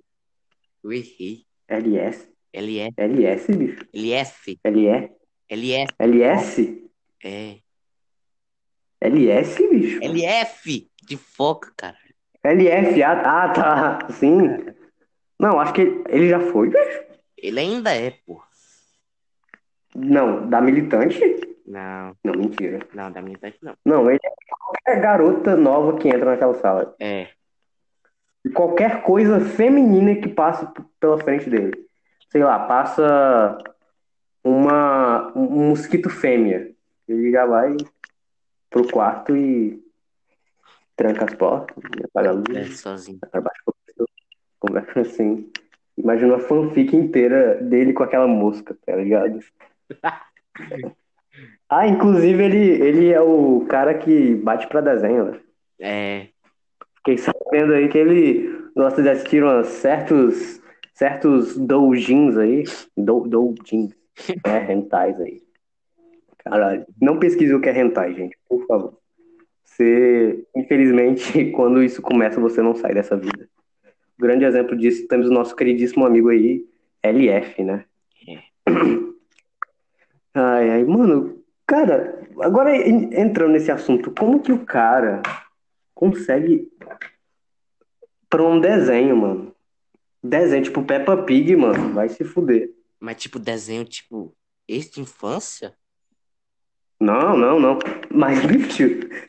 eu 0.83 0.93
errei. 0.93 1.45
LS. 1.67 2.29
LF. 2.53 2.93
LS, 2.97 3.51
bicho? 3.53 3.85
LF. 3.93 4.59
LE? 4.65 5.11
LF. 5.49 5.93
LS? 5.99 6.89
É. 7.23 7.57
LS, 9.01 9.67
bicho? 9.69 9.99
LF. 10.01 10.89
De 11.03 11.17
foca, 11.17 11.73
cara. 11.75 11.97
LF, 12.43 13.03
ah, 13.03 13.21
ah, 13.43 13.49
tá. 13.49 14.07
Sim. 14.13 14.39
Não, 15.39 15.59
acho 15.59 15.73
que 15.73 15.81
ele, 15.81 16.03
ele 16.09 16.29
já 16.29 16.39
foi, 16.39 16.69
bicho. 16.69 17.03
Ele 17.37 17.59
ainda 17.59 17.93
é, 17.93 18.11
pô. 18.25 18.41
Não, 19.95 20.49
da 20.49 20.61
militante? 20.61 21.19
Não, 21.65 22.15
Não, 22.23 22.33
mentira. 22.33 22.79
não, 22.93 23.11
da 23.11 23.21
idade 23.21 23.57
não. 23.61 23.75
Não, 23.85 24.09
ele 24.09 24.19
é 24.23 24.29
qualquer 24.49 25.01
garota 25.01 25.55
nova 25.55 25.97
que 25.97 26.07
entra 26.07 26.31
naquela 26.31 26.53
sala. 26.55 26.95
É. 26.99 27.27
E 28.43 28.49
qualquer 28.49 29.03
coisa 29.03 29.39
feminina 29.39 30.15
que 30.15 30.27
passe 30.29 30.65
p- 30.73 30.81
pela 30.99 31.17
frente 31.19 31.49
dele. 31.49 31.85
Sei 32.29 32.43
lá, 32.43 32.59
passa 32.59 33.57
uma, 34.43 35.31
um 35.37 35.69
mosquito 35.69 36.09
fêmea. 36.09 36.71
Ele 37.07 37.31
já 37.31 37.45
vai 37.45 37.75
pro 38.69 38.87
quarto 38.89 39.35
e 39.35 39.79
tranca 40.95 41.25
as 41.25 41.33
portas, 41.35 41.77
apaga 42.05 42.29
a 42.29 42.33
É, 42.33 42.35
luz, 42.35 42.79
sozinho. 42.79 43.19
vai 43.21 43.29
pra 43.29 43.41
baixo, 43.41 43.61
conversa 44.59 45.01
assim. 45.01 45.51
Imagina 45.97 46.33
uma 46.35 46.39
fanfic 46.39 46.95
inteira 46.95 47.55
dele 47.61 47.93
com 47.93 48.03
aquela 48.03 48.27
mosca, 48.27 48.75
tá 48.85 48.95
ligado? 48.95 49.39
Ah, 51.69 51.87
inclusive 51.87 52.43
ele, 52.43 52.57
ele 52.83 53.09
é 53.13 53.21
o 53.21 53.65
cara 53.69 53.97
que 53.97 54.35
bate 54.35 54.67
pra 54.67 54.81
desenho, 54.81 55.31
né? 55.31 55.39
É. 55.79 56.27
Fiquei 57.03 57.17
sabendo 57.17 57.73
aí 57.73 57.87
que 57.89 57.97
ele 57.97 58.69
gosta 58.75 59.01
de 59.01 59.09
assistir 59.09 59.43
umas 59.43 59.67
certos, 59.67 60.61
certos 60.93 61.57
doujins 61.57 62.37
aí. 62.37 62.63
Dou, 62.95 63.27
doujins. 63.27 63.91
É, 64.45 64.71
hentais 64.71 65.19
aí. 65.19 65.41
Caralho. 66.43 66.85
Não 67.01 67.17
pesquise 67.17 67.53
o 67.53 67.61
que 67.61 67.69
é 67.69 67.79
hentai, 67.79 68.13
gente, 68.13 68.37
por 68.47 68.65
favor. 68.67 68.97
Você, 69.63 70.43
infelizmente, 70.55 71.49
quando 71.55 71.81
isso 71.81 72.01
começa, 72.01 72.39
você 72.39 72.61
não 72.61 72.75
sai 72.75 72.93
dessa 72.93 73.15
vida. 73.17 73.47
grande 74.19 74.45
exemplo 74.45 74.75
disso 74.75 75.07
temos 75.07 75.27
o 75.27 75.33
nosso 75.33 75.55
queridíssimo 75.55 76.05
amigo 76.05 76.29
aí, 76.29 76.63
LF, 77.01 77.63
né? 77.63 77.85
Ai, 80.33 80.69
ai, 80.69 80.83
mano, 80.83 81.41
cara, 81.65 82.19
agora 82.41 82.75
en- 82.75 83.09
entrando 83.13 83.53
nesse 83.53 83.71
assunto, 83.71 84.11
como 84.17 84.39
que 84.41 84.51
o 84.51 84.59
cara 84.65 85.21
consegue 86.01 86.67
pra 88.27 88.41
um 88.41 88.59
desenho, 88.59 89.15
mano? 89.15 89.55
Desenho, 90.23 90.63
tipo 90.63 90.83
Peppa 90.83 91.15
Pig, 91.15 91.55
mano, 91.55 91.93
vai 91.93 92.09
se 92.09 92.23
fuder. 92.23 92.71
Mas, 92.99 93.17
tipo, 93.17 93.37
desenho, 93.37 93.85
tipo, 93.85 94.35
esse 94.67 94.95
de 94.95 95.01
infância? 95.01 95.75
Não, 96.99 97.37
não, 97.37 97.59
não. 97.59 97.77
Mas, 98.09 98.39
bicho, 98.45 98.83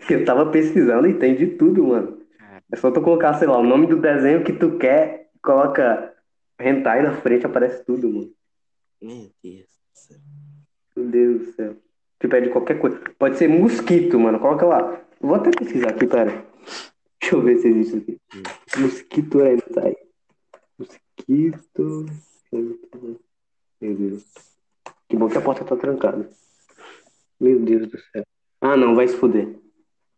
eu 0.08 0.24
tava 0.24 0.50
pesquisando 0.50 1.06
e 1.06 1.18
tem 1.18 1.34
de 1.34 1.46
tudo, 1.46 1.86
mano. 1.86 2.22
É 2.70 2.76
só 2.76 2.90
tu 2.90 3.02
colocar, 3.02 3.34
sei 3.34 3.48
lá, 3.48 3.58
o 3.58 3.62
nome 3.62 3.86
do 3.86 4.00
desenho 4.00 4.42
que 4.42 4.52
tu 4.52 4.78
quer, 4.78 5.30
coloca 5.42 6.14
hentai 6.58 7.02
na 7.02 7.12
frente, 7.16 7.44
aparece 7.44 7.84
tudo, 7.84 8.08
mano. 8.08 8.32
Meu 9.00 9.30
Deus 9.42 9.66
do 9.66 9.92
céu. 9.92 10.18
Meu 10.96 11.06
Deus 11.06 11.40
do 11.40 11.52
céu. 11.52 11.76
Tu 12.18 12.28
pede 12.28 12.48
qualquer 12.48 12.78
coisa. 12.78 12.98
Pode 13.18 13.36
ser 13.36 13.48
mosquito, 13.48 14.18
mano. 14.18 14.38
Coloca 14.40 14.64
lá. 14.64 15.02
Vou 15.20 15.34
até 15.34 15.50
pesquisar 15.50 15.90
aqui, 15.90 16.06
pera. 16.06 16.51
Deixa 17.32 17.36
eu 17.36 17.42
ver 17.42 17.58
se 17.58 17.68
existe 17.68 17.96
aqui. 17.96 18.18
Mosquito 18.78 19.40
hentai. 19.40 19.96
Mosquito. 20.78 22.06
Meu 23.80 23.96
Deus. 23.96 24.24
Que 25.08 25.16
bom 25.16 25.28
que 25.30 25.38
a 25.38 25.40
porta 25.40 25.64
tá 25.64 25.74
trancada. 25.74 26.28
Meu 27.40 27.58
Deus 27.58 27.88
do 27.88 27.98
céu. 27.98 28.22
Ah, 28.60 28.76
não, 28.76 28.94
vai 28.94 29.08
se 29.08 29.16
fuder. 29.16 29.48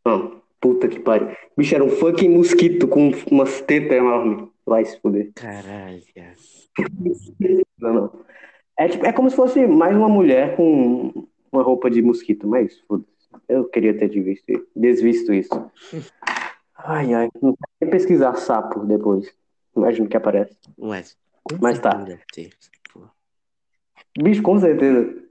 Não, 0.05 0.42
puta 0.61 0.88
que 0.88 0.98
pariu. 0.98 1.29
Bicho, 1.57 1.77
era 1.77 1.85
um 1.85 1.88
fucking 1.88 2.31
mosquito 2.31 2.88
com 2.88 3.12
umas 3.31 3.61
tetas 3.61 3.96
enormes. 3.96 4.48
Vai 4.66 4.85
se 4.85 5.00
fuder. 5.00 5.31
Caralho. 5.37 6.03
Não, 7.79 7.94
não. 7.94 8.24
É, 8.77 8.88
tipo, 8.88 9.07
é 9.07 9.12
como 9.12 9.31
se 9.31 9.37
fosse 9.37 9.64
mais 9.68 9.96
uma 9.96 10.09
mulher 10.09 10.57
com 10.57 11.29
uma 11.53 11.62
roupa 11.62 11.88
de 11.88 12.03
mosquito, 12.03 12.48
mas 12.48 12.77
foda-se. 12.88 13.12
Eu 13.48 13.66
queria 13.66 13.96
ter 13.96 14.09
desvisto, 14.09 14.66
desvisto 14.74 15.33
isso. 15.33 15.70
Ai, 16.85 17.14
ai. 17.14 17.31
Não 17.40 17.57
nem 17.81 17.90
pesquisar 17.90 18.35
sapo 18.35 18.81
depois. 18.81 19.35
Imagino 19.75 20.07
que 20.07 20.16
aparece. 20.16 20.55
Mas, 20.79 21.16
Mas 21.61 21.79
tá. 21.79 22.05
pô. 22.92 23.01
Bicho, 24.23 24.42
com 24.42 24.59
certeza. 24.59 25.25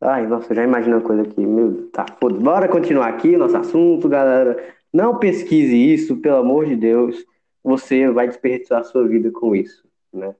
Ai, 0.00 0.26
nossa, 0.26 0.54
já 0.54 0.62
imagino 0.64 0.96
uma 0.96 1.02
coisa 1.02 1.22
aqui. 1.22 1.44
Meu, 1.44 1.88
tá, 1.90 2.06
foda 2.20 2.38
Bora 2.38 2.68
continuar 2.68 3.08
aqui 3.08 3.36
nosso 3.36 3.56
assunto, 3.56 4.08
galera. 4.08 4.74
Não 4.92 5.18
pesquise 5.18 5.76
isso, 5.76 6.16
pelo 6.16 6.36
amor 6.36 6.66
de 6.66 6.76
Deus. 6.76 7.24
Você 7.62 8.08
vai 8.10 8.26
desperdiçar 8.28 8.80
a 8.80 8.84
sua 8.84 9.06
vida 9.06 9.30
com 9.30 9.54
isso, 9.54 9.84
né? 10.12 10.34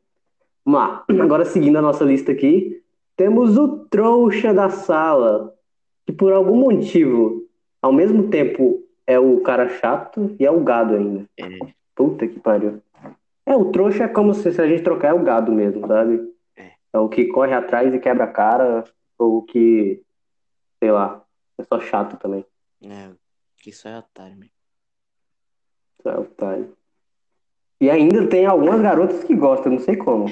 Mas, 0.65 1.03
agora 1.21 1.45
seguindo 1.45 1.77
a 1.77 1.83
nossa 1.83 2.05
lista 2.05 2.33
aqui, 2.33 2.83
temos 3.17 3.59
o 3.59 3.85
trouxa 3.87 4.55
da 4.55 4.71
sala, 4.71 5.53
que 6.07 6.13
por 6.13 6.33
algum 6.33 6.57
motivo, 6.57 7.47
ao 7.83 7.93
mesmo 7.93 8.29
tempo, 8.29 8.83
é 9.11 9.19
o 9.19 9.41
cara 9.43 9.69
chato 9.69 10.37
e 10.39 10.47
é 10.47 10.51
o 10.51 10.63
gado 10.63 10.95
ainda. 10.95 11.29
É. 11.39 11.45
Puta 11.95 12.27
que 12.29 12.39
pariu. 12.39 12.81
É, 13.45 13.57
o 13.57 13.73
trouxa 13.73 14.05
é 14.05 14.09
como 14.09 14.33
se, 14.33 14.53
se 14.53 14.61
a 14.61 14.67
gente 14.67 14.85
trocar 14.85 15.09
é 15.09 15.15
o 15.15 15.25
gado 15.25 15.51
mesmo, 15.51 15.87
sabe? 15.87 16.33
É. 16.57 16.73
É 16.93 16.99
o 16.99 17.09
que 17.09 17.27
corre 17.27 17.53
atrás 17.53 17.93
e 17.93 17.99
quebra 17.99 18.25
a 18.25 18.33
cara, 18.33 18.85
ou 19.19 19.39
o 19.39 19.43
que, 19.43 20.03
sei 20.79 20.93
lá, 20.93 21.25
é 21.59 21.65
só 21.65 21.81
chato 21.81 22.17
também. 22.17 22.45
É, 22.85 23.11
que 23.57 23.73
só 23.73 23.89
é 23.89 23.99
otário, 23.99 24.37
mesmo. 24.37 24.53
É 26.05 26.19
otário. 26.19 26.77
E 27.81 27.91
ainda 27.91 28.29
tem 28.29 28.47
algumas 28.47 28.81
garotas 28.81 29.25
que 29.25 29.35
gostam, 29.35 29.73
não 29.73 29.79
sei 29.81 29.97
como. 29.97 30.27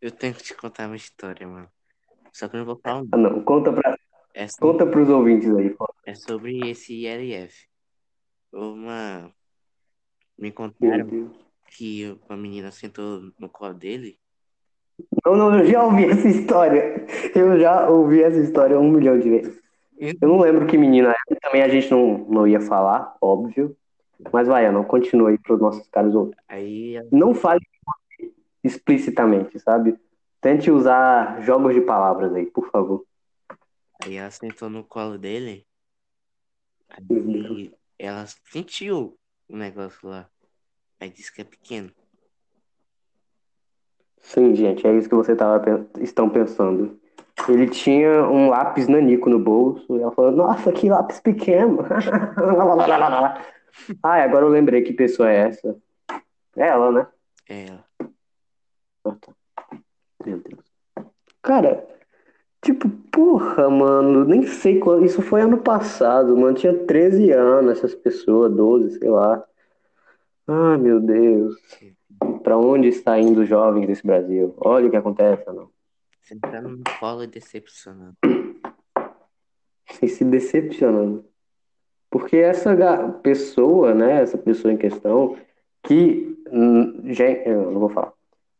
Eu 0.00 0.10
tenho 0.12 0.34
que 0.34 0.42
te 0.42 0.54
contar 0.54 0.86
uma 0.86 0.96
história, 0.96 1.46
mano. 1.46 1.68
Só 2.32 2.48
que 2.48 2.56
eu 2.56 2.60
não 2.60 2.66
vou 2.66 2.80
falar 2.82 3.02
um 3.02 3.08
Ah, 3.12 3.16
não, 3.16 3.42
conta, 3.42 3.72
pra, 3.72 3.98
sobre, 4.48 4.60
conta 4.60 4.86
pros 4.86 5.08
ouvintes 5.10 5.54
aí. 5.54 5.70
pô. 5.70 5.91
É 6.06 6.14
sobre 6.14 6.58
esse 6.70 6.94
ILF. 6.94 7.66
Uma. 8.52 9.32
Me 10.38 10.50
contaram 10.50 11.30
que 11.68 12.18
uma 12.28 12.36
menina 12.36 12.70
sentou 12.70 13.32
no 13.38 13.48
colo 13.48 13.74
dele. 13.74 14.18
Não, 15.24 15.36
não, 15.36 15.58
eu 15.58 15.66
já 15.66 15.84
ouvi 15.84 16.04
essa 16.04 16.28
história. 16.28 17.06
Eu 17.34 17.58
já 17.58 17.88
ouvi 17.88 18.22
essa 18.22 18.38
história 18.38 18.78
um 18.78 18.90
milhão 18.90 19.18
de 19.18 19.28
vezes. 19.28 19.62
Eu 19.98 20.28
não 20.28 20.40
lembro 20.40 20.66
que 20.66 20.76
menina 20.76 21.12
é. 21.12 21.34
Também 21.36 21.62
a 21.62 21.68
gente 21.68 21.90
não, 21.90 22.18
não 22.28 22.46
ia 22.46 22.60
falar, 22.60 23.16
óbvio. 23.20 23.76
Mas 24.32 24.46
vai, 24.46 24.70
não, 24.70 24.84
continua 24.84 25.30
aí 25.30 25.38
pros 25.38 25.60
nossos 25.60 25.86
caros 25.88 26.14
ouvintes. 26.14 26.42
Aí 26.48 27.00
Não 27.10 27.34
fale 27.34 27.60
explicitamente, 28.62 29.58
sabe? 29.58 29.98
Tente 30.40 30.70
usar 30.70 31.40
jogos 31.42 31.74
de 31.74 31.80
palavras 31.80 32.34
aí, 32.34 32.46
por 32.46 32.70
favor. 32.70 33.04
Aí 34.04 34.16
ela 34.16 34.30
sentou 34.30 34.68
no 34.68 34.84
colo 34.84 35.18
dele. 35.18 35.64
Uhum. 37.08 37.44
Aí 37.44 37.74
ela 37.98 38.24
sentiu 38.26 39.18
o 39.48 39.56
negócio 39.56 40.08
lá. 40.08 40.28
Aí 41.00 41.10
disse 41.10 41.32
que 41.32 41.40
é 41.40 41.44
pequeno. 41.44 41.90
Sim, 44.20 44.54
gente, 44.54 44.86
é 44.86 44.96
isso 44.96 45.08
que 45.08 45.14
você 45.14 45.34
tava, 45.34 45.88
estão 46.00 46.30
pensando. 46.30 47.00
Ele 47.48 47.68
tinha 47.68 48.22
um 48.24 48.48
lápis 48.48 48.86
nanico 48.86 49.28
no 49.28 49.38
bolso, 49.38 49.96
e 49.96 50.02
ela 50.02 50.12
falou, 50.12 50.30
nossa, 50.30 50.70
que 50.70 50.88
lápis 50.88 51.18
pequeno. 51.18 51.78
Ai, 54.02 54.22
agora 54.22 54.44
eu 54.44 54.50
lembrei 54.50 54.82
que 54.82 54.92
pessoa 54.92 55.30
é 55.30 55.48
essa. 55.48 55.76
É 56.56 56.68
ela, 56.68 56.92
né? 56.92 57.06
É 57.48 57.66
ela. 57.66 57.84
Ah, 59.04 59.16
tá. 59.20 59.32
Meu 60.24 60.38
Deus. 60.38 60.64
Cara, 61.42 61.84
tipo, 62.62 62.88
porra, 63.10 63.68
mano, 63.68 64.24
nem 64.24 64.46
sei 64.46 64.78
quando. 64.78 65.04
Isso 65.04 65.20
foi 65.20 65.42
ano 65.42 65.58
passado, 65.58 66.36
mano. 66.36 66.56
Tinha 66.56 66.72
13 66.86 67.30
anos 67.32 67.78
essas 67.78 67.94
pessoas, 67.94 68.52
12, 68.54 68.98
sei 68.98 69.10
lá. 69.10 69.44
Ai, 70.46 70.78
meu 70.78 71.00
Deus. 71.00 71.56
Pra 72.42 72.56
onde 72.56 72.88
está 72.88 73.18
indo 73.18 73.42
os 73.42 73.48
jovens 73.48 73.86
desse 73.86 74.06
Brasil? 74.06 74.54
Olha 74.58 74.86
o 74.86 74.90
que 74.90 74.96
acontece, 74.96 75.44
não. 75.48 75.68
Sentando 76.20 76.68
no 76.68 76.84
colo 76.98 77.24
e 77.24 77.26
decepcionando. 77.26 78.16
E 80.00 80.08
se 80.08 80.24
decepcionando. 80.24 81.24
Porque 82.08 82.36
essa 82.36 82.74
pessoa, 83.22 83.94
né, 83.94 84.22
essa 84.22 84.38
pessoa 84.38 84.72
em 84.72 84.76
questão, 84.76 85.36
que, 85.82 86.38
hum, 86.50 87.12
gente, 87.12 87.48
eu 87.48 87.70
não 87.70 87.80
vou 87.80 87.88
falar, 87.88 88.12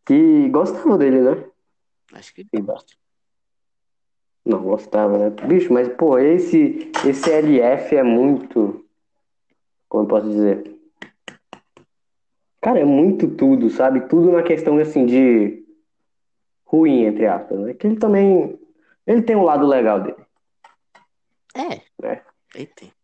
que 0.05 0.49
gostava 0.49 0.99
dele, 0.99 1.21
né? 1.21 1.45
Acho 2.13 2.35
que 2.35 2.45
Sim, 2.45 2.63
basta. 2.63 2.95
Não, 4.45 4.63
gostava, 4.63 5.19
né? 5.19 5.31
Bicho, 5.47 5.73
mas, 5.73 5.89
pô, 5.89 6.19
esse, 6.19 6.91
esse 7.07 7.31
LF 7.31 7.97
é 7.97 8.03
muito. 8.03 8.85
Como 9.89 10.05
eu 10.05 10.09
posso 10.09 10.29
dizer? 10.29 10.73
Cara, 12.61 12.81
é 12.81 12.85
muito 12.85 13.29
tudo, 13.29 13.71
sabe? 13.71 14.09
Tudo 14.09 14.33
na 14.33 14.43
questão, 14.43 14.79
assim, 14.79 15.07
de 15.07 15.65
ruim, 16.65 17.05
entre 17.05 17.27
aspas, 17.27 17.59
né? 17.59 17.75
Que 17.75 17.87
ele 17.87 17.97
também. 17.97 18.59
Ele 19.07 19.23
tem 19.23 19.37
um 19.37 19.45
lado 19.45 19.67
legal 19.67 20.01
dele. 20.01 20.17
É. 21.55 22.07
É. 22.07 22.21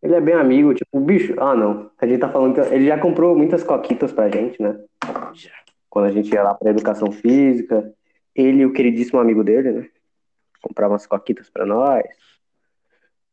Ele 0.01 0.15
é 0.15 0.21
bem 0.21 0.35
amigo, 0.35 0.73
tipo, 0.73 0.99
bicho. 0.99 1.33
Ah, 1.39 1.55
não. 1.55 1.89
A 1.99 2.05
gente 2.05 2.19
tá 2.19 2.29
falando 2.29 2.55
que 2.55 2.73
ele 2.73 2.85
já 2.85 2.99
comprou 2.99 3.35
muitas 3.35 3.63
coquitas 3.63 4.11
pra 4.11 4.29
gente, 4.29 4.61
né? 4.61 4.79
Já. 5.33 5.51
Quando 5.89 6.05
a 6.05 6.11
gente 6.11 6.31
ia 6.31 6.43
lá 6.43 6.53
pra 6.53 6.69
educação 6.69 7.11
física. 7.11 7.93
Ele 8.35 8.61
e 8.61 8.65
o 8.65 8.73
queridíssimo 8.73 9.19
amigo 9.19 9.43
dele, 9.43 9.71
né? 9.71 9.89
Comprava 10.61 10.93
umas 10.93 11.07
coquitas 11.07 11.49
pra 11.49 11.65
nós. 11.65 12.03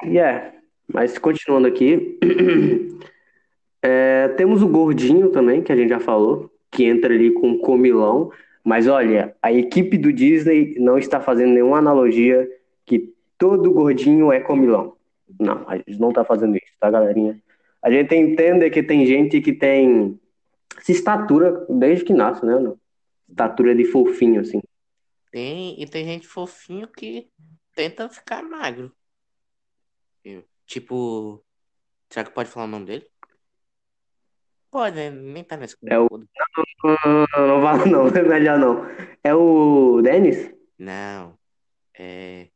E 0.05 0.19
é. 0.19 0.55
Mas 0.87 1.19
continuando 1.19 1.67
aqui. 1.67 2.19
é, 3.83 4.29
temos 4.37 4.62
o 4.62 4.69
gordinho 4.69 5.31
também, 5.31 5.62
que 5.62 5.73
a 5.73 5.77
gente 5.77 5.91
já 5.91 6.01
falou, 6.01 6.51
que 6.71 6.85
entra 6.85 7.15
ali 7.15 7.31
com 7.33 7.53
o 7.53 7.59
comilão. 7.59 8.31
Mas 8.65 8.89
olha, 8.89 9.35
a 9.43 9.53
equipe 9.53 9.97
do 9.97 10.12
Disney 10.12 10.75
não 10.79 10.99
está 10.99 11.21
fazendo 11.21 11.53
nenhuma 11.53 11.79
analogia 11.79 12.49
que 12.85 13.15
todo 13.39 13.73
gordinho 13.73 14.33
é 14.33 14.41
comilão. 14.41 14.97
Não, 15.39 15.65
a 15.69 15.77
gente 15.77 15.99
não 15.99 16.12
tá 16.12 16.25
fazendo 16.25 16.57
isso, 16.57 16.73
tá, 16.81 16.91
galerinha? 16.91 17.41
A 17.83 17.91
gente 17.91 18.15
entende 18.15 18.69
que 18.71 18.83
tem 18.83 19.07
gente 19.07 19.41
que 19.41 19.53
tem 19.53 20.19
essa 20.77 20.93
estatura 20.93 21.65
desde 21.69 22.05
que 22.05 22.12
nasce, 22.12 22.45
né? 22.45 22.73
Estatura 23.29 23.75
de 23.75 23.85
fofinho, 23.85 24.41
assim. 24.41 24.61
Tem, 25.37 25.79
e 25.79 25.87
tem 25.87 26.03
gente 26.07 26.27
fofinho 26.27 26.88
que 26.88 27.31
tenta 27.75 28.09
ficar 28.09 28.42
magro. 28.42 28.90
Tipo, 30.64 31.44
será 32.09 32.25
que 32.27 32.35
pode 32.35 32.49
falar 32.49 32.64
o 32.64 32.70
nome 32.70 32.87
dele? 32.87 33.07
Pode, 34.70 34.96
né? 34.96 35.11
Nem 35.11 35.44
tá 35.44 35.59
nesse 35.59 35.77
É 35.85 35.99
o- 35.99 36.09
Não, 36.09 37.27
não, 37.37 37.61
não 37.61 37.87
não, 37.87 38.07
é 38.16 38.22
melhor 38.22 38.59
não. 38.59 38.87
É 39.22 39.35
o 39.35 40.01
Denis? 40.01 40.55
Não. 40.79 41.38
É. 41.92 42.49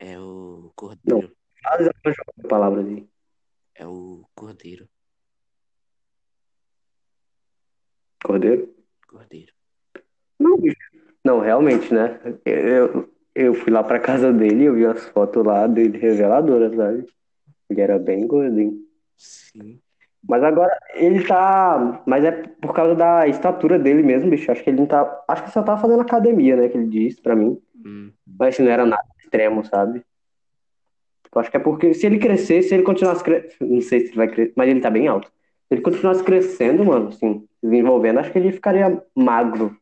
É 0.00 0.18
o 0.18 0.72
Cordeiro. 0.74 1.36
Fala 1.62 1.88
a 2.44 2.48
palavra 2.48 2.80
ali. 2.80 3.08
É 3.76 3.86
o 3.86 4.28
Cordeiro. 4.34 4.88
Cordeiro? 8.24 8.74
Cordeiro. 9.06 9.52
Não, 10.36 10.56
bicho. 10.60 10.87
Não, 11.28 11.40
realmente, 11.40 11.92
né? 11.92 12.18
Eu, 12.42 13.06
eu 13.34 13.52
fui 13.52 13.70
lá 13.70 13.84
pra 13.84 14.00
casa 14.00 14.32
dele 14.32 14.62
e 14.62 14.64
eu 14.64 14.74
vi 14.74 14.86
as 14.86 15.04
fotos 15.10 15.44
lá 15.44 15.66
dele 15.66 15.98
reveladoras, 15.98 16.74
sabe? 16.74 17.04
Ele 17.68 17.80
era 17.82 17.98
bem 17.98 18.26
gordinho. 18.26 18.78
Sim. 19.14 19.78
Mas 20.26 20.42
agora 20.42 20.74
ele 20.94 21.22
tá. 21.26 22.02
Mas 22.06 22.24
é 22.24 22.32
por 22.32 22.72
causa 22.72 22.94
da 22.94 23.28
estatura 23.28 23.78
dele 23.78 24.02
mesmo, 24.02 24.30
bicho. 24.30 24.50
Acho 24.50 24.64
que 24.64 24.70
ele 24.70 24.78
não 24.78 24.86
tá. 24.86 25.22
Acho 25.28 25.44
que 25.44 25.50
só 25.50 25.62
tá 25.62 25.76
fazendo 25.76 26.00
academia, 26.00 26.56
né? 26.56 26.66
Que 26.70 26.78
ele 26.78 26.86
disse 26.86 27.20
pra 27.20 27.36
mim. 27.36 27.60
Hum. 27.84 28.10
Mas 28.26 28.54
assim, 28.54 28.62
não 28.62 28.72
era 28.72 28.86
nada 28.86 29.04
extremo, 29.22 29.62
sabe? 29.66 30.02
Eu 31.30 31.40
acho 31.42 31.50
que 31.50 31.58
é 31.58 31.60
porque 31.60 31.92
se 31.92 32.06
ele 32.06 32.18
crescesse, 32.18 32.70
se 32.70 32.74
ele 32.74 32.84
continuasse 32.84 33.22
crescendo. 33.22 33.70
Não 33.70 33.82
sei 33.82 34.00
se 34.00 34.06
ele 34.06 34.16
vai 34.16 34.28
crescer, 34.28 34.54
mas 34.56 34.70
ele 34.70 34.80
tá 34.80 34.88
bem 34.88 35.08
alto. 35.08 35.28
Se 35.28 35.74
ele 35.74 35.82
continuasse 35.82 36.24
crescendo, 36.24 36.86
mano, 36.86 37.08
assim, 37.08 37.46
desenvolvendo, 37.62 38.18
acho 38.18 38.32
que 38.32 38.38
ele 38.38 38.50
ficaria 38.50 39.02
magro 39.14 39.76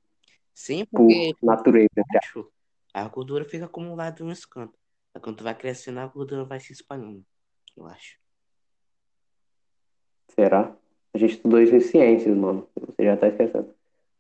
Sim, 0.57 0.87
por 0.87 1.03
porque 1.03 1.35
natureza. 1.43 1.89
entre 1.95 2.17
aspas. 2.19 2.25
Acho. 2.25 2.53
A 2.95 3.07
gordura 3.09 3.45
fica 3.45 3.67
acumulada 3.67 4.25
nos 4.25 4.47
cantos. 4.47 4.81
Aí 5.15 5.21
Quando 5.21 5.37
tu 5.37 5.45
vai 5.45 5.55
crescendo, 5.55 6.01
a 6.01 6.07
gordura 6.07 6.45
vai 6.45 6.59
se 6.59 6.73
espalhando. 6.73 7.23
Eu 7.77 7.87
acho. 7.87 8.17
Será? 10.29 10.75
A 11.13 11.19
gente 11.19 11.35
estudou 11.35 11.61
isso 11.61 11.75
em 11.75 11.81
ciências, 11.81 12.35
mano. 12.35 12.67
Você 12.75 13.05
já 13.05 13.17
tá 13.19 13.29
esquecendo. 13.29 13.69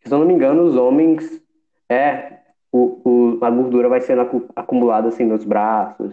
Se 0.04 0.12
eu 0.12 0.18
não 0.18 0.26
me 0.26 0.34
engano, 0.34 0.62
os 0.64 0.76
homens. 0.76 1.42
É. 1.88 2.36
O, 2.70 3.00
o, 3.38 3.44
a 3.44 3.50
gordura 3.50 3.88
vai 3.88 4.02
sendo 4.02 4.20
acu- 4.20 4.48
acumulada 4.54 5.08
assim 5.08 5.24
nos 5.24 5.42
braços, 5.44 6.12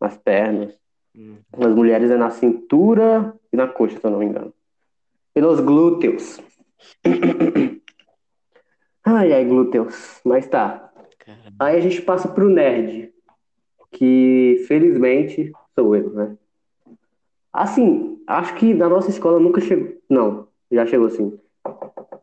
nas 0.00 0.16
pernas. 0.16 0.74
Hum. 1.14 1.36
Nas 1.54 1.74
mulheres 1.74 2.10
é 2.10 2.16
na 2.16 2.30
cintura 2.30 3.34
e 3.52 3.56
na 3.56 3.68
coxa, 3.68 3.98
se 3.98 4.06
eu 4.06 4.10
não 4.10 4.20
me 4.20 4.24
engano. 4.26 4.54
E 5.36 5.40
nos 5.42 5.60
glúteos. 5.60 6.40
Ai, 9.12 9.32
ai, 9.32 9.44
glúteos. 9.44 10.20
Mas 10.24 10.46
tá. 10.46 10.90
Cara, 11.24 11.38
Aí 11.58 11.76
a 11.76 11.80
gente 11.80 12.02
passa 12.02 12.28
pro 12.28 12.48
nerd. 12.48 13.12
Que 13.92 14.64
felizmente 14.68 15.50
sou 15.74 15.96
eu, 15.96 16.10
né? 16.10 16.36
Assim, 17.52 18.18
acho 18.26 18.54
que 18.54 18.72
na 18.72 18.88
nossa 18.88 19.10
escola 19.10 19.40
nunca 19.40 19.60
chegou. 19.60 19.92
Não, 20.08 20.46
já 20.70 20.86
chegou 20.86 21.06
assim. 21.08 21.36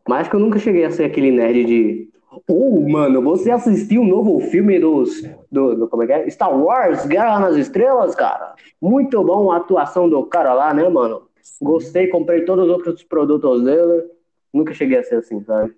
Mas 0.08 0.20
acho 0.22 0.30
que 0.30 0.36
eu 0.36 0.40
nunca 0.40 0.58
cheguei 0.58 0.84
a 0.84 0.90
ser 0.90 1.04
aquele 1.04 1.30
nerd 1.30 1.64
de. 1.64 2.08
Oh, 2.48 2.88
mano, 2.88 3.20
você 3.20 3.50
assistiu 3.50 4.00
o 4.02 4.06
novo 4.06 4.40
filme 4.40 4.78
dos. 4.78 5.22
Do, 5.52 5.74
do- 5.74 5.88
como 5.88 6.02
é 6.02 6.06
que 6.06 6.12
é? 6.12 6.30
Star 6.30 6.56
Wars, 6.58 7.04
Guerra 7.06 7.38
nas 7.40 7.56
Estrelas, 7.56 8.14
cara? 8.14 8.54
Muito 8.80 9.22
bom 9.22 9.50
a 9.52 9.58
atuação 9.58 10.08
do 10.08 10.24
cara 10.24 10.54
lá, 10.54 10.72
né, 10.72 10.88
mano? 10.88 11.28
Gostei, 11.60 12.08
comprei 12.08 12.44
todos 12.44 12.64
os 12.64 12.70
outros 12.70 13.02
produtos 13.04 13.62
dele. 13.64 14.04
Nunca 14.52 14.72
cheguei 14.72 14.98
a 14.98 15.02
ser 15.02 15.16
assim, 15.16 15.42
sabe? 15.44 15.74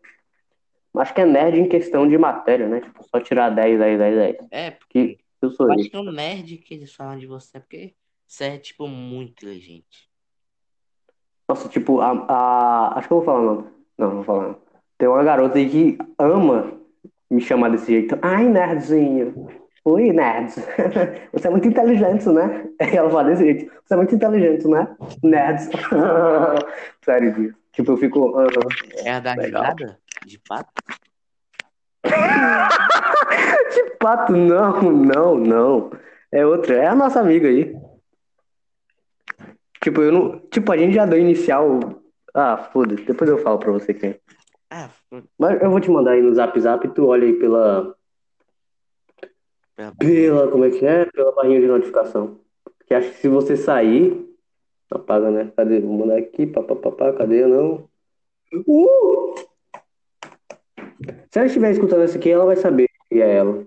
Acho 0.97 1.15
que 1.15 1.21
é 1.21 1.27
nerd 1.27 1.59
em 1.59 1.69
questão 1.69 2.09
de 2.09 2.19
matéria, 2.19 2.69
né? 2.69 2.81
Tipo, 2.81 3.03
só 3.05 3.21
tirar 3.21 3.51
10, 3.51 3.79
10, 3.79 3.99
10, 3.99 4.15
10. 4.17 4.37
é, 4.51 4.71
porque 4.73 5.17
Que 5.17 5.47
eu 5.47 5.51
sou 5.53 5.71
isso. 5.73 5.81
acho 5.81 5.91
que 5.91 5.97
o 5.97 6.03
nerd 6.13 6.57
que 6.59 6.75
eles 6.75 6.95
falam 6.95 7.17
de 7.19 7.27
você 7.27 7.57
é 7.57 7.61
porque 7.61 7.95
você 8.27 8.45
é, 8.45 8.59
tipo, 8.59 8.87
muito 8.89 9.31
inteligente. 9.33 10.09
Nossa, 11.49 11.69
tipo, 11.69 12.01
a, 12.01 12.11
a- 12.29 12.99
Acho 12.99 13.09
que 13.09 13.13
eu 13.15 13.17
vou 13.19 13.25
falar 13.25 13.43
não. 13.43 13.67
Não, 13.99 14.11
vou 14.17 14.25
falar 14.25 14.49
não. 14.49 14.57
Tem 14.99 15.09
uma 15.09 15.23
garota 15.25 15.59
aí 15.59 15.69
que 15.69 15.99
ama 16.19 16.73
me 17.31 17.41
chamar 17.41 17.71
desse 17.71 17.87
jeito. 17.91 18.19
Ai, 18.23 18.49
nerdzinho. 18.49 19.49
Oi, 19.85 20.13
nerd. 20.13 20.53
Você 21.33 21.47
é 21.47 21.51
muito 21.51 21.67
inteligente, 21.67 22.29
né? 22.29 22.69
Ela 22.79 23.09
fala 23.11 23.25
desse 23.31 23.45
jeito. 23.45 23.73
Você 23.85 23.95
é 23.95 23.97
muito 23.97 24.15
inteligente, 24.15 24.69
né? 24.69 24.95
Nerds. 25.23 25.71
Sério. 27.03 27.55
Tipo, 27.73 27.93
eu 27.93 27.97
fico. 27.97 28.33
É 29.05 29.11
a 29.13 29.21
da 29.21 29.35
Legal. 29.35 29.65
De 30.27 30.39
pato? 30.39 30.71
De 33.75 33.83
pato, 33.99 34.33
não, 34.33 34.81
não, 34.83 35.37
não. 35.37 35.91
É 36.33 36.45
outra. 36.47 36.77
É 36.77 36.87
a 36.87 36.95
nossa 36.95 37.21
amiga 37.21 37.49
aí. 37.49 37.75
Tipo, 39.83 40.03
eu 40.03 40.13
não. 40.13 40.39
Tipo, 40.51 40.73
a 40.73 40.77
gente 40.79 40.95
já 40.95 41.07
deu 41.07 41.19
inicial. 41.19 41.79
Ah, 42.35 42.57
foda-se. 42.57 43.05
Depois 43.05 43.29
eu 43.29 43.39
falo 43.39 43.59
pra 43.59 43.73
você 43.73 43.93
quem. 43.95 44.11
é. 44.11 44.21
Ah, 44.71 44.89
Mas 45.39 45.61
eu 45.61 45.71
vou 45.71 45.81
te 45.81 45.91
mandar 45.91 46.13
aí 46.13 46.23
no 46.23 46.35
zap 46.35 46.59
zap 46.61 46.87
e 46.87 46.91
tu 46.91 47.07
olha 47.07 47.27
aí 47.27 47.35
pela. 47.35 47.95
pela-. 49.99 50.49
Como 50.49 50.65
é 50.65 50.71
que 50.71 50.87
é? 50.87 51.05
Pela 51.07 51.33
barrinha 51.33 51.61
de 51.61 51.67
notificação. 51.67 52.41
Porque 52.79 52.95
acho 52.95 53.11
que 53.11 53.17
se 53.19 53.29
você 53.29 53.57
sair. 53.57 54.27
Apaga, 54.91 55.31
né? 55.31 55.53
Cadê? 55.57 55.81
Vou 55.81 55.99
mandar 55.99 56.19
aqui. 56.19 56.47
Papapá, 56.47 57.13
cadê? 57.13 57.47
Não. 57.47 57.89
Uh! 58.67 59.35
Se 61.41 61.43
ela 61.43 61.47
estiver 61.47 61.71
escutando 61.71 62.05
isso 62.05 62.19
aqui, 62.19 62.31
ela 62.31 62.45
vai 62.45 62.57
saber 62.57 62.87
que 63.09 63.19
é 63.19 63.37
ela. 63.37 63.67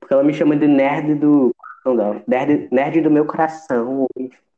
Porque 0.00 0.14
ela 0.14 0.24
me 0.24 0.32
chama 0.32 0.56
de 0.56 0.66
nerd 0.66 1.14
do 1.16 1.54
coração 1.54 1.94
dela. 1.94 2.22
Nerd, 2.26 2.68
nerd 2.72 3.00
do 3.02 3.10
meu 3.10 3.26
coração. 3.26 4.06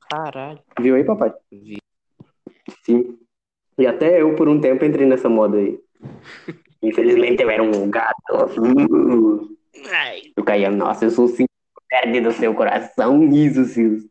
Caralho. 0.08 0.60
Viu 0.78 0.94
aí, 0.94 1.02
papai? 1.02 1.34
Vi. 1.50 1.78
Sim. 2.84 3.18
E 3.76 3.84
até 3.88 4.22
eu, 4.22 4.36
por 4.36 4.48
um 4.48 4.60
tempo, 4.60 4.84
entrei 4.84 5.04
nessa 5.04 5.28
moda 5.28 5.56
aí. 5.56 5.80
Infelizmente, 6.80 7.42
eu 7.42 7.50
era 7.50 7.60
um 7.60 7.90
gato. 7.90 8.14
Ai, 9.90 10.22
Eu 10.36 10.44
caía, 10.44 10.70
nossa, 10.70 11.06
eu 11.06 11.10
sou 11.10 11.26
sim 11.26 11.46
nerd 11.90 12.20
do 12.20 12.30
seu 12.30 12.54
coração, 12.54 13.24
isso, 13.32 13.64
Silas. 13.64 14.04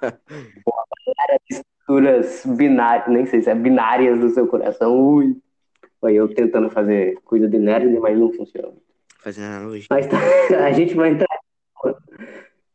Várias 0.02 1.40
estruturas 1.48 2.42
binárias, 2.44 3.06
nem 3.06 3.24
sei 3.24 3.40
se 3.40 3.50
é 3.50 3.54
binárias 3.54 4.18
do 4.18 4.30
seu 4.30 4.48
coração, 4.48 4.98
ui. 4.98 5.36
Aí 6.02 6.16
eu 6.16 6.32
tentando 6.32 6.70
fazer 6.70 7.18
coisa 7.24 7.48
de 7.48 7.58
nerd, 7.58 7.98
mas 7.98 8.16
não 8.18 8.32
funciona. 8.32 8.72
fazendo 9.18 9.44
analogia. 9.46 9.86
Mas 9.90 10.06
tá, 10.06 10.16
a 10.64 10.72
gente 10.72 10.94
vai 10.94 11.10
entrar. 11.10 11.38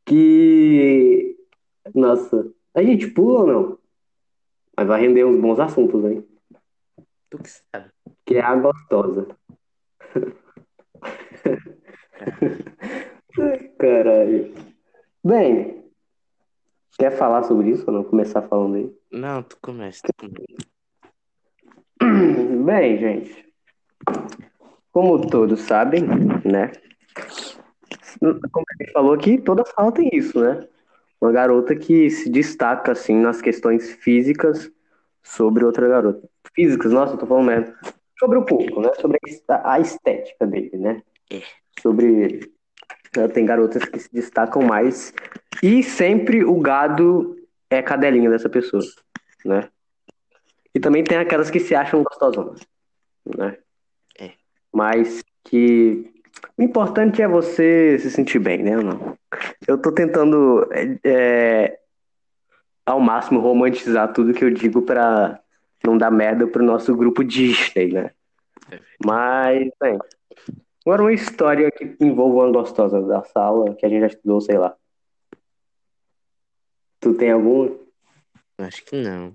Que. 0.06 1.38
Nossa, 1.96 2.52
a 2.74 2.84
gente 2.84 3.08
pula 3.08 3.40
ou 3.40 3.48
não? 3.48 3.78
Mas 4.76 4.88
vai 4.88 5.02
render 5.02 5.24
uns 5.24 5.40
bons 5.40 5.60
assuntos, 5.60 6.04
hein? 6.04 6.28
Tu 7.30 7.38
que 7.38 7.50
sabe. 7.50 7.90
Que 8.26 8.36
é 8.36 8.42
a 8.42 8.56
gostosa. 8.56 9.28
Caralho. 13.80 14.54
Bem, 15.24 15.84
quer 16.98 17.12
falar 17.12 17.44
sobre 17.44 17.70
isso 17.70 17.84
ou 17.88 17.94
não? 17.94 18.04
Começar 18.04 18.42
falando 18.44 18.76
aí? 18.76 18.94
Não, 19.12 19.42
tu 19.44 19.58
começa, 19.62 20.02
tu 20.04 20.14
começa. 20.18 20.73
Bem, 22.66 22.98
gente. 22.98 23.46
Como 24.92 25.28
todos 25.28 25.62
sabem, 25.62 26.04
né? 26.46 26.72
Como 28.20 28.66
a 28.70 28.84
gente 28.84 28.92
falou 28.92 29.14
aqui, 29.14 29.38
toda 29.40 29.66
fala 29.66 29.92
tem 29.92 30.10
isso, 30.14 30.40
né? 30.40 30.68
Uma 31.20 31.32
garota 31.32 31.76
que 31.76 32.10
se 32.10 32.30
destaca, 32.30 32.92
assim, 32.92 33.16
nas 33.16 33.42
questões 33.42 33.92
físicas 33.96 34.72
sobre 35.22 35.64
outra 35.64 35.88
garota. 35.88 36.28
Físicas, 36.54 36.92
nossa, 36.92 37.14
eu 37.14 37.18
tô 37.18 37.26
falando 37.26 37.48
mesmo. 37.48 37.74
Sobre 38.20 38.38
o 38.38 38.46
corpo, 38.46 38.82
né? 38.82 38.92
Sobre 39.00 39.18
a 39.50 39.80
estética 39.80 40.46
dele, 40.46 40.78
né? 40.78 41.02
É. 41.32 41.42
sobre. 41.82 42.52
né, 43.16 43.28
tem 43.30 43.46
garotas 43.46 43.84
que 43.86 44.00
se 44.00 44.14
destacam 44.14 44.62
mais. 44.62 45.14
E 45.62 45.82
sempre 45.82 46.44
o 46.44 46.60
gado 46.60 47.36
é 47.70 47.82
cadelinha 47.82 48.30
dessa 48.30 48.50
pessoa, 48.50 48.84
né? 49.46 49.70
E 50.76 50.80
também 50.80 51.04
tem 51.04 51.18
aquelas 51.18 51.52
que 51.52 51.60
se 51.60 51.76
acham 51.76 52.04
gostosonas, 52.04 52.62
né? 53.38 53.58
É. 54.20 54.32
Mas 54.72 55.24
que 55.44 56.12
o 56.58 56.64
importante 56.64 57.22
é 57.22 57.28
você 57.28 57.98
se 58.00 58.10
sentir 58.10 58.40
bem, 58.40 58.64
né? 58.64 58.76
Não. 58.76 59.18
Eu 59.68 59.78
tô 59.78 59.92
tentando 59.92 60.68
é, 60.72 61.00
é, 61.04 61.80
ao 62.86 63.00
máximo 63.00 63.40
romantizar 63.40 64.12
tudo 64.14 64.34
que 64.34 64.44
eu 64.44 64.50
digo 64.50 64.82
pra 64.82 65.40
não 65.86 65.98
dar 65.98 66.12
merda 66.12 66.48
pro 66.48 66.64
nosso 66.64 66.96
grupo 66.96 67.24
Disney, 67.24 67.94
né? 67.94 68.12
Mas, 69.06 69.70
bem. 69.80 70.00
Agora 70.86 71.04
uma 71.04 71.14
história 71.14 71.72
que 71.72 71.96
envolva 72.02 72.46
uma 72.46 72.52
gostosa 72.52 73.02
da 73.02 73.24
sala, 73.24 73.74
que 73.76 73.86
a 73.86 73.90
gente 73.90 74.02
já 74.02 74.08
estudou, 74.08 74.42
sei 74.42 74.58
lá. 74.58 74.76
Tu 77.00 77.14
tem 77.14 77.32
algum? 77.32 77.78
Acho 78.58 78.84
que 78.86 79.02
não. 79.02 79.34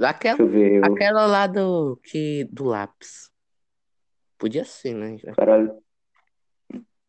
Aquela, 0.00 0.36
ver. 0.46 0.72
Eu... 0.84 0.84
aquela 0.92 1.26
lá 1.26 1.46
do, 1.46 1.98
que, 2.04 2.44
do 2.52 2.64
lápis. 2.64 3.30
Podia 4.38 4.64
ser, 4.64 4.94
né? 4.94 5.16
Caralho. 5.36 5.76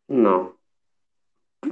Não. 0.08 0.54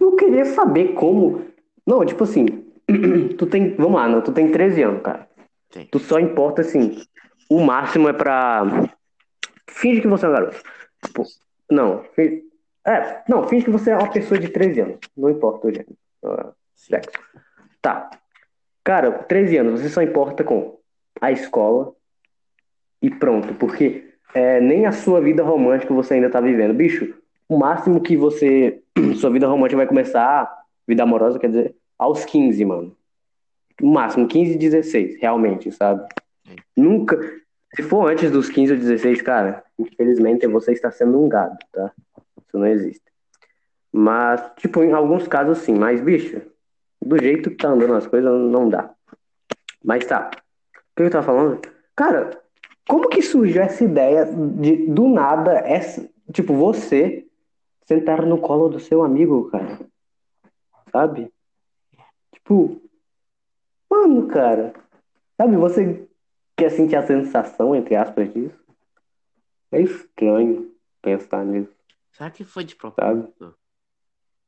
Eu 0.00 0.16
queria 0.16 0.44
saber 0.44 0.94
como. 0.94 1.46
Não, 1.86 2.04
tipo 2.04 2.24
assim. 2.24 2.46
Tu 3.36 3.46
tem. 3.46 3.74
Vamos 3.76 3.94
lá, 4.00 4.08
não. 4.08 4.22
Tu 4.22 4.32
tem 4.32 4.50
13 4.52 4.82
anos, 4.82 5.02
cara. 5.02 5.28
Tem. 5.70 5.86
Tu 5.86 5.98
só 5.98 6.18
importa 6.20 6.60
assim. 6.62 7.02
O 7.50 7.60
máximo 7.60 8.08
é 8.08 8.12
pra. 8.12 8.62
Finge 9.68 10.00
que 10.00 10.06
você 10.08 10.26
é 10.26 10.28
um 10.28 10.32
garoto. 10.32 10.62
Tipo, 11.04 11.24
não. 11.70 12.04
fi- 12.14 12.44
É, 12.86 13.22
não, 13.28 13.46
finge 13.48 13.64
que 13.64 13.70
você 13.70 13.90
é 13.90 13.96
uma 13.96 14.10
pessoa 14.10 14.38
de 14.38 14.48
13 14.48 14.80
anos. 14.80 14.98
Não 15.16 15.30
importa 15.30 15.66
o 15.66 15.70
gênero. 15.70 15.96
Sexo. 16.74 17.10
Tá. 17.82 18.10
Cara, 18.84 19.10
13 19.24 19.56
anos, 19.58 19.80
você 19.80 19.88
só 19.88 20.00
importa 20.00 20.42
com 20.44 20.77
a 21.20 21.32
escola 21.32 21.92
e 23.02 23.10
pronto. 23.10 23.54
Porque 23.54 24.08
é, 24.34 24.60
nem 24.60 24.86
a 24.86 24.92
sua 24.92 25.20
vida 25.20 25.42
romântica 25.42 25.94
você 25.94 26.14
ainda 26.14 26.30
tá 26.30 26.40
vivendo. 26.40 26.74
Bicho, 26.74 27.14
o 27.48 27.58
máximo 27.58 28.00
que 28.00 28.16
você. 28.16 28.82
Sua 29.16 29.30
vida 29.30 29.46
romântica 29.46 29.76
vai 29.76 29.86
começar, 29.86 30.52
vida 30.86 31.02
amorosa, 31.02 31.38
quer 31.38 31.48
dizer, 31.48 31.74
aos 31.98 32.24
15, 32.24 32.64
mano. 32.64 32.96
O 33.80 33.86
máximo, 33.86 34.26
15 34.26 34.54
e 34.54 34.58
16, 34.58 35.20
realmente, 35.20 35.70
sabe? 35.72 36.06
Nunca. 36.76 37.18
Se 37.74 37.82
for 37.82 38.10
antes 38.10 38.30
dos 38.30 38.48
15 38.48 38.72
ou 38.72 38.78
16, 38.78 39.22
cara, 39.22 39.62
infelizmente 39.78 40.46
você 40.46 40.72
está 40.72 40.90
sendo 40.90 41.22
um 41.22 41.28
gado, 41.28 41.56
tá? 41.72 41.92
Isso 42.46 42.58
não 42.58 42.66
existe. 42.66 43.02
Mas, 43.92 44.42
tipo, 44.56 44.82
em 44.82 44.92
alguns 44.92 45.28
casos 45.28 45.58
sim, 45.58 45.74
mas, 45.74 46.00
bicho, 46.00 46.40
do 47.00 47.18
jeito 47.18 47.50
que 47.50 47.56
tá 47.56 47.68
andando 47.68 47.94
as 47.94 48.06
coisas, 48.06 48.30
não 48.30 48.68
dá. 48.68 48.90
Mas 49.84 50.04
tá. 50.06 50.30
O 50.98 51.00
que 51.00 51.04
eu 51.04 51.10
tava 51.10 51.26
falando? 51.26 51.60
Cara, 51.94 52.42
como 52.88 53.08
que 53.08 53.22
surgiu 53.22 53.62
essa 53.62 53.84
ideia 53.84 54.24
de, 54.24 54.88
do 54.88 55.06
nada, 55.06 55.52
essa, 55.60 56.10
tipo, 56.32 56.54
você 56.54 57.24
sentar 57.84 58.26
no 58.26 58.38
colo 58.38 58.68
do 58.68 58.80
seu 58.80 59.04
amigo, 59.04 59.48
cara? 59.48 59.78
Sabe? 60.90 61.32
Tipo, 62.32 62.82
mano, 63.88 64.26
cara, 64.26 64.72
sabe, 65.36 65.56
você 65.56 66.04
quer 66.56 66.70
sentir 66.70 66.96
a 66.96 67.06
sensação, 67.06 67.76
entre 67.76 67.94
aspas, 67.94 68.34
disso? 68.34 68.58
É 69.70 69.80
estranho 69.80 70.74
pensar 71.00 71.44
nisso, 71.44 71.72
Será 72.10 72.28
que 72.28 72.42
foi 72.42 72.64
de 72.64 72.74
propósito? 72.74 73.54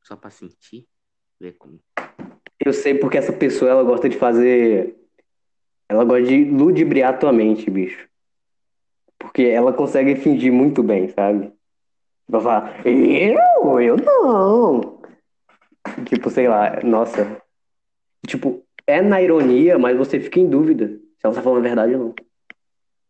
Só 0.01 0.17
pra 0.17 0.29
sentir? 0.29 0.85
Ver 1.39 1.53
como. 1.53 1.79
Eu 2.59 2.73
sei 2.73 2.93
porque 2.95 3.17
essa 3.17 3.31
pessoa, 3.31 3.71
ela 3.71 3.83
gosta 3.83 4.09
de 4.09 4.17
fazer... 4.17 5.00
Ela 5.91 6.05
gosta 6.05 6.23
de 6.23 6.45
ludibriar 6.45 7.19
tua 7.19 7.33
mente, 7.33 7.69
bicho. 7.69 8.07
Porque 9.19 9.41
ela 9.43 9.73
consegue 9.73 10.15
fingir 10.15 10.49
muito 10.49 10.81
bem, 10.81 11.09
sabe? 11.09 11.51
Vai 12.29 12.41
falar, 12.41 12.87
eu? 12.87 13.81
Eu 13.81 13.97
não. 13.97 15.01
Tipo, 16.05 16.29
sei 16.29 16.47
lá, 16.47 16.79
nossa. 16.81 17.41
Tipo, 18.25 18.63
é 18.87 19.01
na 19.01 19.21
ironia, 19.21 19.77
mas 19.77 19.97
você 19.97 20.17
fica 20.17 20.39
em 20.39 20.47
dúvida 20.47 20.87
se 20.87 21.25
ela 21.25 21.35
tá 21.35 21.41
falando 21.41 21.59
a 21.59 21.67
verdade 21.67 21.93
ou 21.93 21.99
não. 21.99 22.13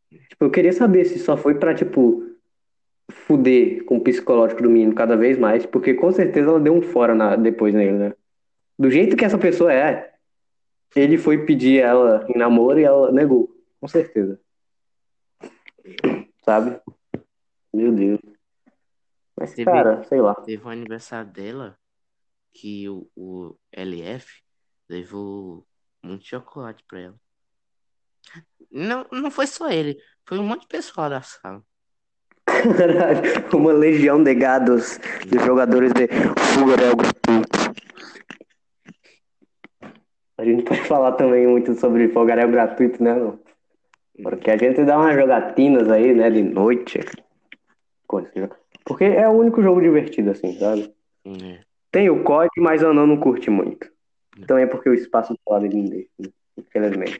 Tipo, 0.10 0.46
eu 0.46 0.50
queria 0.50 0.74
saber 0.74 1.06
se 1.06 1.20
só 1.20 1.38
foi 1.38 1.60
pra, 1.60 1.76
tipo, 1.76 2.32
fuder 3.12 3.86
com 3.86 3.98
o 3.98 4.02
psicológico 4.02 4.64
do 4.64 4.72
menino 4.72 4.96
cada 4.96 5.16
vez 5.16 5.38
mais, 5.38 5.68
porque 5.68 5.94
com 5.94 6.12
certeza 6.12 6.50
ela 6.50 6.60
deu 6.60 6.74
um 6.74 6.82
fora 6.82 7.14
na, 7.14 7.36
depois 7.36 7.76
nele, 7.76 7.92
né? 7.92 8.14
Do 8.80 8.90
jeito 8.90 9.16
que 9.16 9.24
essa 9.24 9.38
pessoa 9.38 9.72
é, 9.72 10.11
ele 10.96 11.18
foi 11.18 11.46
pedir 11.46 11.80
ela 11.82 12.26
em 12.30 12.38
namoro 12.38 12.80
e 12.80 12.84
ela 12.84 13.12
negou. 13.12 13.50
Com 13.80 13.88
certeza. 13.88 14.40
Sabe? 16.44 16.80
Meu 17.74 17.92
Deus. 17.92 18.20
Mas, 19.38 19.54
Teve- 19.54 19.72
cara, 19.72 20.04
sei 20.04 20.22
lá. 20.22 20.36
Teve 20.36 20.66
um 20.66 20.70
aniversário 20.70 21.32
dela 21.32 21.78
que 22.54 22.88
o, 22.90 23.08
o 23.16 23.56
LF 23.72 24.28
levou 24.90 25.66
muito 26.04 26.26
chocolate 26.26 26.84
pra 26.88 27.00
ela. 27.00 27.16
Não, 28.70 29.06
não 29.12 29.32
foi 29.32 29.48
só 29.48 29.70
ele, 29.70 29.98
foi 30.28 30.38
um 30.38 30.44
monte 30.44 30.62
de 30.62 30.68
pessoal 30.68 31.10
da 31.10 31.22
sala. 31.22 31.64
Caralho, 32.46 33.22
uma 33.58 33.72
legião 33.74 34.24
de 34.24 34.34
gados 34.36 35.00
de 35.26 35.40
jogadores 35.40 35.92
de 35.94 36.08
gratuito. 36.08 37.50
A 40.42 40.44
gente 40.44 40.64
pode 40.64 40.82
falar 40.90 41.12
também 41.12 41.46
muito 41.46 41.76
sobre 41.76 42.10
fogaréu 42.10 42.50
gratuito, 42.50 43.02
né? 43.04 43.14
Porque 44.24 44.50
a 44.50 44.58
gente 44.58 44.84
dá 44.84 44.98
umas 44.98 45.16
jogatinas 45.16 45.90
aí, 45.90 46.14
né, 46.16 46.32
de 46.32 46.42
noite. 46.42 47.00
Porque 48.84 49.04
é 49.04 49.28
o 49.28 49.34
único 49.34 49.62
jogo 49.62 49.80
divertido, 49.80 50.32
assim, 50.32 50.58
sabe? 50.58 50.92
É. 51.26 51.60
Tem 51.92 52.10
o 52.10 52.24
COD, 52.24 52.50
mas 52.58 52.82
eu 52.82 52.94
não 52.94 53.18
curte 53.18 53.52
muito. 53.52 53.88
Também 54.48 54.68
porque 54.68 54.90
o 54.90 54.94
espaço 54.94 55.34
do 55.34 55.40
lado 55.48 55.70
deixa, 55.70 56.10
né? 56.18 56.30
infelizmente. 56.58 57.20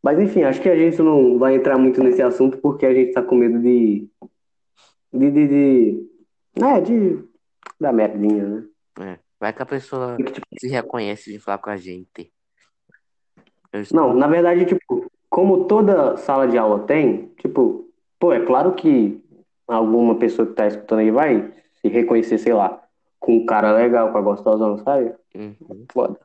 Mas 0.00 0.20
enfim, 0.20 0.44
acho 0.44 0.62
que 0.62 0.68
a 0.68 0.76
gente 0.76 1.02
não 1.02 1.38
vai 1.38 1.56
entrar 1.56 1.76
muito 1.76 2.02
nesse 2.02 2.22
assunto 2.22 2.58
porque 2.58 2.86
a 2.86 2.94
gente 2.94 3.12
tá 3.12 3.22
com 3.22 3.34
medo 3.34 3.58
de. 3.58 4.08
de. 5.12 5.30
de. 5.30 5.48
de 5.48 6.08
é, 6.62 6.80
de. 6.80 7.24
da 7.80 7.92
merdinha, 7.92 8.46
né? 8.46 8.64
É. 9.00 9.27
Vai 9.40 9.52
que 9.52 9.62
a 9.62 9.66
pessoa 9.66 10.16
tipo, 10.16 10.46
se 10.58 10.68
reconhece 10.68 11.32
de 11.32 11.38
falar 11.38 11.58
com 11.58 11.70
a 11.70 11.76
gente. 11.76 12.32
Eu 13.72 13.82
Não, 13.92 14.14
na 14.14 14.26
verdade, 14.26 14.64
tipo, 14.64 15.06
como 15.30 15.66
toda 15.66 16.16
sala 16.16 16.48
de 16.48 16.56
aula 16.58 16.80
tem, 16.86 17.28
tipo, 17.40 17.88
pô, 18.18 18.32
é 18.32 18.44
claro 18.44 18.74
que 18.74 19.22
alguma 19.66 20.18
pessoa 20.18 20.46
que 20.48 20.54
tá 20.54 20.66
escutando 20.66 21.00
aí 21.00 21.10
vai 21.10 21.52
se 21.80 21.88
reconhecer, 21.88 22.38
sei 22.38 22.52
lá, 22.54 22.82
com 23.20 23.36
um 23.36 23.46
cara 23.46 23.72
legal, 23.72 24.10
com 24.10 24.18
a 24.18 24.22
gostosão, 24.22 24.78
sabe? 24.78 25.14
Uhum. 25.36 25.84
Foda. 25.92 26.18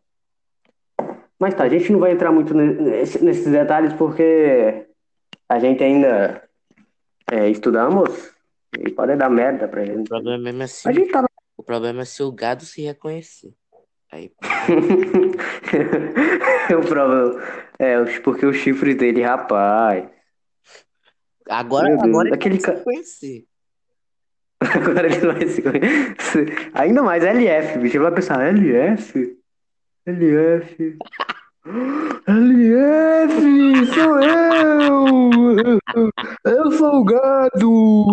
Mas 1.38 1.54
tá, 1.54 1.64
a 1.66 1.70
gente 1.70 1.92
não 1.92 2.00
vai 2.00 2.12
entrar 2.14 2.32
muito 2.32 2.54
ne- 2.54 2.74
nesse- 2.74 3.24
nesses 3.24 3.46
detalhes 3.52 3.94
porque 3.94 4.88
a 5.50 5.60
gente 5.60 5.84
ainda 5.84 6.42
é, 7.32 7.50
estudamos 7.50 8.34
e 8.80 8.90
pode 8.92 9.16
dar 9.18 9.30
merda 9.30 9.68
pra 9.68 9.84
O 9.84 9.86
gente. 9.86 10.08
problema 10.08 10.64
é 10.64 10.68
se, 10.68 10.88
A 10.88 10.92
gente 10.92 11.12
tá. 11.12 11.24
O 11.58 11.64
problema 11.64 12.02
é 12.02 12.06
se 12.06 12.24
o 12.24 12.32
gado 12.32 12.66
se 12.66 12.82
reconhecer. 12.82 13.54
Aí, 14.12 14.32
o 16.70 16.88
problema 16.88 17.42
é 17.80 18.20
porque 18.20 18.46
o 18.46 18.54
chifre 18.54 18.94
dele, 18.94 19.24
rapaz. 19.24 20.08
agora, 21.50 21.90
Meu 21.90 21.98
Deus, 21.98 22.10
agora 22.10 22.28
ele 22.28 22.36
aquele 22.36 22.60
vai 22.60 22.64
se 22.64 22.72
reconhecer. 22.78 23.48
Agora 24.64 25.08
ele 25.08 25.20
vai 25.20 25.48
se 25.48 25.62
conhecer. 25.62 26.72
Ainda 26.74 27.04
mais 27.04 27.24
LF, 27.24 27.80
bicho. 27.80 27.98
Ele 27.98 28.04
vai 28.04 28.14
pensar, 28.14 28.40
LF? 28.40 29.38
LF. 30.06 30.98
LF, 32.28 33.86
sou 33.94 34.20
eu! 34.22 35.80
Eu 36.44 36.72
sou 36.74 36.96
o 37.00 37.04
gado! 37.06 38.06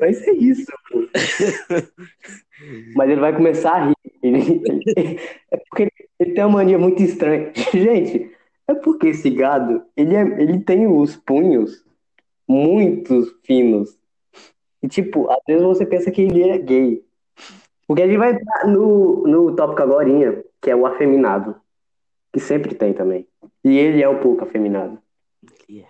Vai 0.00 0.12
ser 0.14 0.32
isso, 0.32 0.66
pô. 0.90 0.98
Mas 2.96 3.10
ele 3.10 3.20
vai 3.20 3.32
começar 3.34 3.72
a 3.72 3.86
rir. 3.86 3.94
É 5.50 5.56
porque 5.56 5.88
ele- 6.18 6.32
tem 6.34 6.44
uma 6.44 6.54
mania 6.58 6.78
muito 6.78 7.00
estranha. 7.02 7.52
Gente, 7.72 8.30
é 8.66 8.74
porque 8.74 9.08
esse 9.08 9.30
gado, 9.30 9.82
ele, 9.96 10.16
é- 10.16 10.42
ele 10.42 10.58
tem 10.60 10.88
os 10.88 11.14
punhos 11.16 11.84
muito 12.48 13.32
finos. 13.44 13.96
E, 14.82 14.88
tipo, 14.88 15.30
às 15.30 15.38
vezes 15.46 15.62
você 15.62 15.86
pensa 15.86 16.10
que 16.10 16.22
ele 16.22 16.42
é 16.48 16.58
gay. 16.58 17.04
Porque 17.86 18.02
a 18.02 18.06
gente 18.06 18.18
vai 18.18 18.32
entrar 18.32 18.66
no, 18.66 19.26
no 19.26 19.54
tópico 19.56 19.82
agorinha, 19.82 20.42
que 20.68 20.72
é 20.72 20.76
o 20.76 20.84
afeminado. 20.84 21.58
Que 22.30 22.38
sempre 22.38 22.74
tem 22.74 22.92
também. 22.92 23.26
E 23.64 23.78
ele 23.78 24.02
é 24.02 24.08
um 24.08 24.18
pouco 24.18 24.44
afeminado. 24.44 25.00
Ele 25.66 25.80
é. 25.80 25.88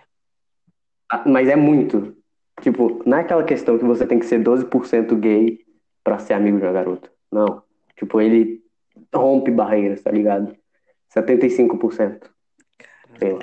Ah, 1.11 1.23
Mas 1.27 1.49
é 1.49 1.55
muito. 1.57 2.15
Tipo, 2.61 3.03
não 3.05 3.17
é 3.17 3.21
aquela 3.21 3.43
questão 3.43 3.77
que 3.77 3.83
você 3.83 4.07
tem 4.07 4.19
que 4.19 4.25
ser 4.25 4.41
12% 4.41 5.13
gay 5.19 5.59
pra 6.01 6.17
ser 6.17 6.33
amigo 6.33 6.57
de 6.57 6.63
uma 6.63 6.71
garota. 6.71 7.11
Não. 7.29 7.61
Tipo, 7.97 8.21
ele 8.21 8.63
rompe 9.13 9.51
barreiras, 9.51 10.01
tá 10.01 10.11
ligado? 10.11 10.55
75%. 11.13 12.29
Sei 13.17 13.33
lá. 13.33 13.39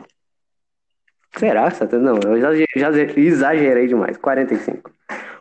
Será? 1.37 1.71
70? 1.71 1.99
Não, 1.99 2.19
eu 2.25 2.37
exagerei, 2.39 2.67
já 2.77 2.91
exagerei 2.91 3.87
demais. 3.87 4.17
45%. 4.17 4.91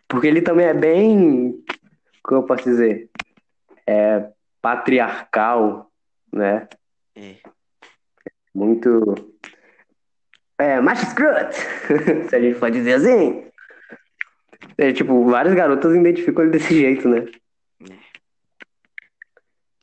Porque 0.10 0.28
ele 0.28 0.41
também 0.41 0.66
é 0.66 0.74
bem. 0.74 1.64
Como 2.22 2.41
eu 2.41 2.46
posso 2.46 2.66
dizer? 2.66 3.10
É 3.88 4.35
patriarcal, 4.66 5.91
né? 6.34 6.68
É. 7.16 7.36
Muito. 8.51 9.13
É, 10.57 10.82
macho 10.82 11.05
escroto, 11.05 11.53
se 12.28 12.36
a 12.36 12.39
gente 12.41 12.57
pode 12.57 12.80
dizer 12.80 12.93
assim. 12.93 13.45
É, 14.76 14.91
tipo, 14.91 15.24
várias 15.26 15.53
garotas 15.53 15.95
identificam 15.95 16.45
ele 16.45 16.53
desse 16.53 16.74
jeito, 16.74 17.07
né? 17.07 17.26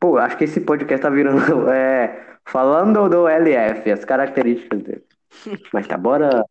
Pô, 0.01 0.19
acho 0.19 0.37
que 0.37 0.45
esse 0.45 0.61
podcast 0.61 1.01
tá 1.01 1.11
virando. 1.11 1.41
É, 1.71 2.39
falando 2.45 3.09
do 3.09 3.29
LF, 3.29 3.89
as 3.89 4.05
características 4.05 4.83
dele. 4.83 5.05
Mas 5.73 5.87
tá, 5.87 5.97
bora 5.97 6.45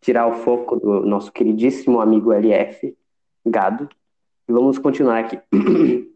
tirar 0.00 0.26
o 0.26 0.36
foco 0.36 0.76
do 0.76 1.00
nosso 1.04 1.30
queridíssimo 1.30 2.00
amigo 2.00 2.32
LF, 2.32 2.96
gado, 3.44 3.90
e 4.48 4.52
vamos 4.54 4.78
continuar 4.78 5.18
aqui. 5.18 5.38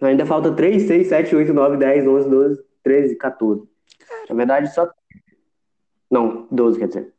Ainda 0.00 0.26
falta 0.26 0.52
3, 0.52 0.82
6, 0.82 1.06
7, 1.08 1.36
8, 1.36 1.54
9, 1.54 1.76
10, 1.76 2.06
11, 2.06 2.28
12, 2.28 2.62
13, 2.82 3.16
14. 3.16 3.62
Na 4.28 4.34
verdade, 4.34 4.74
só. 4.74 4.88
Não, 6.10 6.46
12, 6.50 6.78
quer 6.78 6.88
dizer. 6.88 7.12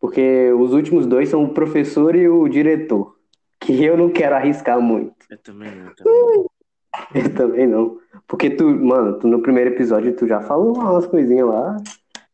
Porque 0.00 0.52
os 0.52 0.72
últimos 0.72 1.06
dois 1.06 1.28
são 1.28 1.44
o 1.44 1.54
professor 1.54 2.14
e 2.14 2.28
o 2.28 2.48
diretor. 2.48 3.16
Que 3.58 3.84
eu 3.84 3.96
não 3.96 4.10
quero 4.10 4.36
arriscar 4.36 4.80
muito. 4.80 5.14
Eu 5.28 5.38
também 5.38 5.74
não. 5.74 5.94
Também. 5.94 6.46
Eu 7.14 7.34
também 7.34 7.66
não. 7.66 7.98
Porque 8.26 8.50
tu, 8.50 8.68
mano, 8.68 9.18
tu 9.18 9.28
no 9.28 9.40
primeiro 9.40 9.70
episódio 9.70 10.16
tu 10.16 10.26
já 10.26 10.40
falou 10.40 10.76
umas 10.76 11.06
coisinhas 11.06 11.46
lá. 11.46 11.76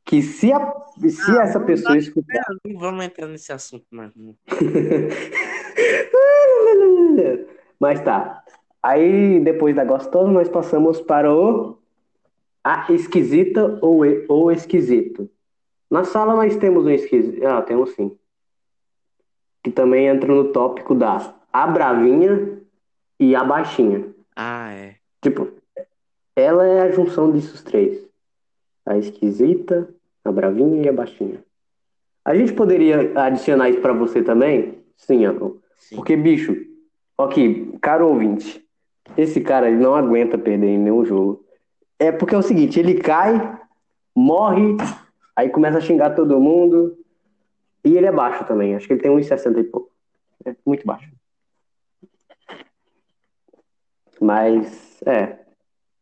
Que 0.05 0.23
se, 0.23 0.53
a, 0.53 0.75
se 1.09 1.31
Ah, 1.33 1.43
essa 1.43 1.61
pessoa 1.61 1.97
escutar. 1.97 2.45
Não 2.67 2.79
vamos 2.79 3.05
entrar 3.05 3.27
nesse 3.27 3.53
assunto 3.53 3.85
mais. 3.91 4.13
Mas 7.81 8.01
tá. 8.01 8.44
Aí, 8.85 9.41
depois 9.41 9.75
da 9.75 9.83
gostosa, 9.83 10.31
nós 10.31 10.47
passamos 10.47 11.01
para 11.01 11.33
o 11.35 11.79
A 12.63 12.91
esquisita 12.93 13.79
ou, 13.83 14.05
e- 14.05 14.25
ou 14.29 14.51
esquisito. 14.53 15.29
Na 15.91 16.05
sala 16.05 16.35
nós 16.35 16.57
temos 16.57 16.85
um 16.87 16.91
esquisito. 16.91 17.43
Ah, 17.47 17.61
temos 17.63 17.91
sim. 17.95 18.15
Que 19.63 19.71
também 19.71 20.07
entra 20.07 20.33
no 20.35 20.51
tópico 20.53 20.95
da 20.95 21.35
a 21.53 21.67
bravinha 21.67 22.59
e 23.21 23.35
a 23.35 23.45
baixinha. 23.45 24.07
Ah, 24.35 24.71
é. 24.73 24.97
Tipo, 25.23 25.49
ela 26.35 26.67
é 26.67 26.81
a 26.83 26.91
junção 26.91 27.31
desses 27.31 27.63
três. 27.63 28.03
A 28.87 28.97
esquisita, 28.99 29.89
a 30.25 30.33
bravinha 30.33 30.83
e 30.83 30.89
a 30.89 30.93
baixinha. 30.93 31.43
A 32.25 32.35
gente 32.35 32.53
poderia 32.55 33.13
adicionar 33.15 33.69
isso 33.71 33.81
pra 33.81 33.93
você 33.93 34.23
também? 34.23 34.79
Sim. 34.97 35.23
Sim. 35.77 35.97
Porque, 35.97 36.17
bicho, 36.17 36.57
ok, 37.19 37.77
caro 37.83 38.09
ouvinte, 38.09 38.64
esse 39.17 39.41
cara 39.41 39.69
ele 39.69 39.79
não 39.79 39.95
aguenta 39.95 40.39
perder 40.39 40.69
em 40.69 40.79
nenhum 40.79 41.05
jogo. 41.05 41.45
É 41.99 42.11
porque 42.11 42.35
é 42.35 42.39
o 42.39 42.43
seguinte, 42.43 42.79
ele 42.79 42.95
cai, 43.01 43.59
morre, 44.15 44.77
aí 45.37 45.49
começa 45.49 45.79
a 45.79 45.81
xingar 45.81 46.11
todo 46.11 46.41
mundo, 46.41 46.97
e 47.85 47.97
ele 47.97 48.07
é 48.07 48.13
baixo 48.13 48.45
também, 48.45 48.75
acho 48.75 48.87
que 48.87 48.95
ele 48.95 49.03
tem 49.03 49.11
1,60 49.11 49.61
e 49.61 49.65
pouco. 49.65 49.91
É 50.45 50.55
muito 50.67 50.87
baixo. 50.87 51.11
Mas, 54.21 55.03
é. 55.03 55.39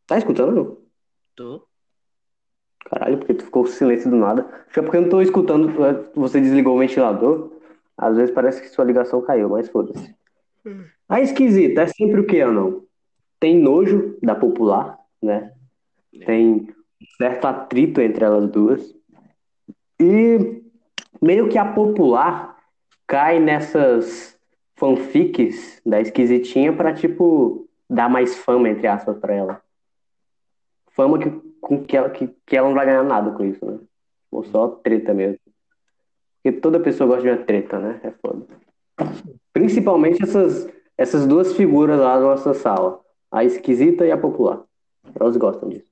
Tá 0.06 0.16
escutando, 0.18 0.52
não? 0.52 0.78
Tô. 1.34 1.66
Caralho, 2.84 3.18
porque 3.18 3.34
tu 3.34 3.44
ficou 3.44 3.66
silêncio 3.66 4.10
do 4.10 4.16
nada. 4.16 4.46
Acho 4.64 4.74
que 4.74 4.80
é 4.80 4.82
porque 4.82 4.96
eu 4.96 5.02
não 5.02 5.08
tô 5.08 5.22
escutando, 5.22 5.72
você 6.14 6.40
desligou 6.40 6.76
o 6.76 6.78
ventilador. 6.78 7.50
Às 7.96 8.16
vezes 8.16 8.34
parece 8.34 8.60
que 8.60 8.68
sua 8.68 8.84
ligação 8.84 9.22
caiu, 9.22 9.48
mas 9.48 9.68
foda-se. 9.68 10.14
A 11.08 11.20
esquisita 11.20 11.82
é 11.82 11.86
sempre 11.86 12.20
o 12.20 12.26
que 12.26 12.42
ou 12.44 12.52
não? 12.52 12.84
Tem 13.42 13.58
nojo 13.58 14.16
da 14.22 14.36
popular, 14.36 15.00
né? 15.20 15.52
Tem 16.24 16.72
certo 17.16 17.46
atrito 17.46 18.00
entre 18.00 18.24
elas 18.24 18.48
duas. 18.48 18.94
E 19.98 20.62
meio 21.20 21.48
que 21.48 21.58
a 21.58 21.64
popular 21.64 22.56
cai 23.04 23.40
nessas 23.40 24.38
fanfics 24.76 25.82
da 25.84 26.00
esquisitinha 26.00 26.72
pra, 26.72 26.94
tipo, 26.94 27.68
dar 27.90 28.08
mais 28.08 28.36
fama, 28.36 28.68
entre 28.68 28.86
aspas, 28.86 29.18
pra 29.18 29.34
ela. 29.34 29.60
Fama 30.92 31.18
que, 31.18 31.28
com 31.60 31.82
que, 31.82 31.96
ela, 31.96 32.10
que, 32.10 32.28
que 32.46 32.56
ela 32.56 32.68
não 32.68 32.76
vai 32.76 32.86
ganhar 32.86 33.02
nada 33.02 33.32
com 33.32 33.44
isso, 33.44 33.66
né? 33.66 33.80
Ou 34.30 34.44
só 34.44 34.68
treta 34.68 35.12
mesmo. 35.12 35.40
Porque 36.40 36.60
toda 36.60 36.78
pessoa 36.78 37.08
gosta 37.08 37.22
de 37.24 37.30
uma 37.30 37.44
treta, 37.44 37.76
né? 37.80 38.00
É 38.04 38.12
foda. 38.12 38.46
Principalmente 39.52 40.22
essas, 40.22 40.72
essas 40.96 41.26
duas 41.26 41.56
figuras 41.56 41.98
lá 41.98 42.14
na 42.14 42.20
nossa 42.20 42.54
sala. 42.54 43.02
A 43.32 43.42
esquisita 43.44 44.06
e 44.06 44.12
a 44.12 44.18
popular. 44.18 44.62
Elas 45.18 45.36
gostam 45.36 45.68
disso. 45.68 45.90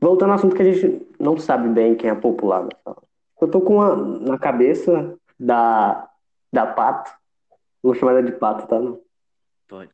Voltando 0.00 0.30
ao 0.30 0.36
assunto 0.36 0.54
que 0.54 0.62
a 0.62 0.72
gente 0.72 1.06
não 1.18 1.38
sabe 1.38 1.68
bem 1.70 1.96
quem 1.96 2.10
é 2.10 2.12
a 2.12 2.16
popular 2.16 2.68
sala. 2.84 3.02
Eu 3.40 3.50
tô 3.50 3.60
com 3.60 3.76
uma 3.76 3.96
na 3.96 4.38
cabeça 4.38 5.18
da, 5.38 6.08
da 6.52 6.66
pato. 6.66 7.10
Não 7.82 7.92
vou 7.92 7.94
chamar 7.94 8.12
ela 8.12 8.22
de 8.22 8.32
pato, 8.32 8.66
tá? 8.66 8.78
Não. 8.78 9.02
Pode. 9.66 9.92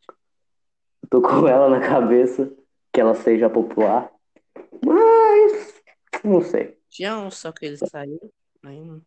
Eu 1.03 1.09
tô 1.09 1.23
com 1.23 1.47
ela 1.47 1.69
na 1.69 1.81
cabeça 1.81 2.53
que 2.93 3.01
ela 3.01 3.15
seja 3.15 3.49
popular. 3.49 4.13
Mas. 4.85 5.83
Não 6.25 6.41
sei. 6.41 6.79
Tinha 6.89 7.17
um, 7.19 7.31
só 7.31 7.53
que 7.53 7.65
ele 7.65 7.77
saiu. 7.77 8.33
Aí 8.65 8.81
não. 8.81 9.03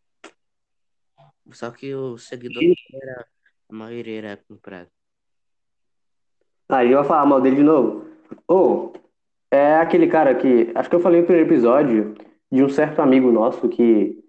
Só 1.51 1.71
que 1.71 1.93
o 1.93 2.17
seguidor 2.17 2.63
era. 2.93 3.27
A 3.69 3.73
maioria 3.73 4.17
era 4.17 4.37
comprado. 4.37 4.89
Ah, 6.67 6.77
a 6.77 6.83
gente 6.83 6.95
vai 6.95 7.03
falar 7.03 7.25
mal 7.25 7.41
dele 7.41 7.57
de 7.57 7.63
novo. 7.63 8.05
Ô, 8.47 8.93
é 9.51 9.75
aquele 9.75 10.07
cara 10.07 10.33
que. 10.35 10.71
Acho 10.73 10.89
que 10.89 10.95
eu 10.95 10.99
falei 10.99 11.21
no 11.21 11.27
primeiro 11.27 11.49
episódio 11.49 12.15
de 12.51 12.63
um 12.63 12.69
certo 12.69 13.01
amigo 13.01 13.31
nosso 13.31 13.69
que 13.69 14.23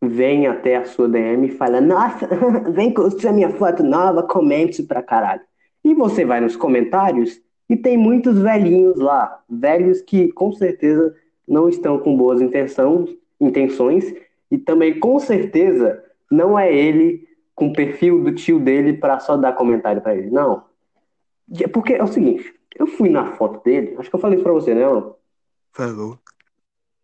vem 0.00 0.46
até 0.46 0.76
a 0.76 0.84
sua 0.84 1.08
DM 1.08 1.46
e 1.46 1.50
fala: 1.50 1.80
Nossa, 1.80 2.28
vem 2.72 2.92
curtir 2.92 3.28
a 3.28 3.32
minha 3.32 3.50
foto 3.50 3.82
nova, 3.82 4.22
comente 4.22 4.82
pra 4.82 5.02
caralho. 5.02 5.42
E 5.84 5.94
você 5.94 6.24
vai 6.24 6.40
nos 6.40 6.56
comentários 6.56 7.40
e 7.68 7.76
tem 7.76 7.96
muitos 7.96 8.38
velhinhos 8.38 8.98
lá. 8.98 9.42
Velhos 9.48 10.00
que 10.00 10.32
com 10.32 10.52
certeza 10.52 11.14
não 11.46 11.68
estão 11.68 11.98
com 11.98 12.16
boas 12.16 12.40
intenções, 12.40 13.10
intenções 13.40 14.14
e 14.50 14.58
também 14.58 14.98
com 14.98 15.18
certeza 15.18 16.02
não 16.30 16.58
é 16.58 16.72
ele 16.72 17.26
com 17.54 17.68
o 17.68 17.72
perfil 17.72 18.22
do 18.22 18.32
tio 18.32 18.58
dele 18.58 18.94
pra 18.94 19.18
só 19.18 19.36
dar 19.36 19.52
comentário 19.52 20.00
pra 20.00 20.14
ele. 20.14 20.30
Não. 20.30 20.67
Porque 21.72 21.94
é 21.94 22.02
o 22.02 22.08
seguinte, 22.08 22.54
eu 22.76 22.86
fui 22.86 23.08
na 23.08 23.36
foto 23.36 23.62
dele, 23.64 23.96
acho 23.98 24.10
que 24.10 24.16
eu 24.16 24.20
falei 24.20 24.36
isso 24.36 24.44
pra 24.44 24.52
você, 24.52 24.74
né? 24.74 24.86
mano? 24.86 25.14
Falou. 25.72 26.18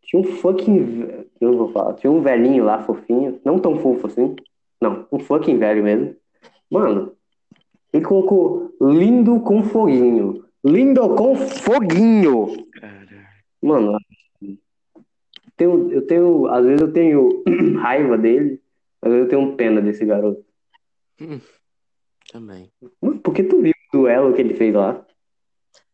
Tinha 0.03 0.20
um 0.20 0.24
fucking. 0.24 1.26
Eu 1.40 1.51
não 1.51 1.59
vou 1.59 1.72
falar. 1.72 1.95
Tinha 1.95 2.11
um 2.11 2.20
velhinho 2.20 2.64
lá, 2.64 2.82
fofinho. 2.82 3.40
Não 3.45 3.59
tão 3.59 3.78
fofo 3.78 4.07
assim. 4.07 4.36
Não, 4.80 5.07
um 5.11 5.18
fucking 5.18 5.59
velho 5.59 5.82
mesmo. 5.82 6.16
Mano, 6.70 7.16
ele 7.92 8.05
colocou 8.05 8.74
lindo 8.80 9.40
com 9.40 9.62
foguinho. 9.62 10.45
Lindo 10.64 11.14
com 11.14 11.36
foguinho! 11.36 12.66
Caralho. 12.72 13.26
Mano, 13.62 13.99
tenho, 15.57 15.92
eu 15.92 16.07
tenho. 16.07 16.47
Às 16.47 16.64
vezes 16.64 16.80
eu 16.80 16.92
tenho 16.92 17.42
raiva 17.78 18.16
dele, 18.16 18.61
às 19.03 19.12
vezes 19.12 19.24
eu 19.24 19.28
tenho 19.28 19.57
pena 19.57 19.80
desse 19.80 20.05
garoto. 20.05 20.45
Também. 22.32 22.70
Mano, 23.01 23.20
por 23.20 23.34
que 23.34 23.45
tu 23.45 23.61
viu 23.61 23.74
duelo 23.95 24.34
que 24.34 24.40
ele 24.40 24.55
fez 24.55 24.74
lá? 24.74 25.05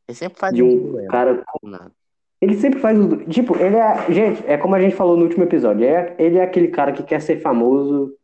Ele 0.09 0.17
sempre 0.17 0.39
faz 0.39 0.55
De 0.55 0.63
um 0.63 0.73
um 0.73 0.93
duelo, 0.93 1.09
cara 1.09 1.45
nada. 1.63 1.93
Ele 2.41 2.57
sempre 2.57 2.81
faz 2.81 2.99
os. 2.99 3.07
Tipo, 3.29 3.57
ele 3.57 3.77
é. 3.77 4.11
Gente, 4.11 4.43
é 4.47 4.57
como 4.57 4.75
a 4.75 4.81
gente 4.81 4.97
falou 4.97 5.17
no 5.17 5.25
último 5.25 5.45
episódio. 5.45 5.85
É, 5.85 6.15
ele 6.19 6.39
é 6.39 6.43
aquele 6.43 6.69
cara 6.69 6.93
que 6.93 7.03
quer 7.03 7.21
ser 7.21 7.41
famoso 7.41 8.17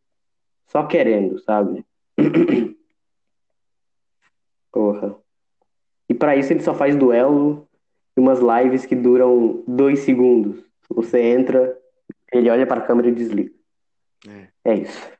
só 0.65 0.85
querendo, 0.85 1.39
sabe? 1.39 1.85
Porra. 4.71 5.15
E 6.09 6.13
pra 6.13 6.35
isso 6.35 6.51
ele 6.51 6.61
só 6.61 6.73
faz 6.73 6.95
duelo 6.95 7.67
e 8.15 8.19
umas 8.19 8.39
lives 8.39 8.85
que 8.85 8.95
duram 8.95 9.63
dois 9.67 9.99
segundos. 9.99 10.63
Você 10.89 11.21
entra, 11.21 11.77
ele 12.33 12.49
olha 12.49 12.65
pra 12.65 12.81
câmera 12.81 13.09
e 13.09 13.13
desliga. 13.13 13.51
É. 14.27 14.47
É 14.71 14.73
isso. 14.75 15.11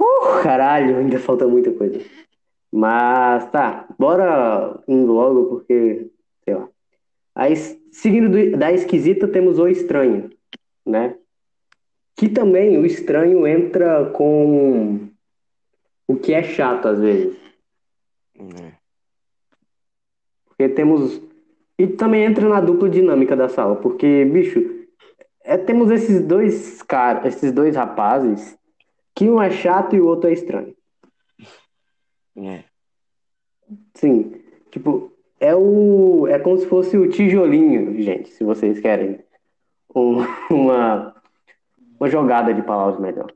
Uh, 0.00 0.42
caralho, 0.42 0.96
ainda 0.96 1.18
falta 1.18 1.46
muita 1.46 1.70
coisa. 1.72 2.00
Mas 2.72 3.50
tá, 3.50 3.86
bora 3.98 4.80
indo 4.86 5.12
logo 5.12 5.46
porque, 5.46 6.10
sei 6.44 6.54
lá. 6.54 6.68
Aí, 7.34 7.56
seguindo 7.56 8.28
do- 8.30 8.56
da 8.56 8.72
esquisita, 8.72 9.26
temos 9.26 9.58
o 9.58 9.66
estranho, 9.66 10.30
né? 10.86 11.16
Que 12.16 12.28
também 12.28 12.78
o 12.78 12.86
estranho 12.86 13.46
entra 13.46 14.10
com 14.10 15.08
o 16.06 16.16
que 16.16 16.32
é 16.32 16.42
chato 16.42 16.86
às 16.86 17.00
vezes. 17.00 17.36
É. 18.38 18.72
Porque 20.46 20.68
temos. 20.68 21.20
E 21.78 21.86
também 21.86 22.24
entra 22.24 22.46
na 22.48 22.60
dupla 22.60 22.88
dinâmica 22.90 23.34
da 23.34 23.48
sala, 23.48 23.74
porque, 23.76 24.24
bicho, 24.26 24.86
é, 25.42 25.56
temos 25.56 25.90
esses 25.90 26.20
dois 26.20 26.82
caras, 26.82 27.34
esses 27.34 27.52
dois 27.52 27.74
rapazes, 27.74 28.56
que 29.14 29.28
um 29.30 29.40
é 29.40 29.50
chato 29.50 29.96
e 29.96 30.00
o 30.00 30.06
outro 30.06 30.28
é 30.28 30.32
estranho. 30.34 30.74
É. 32.36 32.64
Sim, 33.94 34.32
tipo, 34.70 35.12
é 35.38 35.54
o. 35.54 36.26
É 36.28 36.38
como 36.38 36.58
se 36.58 36.66
fosse 36.66 36.96
o 36.96 37.08
tijolinho, 37.08 38.00
gente, 38.02 38.30
se 38.30 38.44
vocês 38.44 38.80
querem 38.80 39.20
um- 39.94 40.18
uma, 40.50 41.14
uma 41.98 42.08
jogada 42.08 42.52
de 42.52 42.62
palavras 42.62 43.00
melhor. 43.00 43.32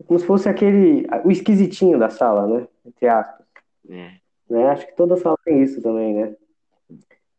É 0.00 0.04
como 0.04 0.18
se 0.18 0.26
fosse 0.26 0.48
aquele. 0.48 1.06
o 1.24 1.30
esquisitinho 1.30 1.98
da 1.98 2.10
sala, 2.10 2.46
né? 2.46 2.68
Entre 2.84 3.06
aspas. 3.08 3.46
É. 3.88 4.12
né? 4.50 4.66
Acho 4.70 4.86
que 4.86 4.96
toda 4.96 5.16
sala 5.16 5.36
tem 5.44 5.62
isso 5.62 5.80
também, 5.82 6.14
né? 6.14 6.36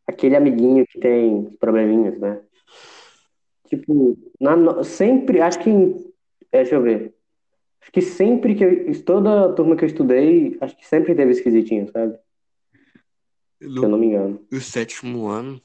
Aquele 0.08 0.36
amiguinho 0.36 0.86
que 0.88 1.00
tem 1.00 1.46
probleminhas, 1.60 2.18
né? 2.20 2.42
Tipo, 3.68 4.18
na 4.40 4.84
sempre, 4.84 5.42
acho 5.42 5.60
que. 5.60 5.70
em- 5.70 6.10
é, 6.52 6.58
deixa 6.64 6.76
eu 6.76 6.82
ver. 6.82 7.14
Acho 7.90 7.92
que 7.92 8.02
sempre 8.04 8.54
que 8.54 8.64
eu. 8.64 9.04
Toda 9.04 9.54
turma 9.54 9.76
que 9.76 9.84
eu 9.84 9.88
estudei, 9.88 10.56
acho 10.62 10.78
que 10.78 10.86
sempre 10.86 11.16
teve 11.16 11.32
esquisitinho, 11.32 11.92
sabe? 11.92 12.20
Se 13.60 13.66
eu 13.66 13.90
não 13.90 13.98
me 13.98 14.06
engano. 14.06 14.46
No 14.52 14.62
sétimo 14.62 15.28
ano, 15.28 15.60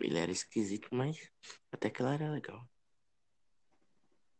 ele 0.00 0.18
era 0.18 0.30
esquisito, 0.30 0.88
mas 0.90 1.18
até 1.70 1.90
que 1.90 2.00
ela 2.00 2.14
era 2.14 2.30
legal. 2.30 2.62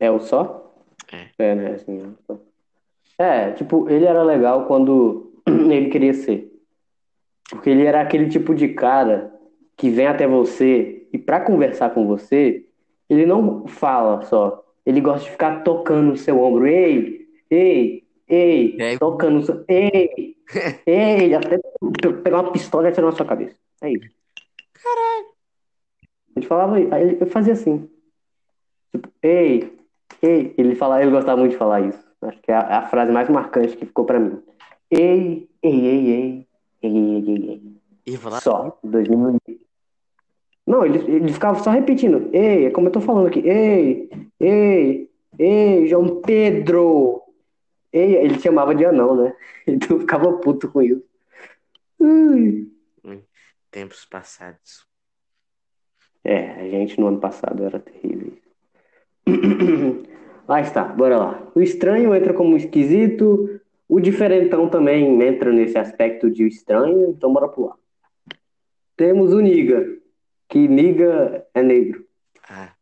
É 0.01 0.11
o 0.11 0.19
só? 0.19 0.83
É. 1.13 1.29
É, 1.39 1.55
né? 1.55 1.73
Assim, 1.73 2.01
é, 2.01 2.33
o 2.33 2.41
é, 3.19 3.53
tipo, 3.53 3.89
ele 3.91 4.07
era 4.07 4.23
legal 4.23 4.67
quando 4.67 5.43
ele 5.47 5.91
queria 5.91 6.15
ser. 6.15 6.51
Porque 7.51 7.69
ele 7.69 7.85
era 7.85 8.01
aquele 8.01 8.31
tipo 8.31 8.55
de 8.55 8.69
cara 8.69 9.31
que 9.77 9.91
vem 9.91 10.07
até 10.07 10.27
você 10.27 11.07
e 11.13 11.19
pra 11.19 11.41
conversar 11.41 11.91
com 11.91 12.07
você, 12.07 12.67
ele 13.11 13.27
não 13.27 13.67
fala 13.67 14.23
só. 14.23 14.65
Ele 14.87 15.03
gosta 15.03 15.25
de 15.25 15.33
ficar 15.33 15.63
tocando 15.63 16.09
no 16.09 16.17
seu 16.17 16.41
ombro. 16.41 16.67
Ei, 16.67 17.26
ei, 17.51 18.05
ei, 18.29 18.77
É. 18.79 18.99
tocando. 18.99 19.65
Ei, 19.69 20.37
ei, 20.87 21.35
até 21.35 21.59
pegar 22.23 22.43
uma 22.43 22.53
pistola 22.53 22.87
e 22.87 22.91
atirar 22.91 23.11
na 23.11 23.17
sua 23.17 23.27
cabeça. 23.27 23.57
É 23.83 23.91
isso. 23.93 24.09
Caralho. 24.75 25.27
Ele 26.37 26.47
falava, 26.47 26.77
aí 26.77 27.03
ele 27.03 27.27
fazia 27.27 27.53
assim. 27.55 27.89
Tipo, 28.93 29.09
ei, 29.23 29.73
ei. 30.23 30.55
Ele, 30.57 30.75
falava, 30.75 31.03
ele 31.03 31.11
gostava 31.11 31.39
muito 31.39 31.53
de 31.53 31.59
falar 31.59 31.81
isso. 31.81 32.07
Acho 32.23 32.41
que 32.43 32.51
é 32.51 32.55
a, 32.55 32.79
a 32.79 32.83
frase 32.89 33.13
mais 33.13 33.29
marcante 33.29 33.77
que 33.77 33.87
ficou 33.87 34.05
pra 34.05 34.19
mim. 34.19 34.43
Ei, 34.91 35.49
ei, 35.63 35.87
ei, 35.87 36.11
ei. 36.11 36.47
Ei, 36.83 36.91
ei, 36.97 37.25
ei, 37.27 37.51
ei. 37.51 37.63
E 38.07 38.17
falar 38.17 38.41
Só. 38.41 38.79
2000. 38.85 39.41
Não, 40.67 40.85
ele, 40.85 40.99
ele 41.11 41.33
ficava 41.33 41.59
só 41.63 41.71
repetindo. 41.71 42.29
Ei, 42.33 42.67
é 42.67 42.71
como 42.71 42.89
eu 42.89 42.93
tô 42.93 43.01
falando 43.01 43.29
aqui. 43.29 43.41
Ei, 43.41 44.11
ei, 44.41 45.11
ei, 45.39 45.87
João 45.87 46.21
Pedro. 46.21 47.23
Ele 47.99 48.39
chamava 48.39 48.75
de 48.75 48.85
anão, 48.85 49.17
né? 49.17 49.37
Então 49.67 49.97
eu 49.97 50.01
ficava 50.01 50.33
puto 50.39 50.71
com 50.71 50.83
isso. 50.83 51.05
Ui. 51.99 52.71
tempos 53.71 54.05
passados. 54.05 54.87
É, 56.25 56.51
a 56.53 56.69
gente 56.69 56.99
no 57.01 57.09
ano 57.09 57.21
passado 57.21 57.65
era 57.65 57.79
terrível. 57.79 58.33
Lá 60.49 60.61
está, 60.61 60.85
bora 60.85 61.19
lá. 61.19 61.53
O 61.57 61.61
estranho 61.61 62.15
entra 62.15 62.33
como 62.33 62.57
esquisito, 62.57 63.61
o 63.89 63.99
diferentão 63.99 64.69
também 64.69 65.21
entra 65.23 65.53
nesse 65.53 65.77
aspecto 65.77 66.31
de 66.31 66.47
estranho, 66.47 67.11
então 67.11 67.33
bora 67.33 67.49
pular. 67.49 67.77
Temos 68.97 69.33
o 69.33 69.41
niga, 69.41 69.85
que 70.49 70.69
niga 70.69 71.45
é 71.53 71.63
negro. 71.63 72.07
Ah, 72.49 72.73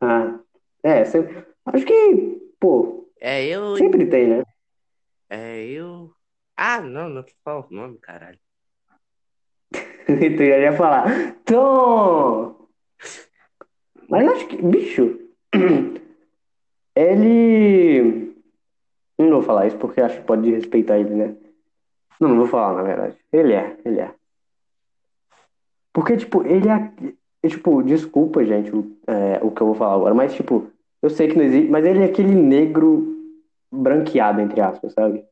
Ah, 0.00 0.38
é, 0.82 1.04
sempre, 1.04 1.44
acho 1.66 1.84
que, 1.86 2.52
pô, 2.60 3.09
é 3.20 3.46
eu. 3.46 3.76
sempre 3.76 4.06
tem, 4.06 4.26
né? 4.26 4.44
É 5.28 5.64
eu. 5.64 6.12
Ah, 6.56 6.80
não, 6.80 7.08
não 7.08 7.24
fala 7.44 7.66
o 7.70 7.74
nome, 7.74 7.98
caralho. 7.98 8.38
Então 10.08 10.44
eu 10.44 10.62
ia 10.62 10.72
falar, 10.72 11.36
Tom! 11.44 12.66
Mas 14.08 14.28
acho 14.28 14.48
que, 14.48 14.56
bicho, 14.56 15.18
ele. 16.96 18.34
Não 19.16 19.30
vou 19.30 19.42
falar 19.42 19.66
isso 19.66 19.76
porque 19.76 20.00
acho 20.00 20.18
que 20.18 20.26
pode 20.26 20.42
desrespeitar 20.42 20.98
ele, 20.98 21.14
né? 21.14 21.36
Não, 22.18 22.30
não 22.30 22.38
vou 22.38 22.48
falar, 22.48 22.74
na 22.74 22.82
verdade. 22.82 23.16
Ele 23.32 23.52
é, 23.52 23.76
ele 23.84 24.00
é. 24.00 24.12
Porque, 25.92 26.16
tipo, 26.16 26.44
ele 26.44 26.68
é. 26.68 26.92
é, 27.42 27.48
Tipo, 27.48 27.82
desculpa, 27.82 28.44
gente, 28.44 28.74
o, 28.74 28.96
é, 29.06 29.38
o 29.42 29.50
que 29.50 29.60
eu 29.62 29.68
vou 29.68 29.74
falar 29.74 29.94
agora, 29.94 30.14
mas, 30.14 30.34
tipo, 30.34 30.70
eu 31.00 31.08
sei 31.08 31.28
que 31.28 31.36
não 31.36 31.44
existe, 31.44 31.70
mas 31.70 31.86
ele 31.86 32.00
é 32.00 32.04
aquele 32.04 32.34
negro 32.34 33.09
branqueado, 33.70 34.40
entre 34.40 34.60
aspas, 34.60 34.92
sabe? 34.92 35.24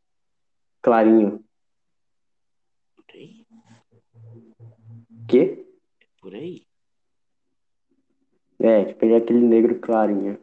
Clarinho. 0.82 1.44
Por 2.96 3.14
aí? 3.14 3.46
Quê? 5.28 5.66
Por 6.20 6.34
aí? 6.34 6.66
É, 8.60 8.84
tipo, 8.86 9.04
ele 9.04 9.14
é 9.14 9.16
aquele 9.18 9.40
negro 9.40 9.78
clarinho. 9.78 10.38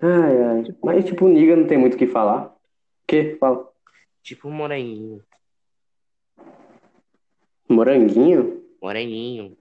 Ai, 0.00 0.42
ai. 0.42 0.64
Mas, 0.82 1.04
tipo, 1.04 1.26
o 1.26 1.28
Niga 1.28 1.54
não 1.54 1.66
tem 1.66 1.76
muito 1.76 1.94
o 1.94 1.98
que 1.98 2.06
falar. 2.06 2.46
O 2.46 3.06
quê? 3.06 3.36
Fala. 3.38 3.70
Tipo 4.22 4.50
moreninho. 4.50 5.22
Moranguinho? 7.68 8.64
Moreninho. 8.82 9.56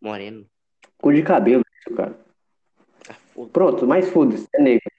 Moreno. 0.00 0.46
Cor 0.98 1.14
de 1.14 1.22
cabelo, 1.22 1.64
cara. 1.96 2.18
Ah. 3.08 3.16
Pronto, 3.52 3.86
mas 3.86 4.08
foda-se, 4.08 4.46
é 4.54 4.60
negro. 4.60 4.93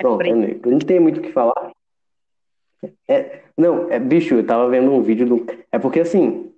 Pronto, 0.00 0.22
é 0.22 0.34
negro. 0.34 0.70
Não 0.70 0.78
tem 0.78 0.98
muito 0.98 1.20
o 1.20 1.22
que 1.22 1.32
falar. 1.32 1.72
É, 3.06 3.42
não, 3.56 3.90
é, 3.90 3.98
bicho, 3.98 4.34
eu 4.34 4.46
tava 4.46 4.68
vendo 4.68 4.90
um 4.90 5.02
vídeo 5.02 5.26
do. 5.26 5.46
É 5.70 5.78
porque 5.78 6.00
assim. 6.00 6.50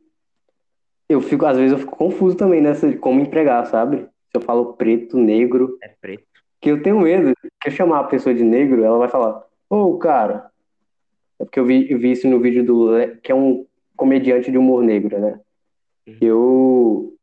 Eu 1.09 1.21
fico, 1.21 1.45
às 1.45 1.59
vezes 1.59 1.73
eu 1.73 1.79
fico 1.79 1.97
confuso 1.97 2.37
também 2.37 2.63
nessa 2.63 2.89
de 2.89 2.97
como 2.97 3.21
empregar, 3.21 3.67
sabe? 3.67 3.99
Se 3.99 4.37
eu 4.37 4.41
falo 4.41 4.75
preto, 4.75 5.19
negro. 5.19 5.77
É 5.83 5.89
preto. 5.89 6.25
Que 6.61 6.71
eu 6.71 6.83
tenho 6.83 7.01
medo 7.01 7.35
que 7.61 7.69
eu 7.69 7.73
chamar 7.73 8.01
a 8.01 8.05
pessoa 8.05 8.35
de 8.35 8.43
negro, 8.43 8.83
ela 8.85 8.97
vai 8.97 9.09
falar, 9.09 9.45
ô, 9.69 9.99
cara. 9.99 10.51
É 11.39 11.45
porque 11.45 11.59
eu 11.59 11.67
vi, 11.67 11.91
eu 11.91 11.99
vi 11.99 12.13
isso 12.13 12.29
no 12.29 12.41
vídeo 12.41 12.65
do. 12.65 12.91
Que 13.23 13.33
é 13.33 13.35
um 13.35 13.67
comediante 13.97 14.51
de 14.51 14.57
humor 14.57 14.83
negro, 14.83 15.19
né? 15.19 15.41
Uhum. 16.07 16.17
Eu 16.21 17.15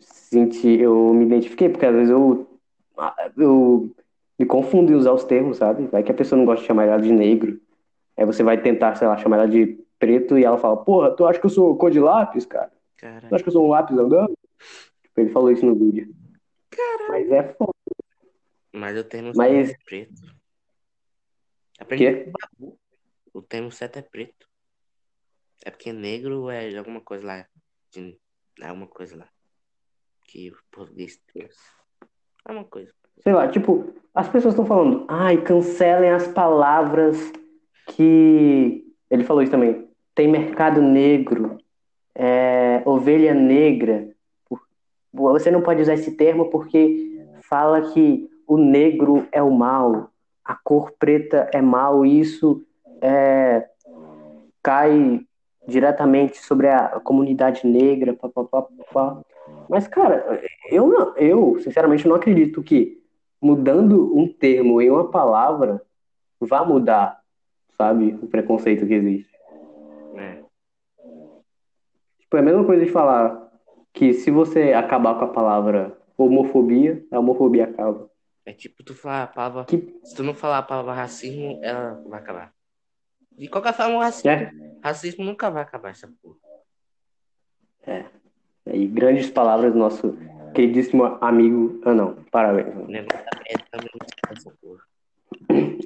senti, 0.00 0.80
eu 0.80 1.14
me 1.14 1.26
identifiquei, 1.26 1.68
porque 1.68 1.86
às 1.86 1.94
vezes 1.94 2.10
eu, 2.10 2.46
eu 3.36 3.94
me 4.38 4.46
confundo 4.46 4.92
em 4.92 4.94
usar 4.96 5.12
os 5.12 5.24
termos, 5.24 5.58
sabe? 5.58 5.86
Vai 5.86 6.02
que 6.02 6.10
a 6.10 6.14
pessoa 6.14 6.38
não 6.38 6.44
gosta 6.46 6.62
de 6.62 6.66
chamar 6.66 6.86
ela 6.86 7.00
de 7.00 7.12
negro. 7.12 7.60
Aí 8.16 8.24
você 8.24 8.42
vai 8.42 8.60
tentar, 8.60 8.94
sei 8.96 9.06
lá, 9.08 9.16
chamar 9.16 9.38
ela 9.38 9.48
de 9.48 9.78
preto 9.98 10.38
e 10.38 10.44
ela 10.44 10.58
fala, 10.58 10.76
porra, 10.76 11.14
tu 11.14 11.24
acha 11.26 11.38
que 11.38 11.46
eu 11.46 11.50
sou 11.50 11.76
cor 11.76 11.90
de 11.90 12.00
lápis, 12.00 12.44
cara? 12.46 12.68
Tu 12.96 13.00
Caralho. 13.00 13.34
acha 13.34 13.42
que 13.42 13.48
eu 13.48 13.52
sou 13.52 13.64
um 13.66 13.70
lápis 13.70 13.96
andando? 13.96 14.36
Tipo, 15.02 15.20
ele 15.20 15.30
falou 15.30 15.50
isso 15.50 15.64
no 15.64 15.74
vídeo. 15.74 16.14
Mas 17.08 17.30
é 17.30 17.42
foda. 17.54 17.72
Mas 18.72 18.98
o 18.98 19.04
termo 19.04 19.32
Mas- 19.36 19.68
certo 19.68 19.80
é 19.80 19.84
preto. 19.84 20.34
Aprendi 21.78 22.32
com 22.60 22.76
o 23.32 23.42
termo 23.42 23.70
certo 23.72 23.98
é 23.98 24.02
preto. 24.02 24.48
É 25.64 25.70
porque 25.70 25.92
negro 25.92 26.50
é 26.50 26.76
alguma 26.76 27.00
coisa 27.00 27.26
lá. 27.26 27.46
De, 27.90 28.18
é 28.60 28.66
alguma 28.66 28.86
coisa 28.86 29.16
lá. 29.16 29.28
Que 30.24 30.50
o 30.50 30.56
português. 30.70 31.20
É 31.36 32.52
uma 32.52 32.64
coisa. 32.64 32.92
Sei 33.20 33.32
lá, 33.32 33.48
tipo, 33.48 33.92
as 34.14 34.28
pessoas 34.28 34.54
estão 34.54 34.64
falando, 34.64 35.04
ai, 35.08 35.38
cancelem 35.38 36.10
as 36.10 36.28
palavras 36.28 37.32
que. 37.88 38.84
Ele 39.10 39.24
falou 39.24 39.42
isso 39.42 39.50
também. 39.50 39.88
Tem 40.14 40.28
mercado 40.28 40.80
negro, 40.80 41.58
é, 42.14 42.80
ovelha 42.84 43.34
negra. 43.34 44.08
Você 45.12 45.50
não 45.50 45.60
pode 45.60 45.82
usar 45.82 45.94
esse 45.94 46.12
termo 46.12 46.48
porque 46.48 47.26
fala 47.42 47.92
que 47.92 48.28
o 48.46 48.56
negro 48.56 49.26
é 49.32 49.42
o 49.42 49.50
mal, 49.50 50.10
a 50.44 50.54
cor 50.54 50.92
preta 50.98 51.48
é 51.52 51.60
mal, 51.60 52.06
e 52.06 52.20
isso 52.20 52.64
é, 53.00 53.66
cai 54.62 55.20
diretamente 55.66 56.38
sobre 56.38 56.68
a 56.68 57.00
comunidade 57.00 57.66
negra. 57.66 58.14
Pá, 58.14 58.28
pá, 58.28 58.44
pá, 58.44 58.66
pá. 58.92 59.20
Mas, 59.68 59.88
cara, 59.88 60.40
eu, 60.70 60.86
não, 60.86 61.16
eu 61.16 61.58
sinceramente 61.60 62.06
não 62.06 62.16
acredito 62.16 62.62
que 62.62 63.03
mudando 63.44 64.16
um 64.16 64.26
termo 64.26 64.80
em 64.80 64.90
uma 64.90 65.10
palavra 65.10 65.82
vá 66.40 66.64
mudar, 66.64 67.20
sabe, 67.76 68.18
o 68.22 68.26
preconceito 68.26 68.86
que 68.86 68.94
existe. 68.94 69.30
É. 70.16 70.42
Tipo, 72.20 72.36
é 72.36 72.40
a 72.40 72.42
mesma 72.42 72.64
coisa 72.64 72.84
de 72.84 72.90
falar 72.90 73.50
que 73.92 74.14
se 74.14 74.30
você 74.30 74.72
acabar 74.72 75.18
com 75.18 75.24
a 75.26 75.28
palavra 75.28 75.96
homofobia, 76.16 77.04
a 77.10 77.18
homofobia 77.18 77.64
acaba. 77.64 78.10
É 78.46 78.52
tipo 78.52 78.82
tu 78.82 78.94
falar 78.94 79.22
a 79.24 79.26
palavra. 79.26 79.64
Que- 79.64 79.98
Se 80.04 80.14
tu 80.16 80.22
não 80.22 80.34
falar 80.34 80.58
a 80.58 80.62
palavra 80.62 80.92
racismo, 80.92 81.60
ela 81.62 82.02
vai 82.06 82.20
acabar. 82.20 82.52
De 83.32 83.48
qualquer 83.48 83.74
forma, 83.74 83.96
o 83.96 84.00
racismo, 84.00 84.30
É. 84.30 84.50
racismo 84.82 85.24
nunca 85.24 85.50
vai 85.50 85.62
acabar 85.62 85.90
essa 85.90 86.08
porra. 86.22 86.36
E 88.66 88.86
grandes 88.86 89.30
palavras 89.30 89.72
do 89.72 89.78
nosso 89.78 90.16
queridíssimo 90.54 91.18
amigo. 91.20 91.80
Ah, 91.84 91.92
não, 91.92 92.14
parabéns. 92.30 92.68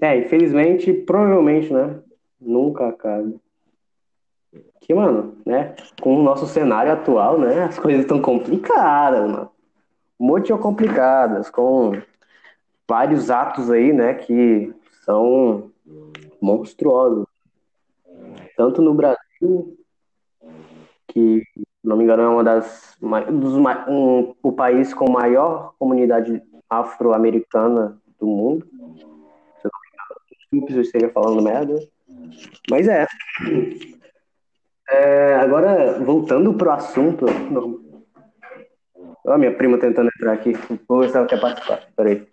É, 0.01 0.19
infelizmente, 0.19 0.93
provavelmente, 0.93 1.73
né? 1.73 1.99
Nunca 2.41 2.89
acaba. 2.89 3.33
Que, 4.81 4.95
mano, 4.95 5.37
né? 5.45 5.75
Com 6.01 6.17
o 6.17 6.23
nosso 6.23 6.47
cenário 6.47 6.93
atual, 6.93 7.39
né? 7.39 7.65
As 7.65 7.79
coisas 7.79 8.03
estão 8.03 8.23
complicadas, 8.23 9.29
mano. 9.29 9.51
Muito 10.19 10.57
complicadas, 10.59 11.51
com 11.51 11.93
vários 12.89 13.31
atos 13.31 13.71
aí, 13.71 13.93
né? 13.93 14.15
Que 14.15 14.73
são 15.05 15.71
monstruosos. 16.41 17.27
Tanto 18.57 18.83
no 18.83 18.95
Brasil, 18.95 19.77
que, 21.09 21.43
não 21.89 21.97
me 21.97 22.05
engano, 22.05 22.23
é 22.23 22.29
uma 22.29 22.45
das. 22.45 22.97
Dos, 23.31 23.55
um, 23.89 24.35
o 24.43 24.53
país 24.53 24.93
com 24.93 25.11
maior 25.11 25.75
comunidade 25.79 26.43
afro-americana 26.69 27.99
do 28.21 28.27
mundo 28.27 28.67
desculpe 30.51 30.73
se 30.73 30.79
eu 30.79 30.83
esteja 30.83 31.09
falando 31.11 31.43
merda. 31.43 31.79
Mas 32.71 32.89
é. 32.89 33.07
É, 34.89 35.35
agora, 35.37 35.99
voltando 36.01 36.55
pro 36.55 36.71
assunto. 36.71 37.27
Não. 37.27 37.87
Ó, 39.27 39.37
minha 39.37 39.55
prima 39.55 39.77
tentando 39.79 40.09
entrar 40.17 40.33
aqui. 40.33 40.55
Vou 40.89 41.01
ver 41.01 41.11
se 41.11 41.17
ela 41.17 41.27
quer 41.27 41.41
participar. 41.41 41.83
Peraí. 41.95 42.27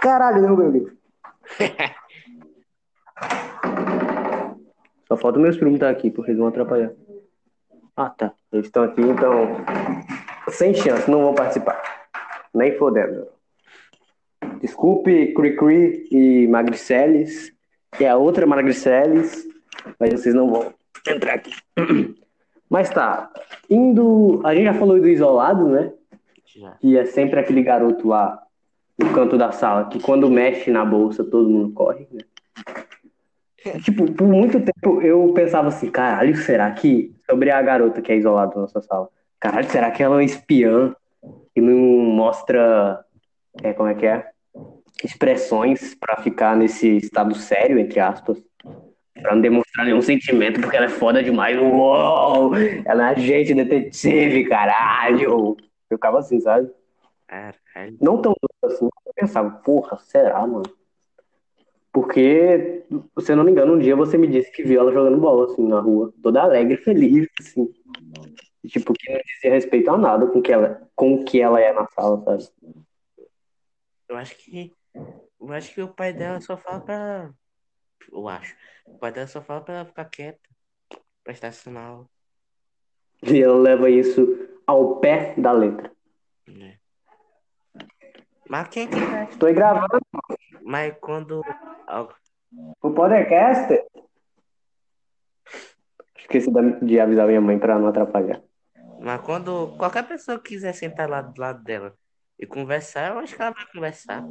Caralho, 0.00 0.42
não, 0.42 0.56
meu 0.56 0.70
livro. 0.70 0.94
Só 5.08 5.16
falta 5.16 5.38
meus 5.38 5.56
primos 5.56 5.74
estar 5.74 5.88
aqui, 5.90 6.10
porque 6.10 6.30
eles 6.30 6.38
vão 6.38 6.48
atrapalhar. 6.48 6.92
Ah, 8.00 8.08
tá. 8.08 8.32
Eles 8.50 8.64
estão 8.64 8.82
aqui, 8.84 9.02
então. 9.02 9.46
Sem 10.48 10.72
chance, 10.72 11.10
não 11.10 11.20
vão 11.20 11.34
participar. 11.34 11.78
Nem 12.54 12.74
fodendo. 12.78 13.26
Desculpe, 14.58 15.34
Cri-Cri 15.34 16.08
e 16.10 16.48
Magriceles, 16.48 17.52
que 17.92 18.06
é 18.06 18.08
a 18.08 18.16
outra 18.16 18.46
Magriceles, 18.46 19.46
mas 19.98 20.12
vocês 20.14 20.34
não 20.34 20.50
vão 20.50 20.72
entrar 21.06 21.34
aqui. 21.34 21.52
Mas 22.70 22.88
tá, 22.88 23.28
indo. 23.68 24.40
A 24.44 24.54
gente 24.54 24.66
já 24.66 24.74
falou 24.74 25.00
do 25.00 25.08
isolado, 25.08 25.68
né? 25.68 25.92
Já. 26.46 26.70
Que 26.80 26.96
é 26.96 27.04
sempre 27.04 27.40
aquele 27.40 27.64
garoto 27.64 28.06
lá 28.06 28.40
no 28.96 29.12
canto 29.12 29.36
da 29.36 29.50
sala, 29.50 29.88
que 29.88 29.98
quando 29.98 30.30
mexe 30.30 30.70
na 30.70 30.84
bolsa 30.84 31.24
todo 31.24 31.50
mundo 31.50 31.72
corre, 31.72 32.06
né? 32.12 32.20
Tipo, 33.82 34.10
por 34.12 34.26
muito 34.26 34.60
tempo 34.60 35.02
eu 35.02 35.32
pensava 35.34 35.68
assim, 35.68 35.90
caralho, 35.90 36.36
será 36.36 36.70
que. 36.70 37.14
Sobre 37.28 37.50
a 37.50 37.62
garota 37.62 38.02
que 38.02 38.10
é 38.10 38.16
isolada 38.16 38.54
na 38.54 38.62
nossa 38.62 38.80
sala. 38.80 39.08
Caralho, 39.38 39.70
será 39.70 39.90
que 39.90 40.02
ela 40.02 40.16
é 40.16 40.18
uma 40.18 40.24
espiã 40.24 40.94
e 41.54 41.60
não 41.60 41.76
mostra. 41.76 43.04
É, 43.62 43.72
como 43.72 43.88
é 43.88 43.94
que 43.94 44.06
é? 44.06 44.30
expressões 45.04 45.94
pra 45.94 46.16
ficar 46.22 46.56
nesse 46.56 46.96
estado 46.96 47.34
sério, 47.34 47.78
entre 47.78 48.00
aspas, 48.00 48.38
pra 49.14 49.34
não 49.34 49.40
demonstrar 49.40 49.86
nenhum 49.86 50.02
sentimento, 50.02 50.60
porque 50.60 50.76
ela 50.76 50.86
é 50.86 50.90
foda 50.90 51.22
demais. 51.22 51.58
Uou! 51.58 52.54
Ela 52.84 53.10
é 53.10 53.14
agente 53.14 53.54
detetive, 53.54 54.48
caralho! 54.48 55.56
Eu 55.88 55.96
ficava 55.96 56.18
assim, 56.18 56.40
sabe? 56.40 56.70
Caralho. 57.26 57.96
Não 58.00 58.20
tão 58.20 58.34
doido 58.40 58.74
assim, 58.74 58.84
eu 58.84 59.12
pensava, 59.14 59.50
porra, 59.50 59.98
será, 59.98 60.46
mano? 60.46 60.62
Porque, 61.92 62.84
se 63.20 63.32
eu 63.32 63.36
não 63.36 63.44
me 63.44 63.50
engano, 63.50 63.74
um 63.74 63.78
dia 63.78 63.96
você 63.96 64.16
me 64.16 64.28
disse 64.28 64.50
que 64.52 64.62
viu 64.62 64.80
ela 64.80 64.92
jogando 64.92 65.20
bola, 65.20 65.46
assim, 65.46 65.66
na 65.66 65.80
rua, 65.80 66.12
toda 66.22 66.42
alegre, 66.42 66.76
feliz, 66.84 67.28
assim. 67.40 67.72
E, 68.62 68.68
Tipo, 68.68 68.92
que 68.92 69.12
não 69.12 69.20
dizia 69.20 69.50
respeito 69.50 69.90
a 69.90 69.98
nada 69.98 70.26
com, 70.26 70.40
que 70.40 70.52
ela, 70.52 70.88
com 70.94 71.14
o 71.14 71.24
que 71.24 71.40
ela 71.40 71.60
é 71.60 71.72
na 71.72 71.86
sala, 71.88 72.22
sabe? 72.22 72.44
Eu 74.08 74.16
acho 74.16 74.36
que. 74.36 74.74
Eu 74.94 75.52
acho 75.52 75.72
que 75.72 75.80
o 75.80 75.88
pai 75.88 76.12
dela 76.12 76.40
só 76.40 76.56
fala 76.56 76.80
pra. 76.80 77.30
Eu 78.12 78.28
acho. 78.28 78.54
O 78.86 78.98
pai 78.98 79.12
dela 79.12 79.26
só 79.26 79.40
fala 79.40 79.60
pra 79.60 79.74
ela 79.76 79.84
ficar 79.84 80.04
quieta. 80.06 80.48
Prestar 81.24 81.52
sinal. 81.52 82.10
E 83.22 83.40
ela 83.40 83.56
leva 83.56 83.88
isso 83.88 84.26
ao 84.66 84.98
pé 84.98 85.34
da 85.36 85.52
letra. 85.52 85.92
Né? 86.48 86.79
Mas 88.50 88.66
quem 88.66 88.88
que? 88.88 88.96
Estou 89.30 89.48
aí 89.48 89.54
gravando 89.54 90.00
Mas 90.64 90.92
quando. 91.00 91.40
o 92.82 92.90
podcast. 92.90 93.80
Esqueci 96.18 96.50
de 96.82 96.98
avisar 96.98 97.28
minha 97.28 97.40
mãe 97.40 97.60
pra 97.60 97.78
não 97.78 97.86
atrapalhar. 97.86 98.42
Mas 99.00 99.20
quando 99.20 99.76
qualquer 99.78 100.02
pessoa 100.02 100.40
quiser 100.40 100.72
sentar 100.72 101.08
lá 101.08 101.22
do 101.22 101.40
lado 101.40 101.62
dela 101.62 101.94
e 102.36 102.44
conversar, 102.44 103.12
eu 103.12 103.20
acho 103.20 103.36
que 103.36 103.40
ela 103.40 103.52
vai 103.52 103.64
conversar. 103.72 104.24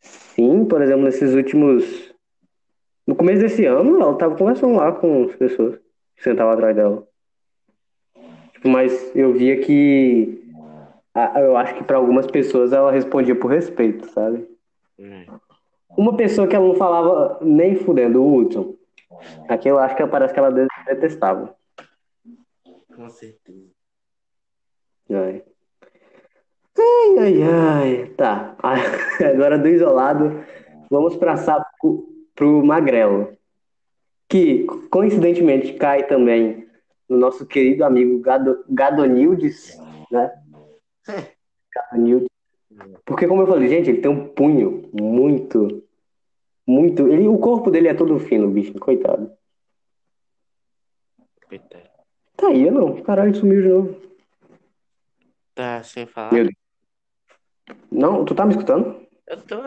Sim, 0.00 0.64
por 0.64 0.82
exemplo, 0.82 1.04
nesses 1.04 1.34
últimos. 1.34 2.12
No 3.06 3.14
começo 3.14 3.42
desse 3.42 3.64
ano, 3.64 4.02
ela 4.02 4.18
tava 4.18 4.36
conversando 4.36 4.74
lá 4.74 4.90
com 4.90 5.26
as 5.26 5.36
pessoas 5.36 5.78
que 6.16 6.24
sentavam 6.24 6.52
atrás 6.52 6.74
dela. 6.74 7.06
Tipo, 8.54 8.68
mas 8.68 9.14
eu 9.14 9.32
via 9.32 9.60
que. 9.60 10.45
Ah, 11.16 11.40
Eu 11.40 11.56
acho 11.56 11.74
que 11.74 11.84
pra 11.84 11.96
algumas 11.96 12.26
pessoas 12.26 12.72
ela 12.72 12.92
respondia 12.92 13.34
por 13.34 13.50
respeito, 13.50 14.06
sabe? 14.10 14.46
Né? 14.98 15.26
Uma 15.96 16.16
pessoa 16.16 16.46
que 16.46 16.54
ela 16.54 16.66
não 16.66 16.74
falava 16.74 17.38
nem 17.40 17.74
fudendo, 17.74 18.22
o 18.22 18.36
Hudson. 18.36 18.74
Aquilo 19.48 19.76
eu 19.76 19.78
acho 19.78 19.96
que 19.96 20.06
parece 20.06 20.34
que 20.34 20.38
ela 20.38 20.50
detestava. 20.50 21.56
Com 22.94 23.08
certeza. 23.08 23.70
Ai. 25.10 25.42
Ai, 26.78 27.18
ai, 27.18 27.42
ai. 27.42 28.06
Tá. 28.16 28.56
Agora 29.32 29.58
do 29.58 29.68
isolado, 29.68 30.44
vamos 30.90 31.16
passar 31.16 31.64
pro, 31.80 32.06
pro 32.34 32.64
Magrelo. 32.64 33.36
Que, 34.28 34.64
coincidentemente, 34.90 35.74
cai 35.74 36.06
também 36.06 36.66
no 37.08 37.16
nosso 37.16 37.46
querido 37.46 37.84
amigo 37.84 38.18
Gado, 38.20 38.64
Gadonildes, 38.68 39.78
né? 40.10 40.30
Porque, 43.04 43.26
como 43.26 43.42
eu 43.42 43.46
falei, 43.46 43.68
gente, 43.68 43.90
ele 43.90 44.00
tem 44.00 44.10
um 44.10 44.28
punho 44.28 44.90
muito, 44.92 45.82
muito... 46.66 47.06
Ele, 47.08 47.28
o 47.28 47.38
corpo 47.38 47.70
dele 47.70 47.88
é 47.88 47.94
todo 47.94 48.18
fino, 48.18 48.50
bicho, 48.50 48.74
coitado. 48.74 49.30
Coitado. 51.48 51.88
Tá 52.36 52.48
aí, 52.48 52.70
não. 52.70 53.00
Caralho, 53.02 53.34
sumiu 53.34 53.62
de 53.62 53.68
novo. 53.68 54.00
Tá 55.54 55.82
sem 55.82 56.06
falar? 56.06 56.32
Meu 56.32 56.48
Não, 57.90 58.24
tu 58.24 58.34
tá 58.34 58.44
me 58.44 58.52
escutando? 58.52 59.06
Eu 59.26 59.40
tô. 59.42 59.62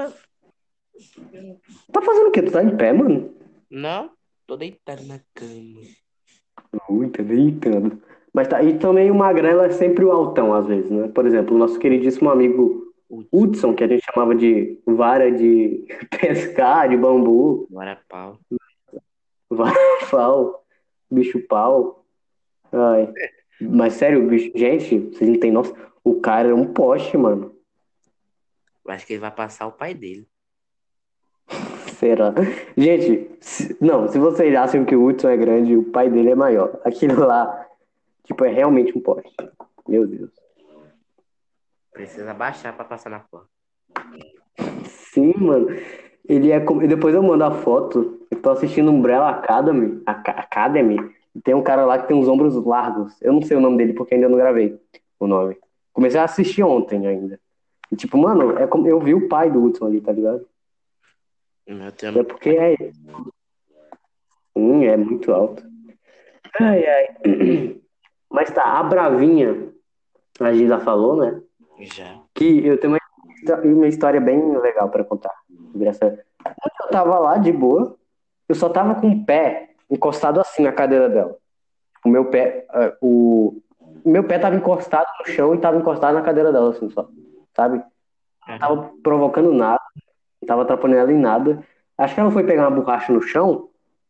Tá 1.92 2.02
fazendo 2.02 2.28
o 2.28 2.32
quê? 2.32 2.44
Tu 2.44 2.52
tá 2.52 2.64
em 2.64 2.78
pé, 2.78 2.94
mano? 2.94 3.34
Não, 3.72 4.12
tô 4.46 4.56
deitado 4.56 5.04
na 5.06 5.20
cama. 5.34 5.82
Ui, 6.90 7.10
tá 7.10 7.24
deitando. 7.24 8.02
Mas 8.34 8.48
tá, 8.48 8.62
e 8.62 8.78
também 8.78 9.10
o 9.12 9.16
magrelo 9.16 9.62
é 9.62 9.70
sempre 9.72 10.06
o 10.06 10.12
altão, 10.12 10.54
às 10.54 10.66
vezes, 10.68 10.90
né? 10.92 11.08
Por 11.08 11.26
exemplo, 11.26 11.56
o 11.56 11.58
nosso 11.60 11.80
queridíssimo 11.80 12.30
amigo 12.30 12.94
Hudson, 13.32 13.74
que 13.74 13.84
a 13.84 13.88
gente 13.88 14.04
chamava 14.06 14.36
de 14.36 14.80
vara 14.86 15.32
de 15.32 15.86
pescar, 16.22 16.88
de 16.90 16.96
bambu, 16.96 17.68
Bora 17.70 18.00
pau. 18.08 18.38
vara 19.50 19.74
pau, 20.12 20.64
bicho 21.10 21.40
pau. 21.48 22.06
Ai. 22.72 23.12
Mas 23.60 23.94
sério, 23.94 24.26
bicho, 24.28 24.52
gente, 24.56 24.98
vocês 25.10 25.30
não 25.30 25.40
têm 25.40 25.52
noção. 25.52 25.76
O 26.04 26.20
cara 26.22 26.50
é 26.50 26.54
um 26.54 26.66
poste, 26.72 27.18
mano. 27.18 27.52
Eu 28.86 28.92
acho 28.92 29.06
que 29.08 29.14
ele 29.14 29.20
vai 29.20 29.32
passar 29.32 29.66
o 29.68 29.72
pai 29.72 29.94
dele. 29.94 30.28
Será? 31.98 32.34
Gente, 32.78 33.30
se- 33.42 33.76
não, 33.82 34.08
se 34.08 34.18
vocês 34.20 34.56
acham 34.56 34.86
que 34.86 34.96
o 34.96 35.04
Hudson 35.06 35.30
é 35.30 35.38
grande, 35.38 35.76
o 35.76 35.84
pai 35.92 36.10
dele 36.10 36.30
é 36.32 36.36
maior. 36.36 36.80
Aquilo 36.86 37.26
lá, 37.26 37.59
tipo, 38.30 38.46
é 38.46 38.50
realmente 38.54 38.96
um 38.96 39.02
poste. 39.02 39.34
Meu 39.88 40.06
Deus. 40.06 40.30
Precisa 41.92 42.32
baixar 42.34 42.76
pra 42.76 42.86
passar 42.86 43.10
na 43.10 43.20
porta. 43.20 43.48
Sim, 44.86 45.34
mano. 45.38 45.68
Ele 46.28 46.52
é 46.52 46.60
como. 46.60 46.84
e 46.84 46.88
Depois 46.88 47.16
eu 47.16 47.24
mando 47.24 47.44
a 47.44 47.50
foto. 47.52 48.20
Eu 48.30 48.40
tô 48.40 48.52
assistindo 48.52 48.92
Umbrella 48.92 49.30
Academy. 49.32 50.02
Aca- 50.06 50.34
Academy. 50.34 50.98
E 51.36 51.42
tem 51.42 51.56
um 51.56 51.64
cara 51.64 51.86
lá 51.86 51.98
que 52.00 52.08
tem 52.08 52.16
uns 52.16 52.28
ombros 52.28 52.56
largos. 52.64 53.20
Eu 53.20 53.34
não 53.34 53.42
sei 53.42 53.58
o 53.58 53.62
nome 53.62 53.78
dele 53.78 53.94
porque 53.94 54.14
ainda 54.14 54.30
não 54.30 54.38
gravei 54.38 54.80
o 55.20 55.26
nome. 55.26 55.58
Comecei 55.92 56.20
a 56.20 56.26
assistir 56.26 56.62
ontem 56.62 57.08
ainda. 57.08 57.40
E 57.92 57.96
tipo, 57.96 58.16
mano, 58.16 58.58
é 58.60 58.68
como 58.68 58.88
eu 58.88 59.00
vi 59.00 59.16
o 59.16 59.28
pai 59.28 59.50
do 59.50 59.64
Hudson 59.64 59.88
ali, 59.88 60.00
tá 60.00 60.12
ligado? 60.12 60.48
Tenho 61.66 62.20
É 62.20 62.24
porque 62.24 62.50
é. 62.52 62.76
Sim, 64.56 64.86
é 64.86 64.96
muito 64.96 65.32
alto. 65.34 65.64
Ai, 66.60 66.86
ai. 66.86 67.80
Mas 68.32 68.52
tá, 68.52 68.64
a 68.64 68.84
Bravinha, 68.84 69.70
a 70.40 70.54
Gisa 70.54 70.80
falou, 70.80 71.16
né? 71.18 71.42
já. 71.82 72.20
Que 72.36 72.66
eu 72.66 72.78
tenho 72.80 72.94
uma, 72.94 73.58
uma 73.64 73.88
história 73.88 74.20
bem 74.22 74.58
legal 74.58 74.90
pra 74.90 75.04
contar. 75.04 75.34
essa- 75.82 76.06
Eu 76.46 76.90
tava 76.92 77.18
lá 77.20 77.38
de 77.38 77.52
boa, 77.52 77.96
eu 78.48 78.56
só 78.56 78.70
tava 78.70 78.96
com 78.96 79.10
o 79.10 79.26
pé 79.26 79.70
encostado 79.90 80.40
assim 80.40 80.64
na 80.64 80.72
cadeira 80.72 81.10
dela. 81.10 81.36
O 82.06 82.10
meu 82.10 82.26
pé, 82.26 82.66
ah, 82.70 82.94
o 83.02 83.62
o 84.06 84.10
meu 84.10 84.24
pé 84.24 84.40
tava 84.40 84.56
encostado 84.56 85.08
no 85.20 85.26
chão 85.34 85.54
e 85.54 85.58
tava 85.58 85.78
encostado 85.78 86.14
na 86.14 86.22
cadeira 86.22 86.54
dela, 86.54 86.70
assim, 86.70 86.90
só, 86.90 87.10
sabe? 87.56 87.84
Não 88.48 88.60
tava 88.60 88.92
provocando 89.04 89.52
nada, 89.52 89.82
não 90.42 90.48
tava 90.48 90.62
atrapalhando 90.62 91.02
ela 91.02 91.12
em 91.12 91.20
nada. 91.20 91.64
Acho 91.98 92.14
que 92.14 92.22
ela 92.22 92.32
foi 92.32 92.44
pegar 92.46 92.68
uma 92.70 92.80
borracha 92.80 93.12
no 93.12 93.22
chão, 93.22 93.68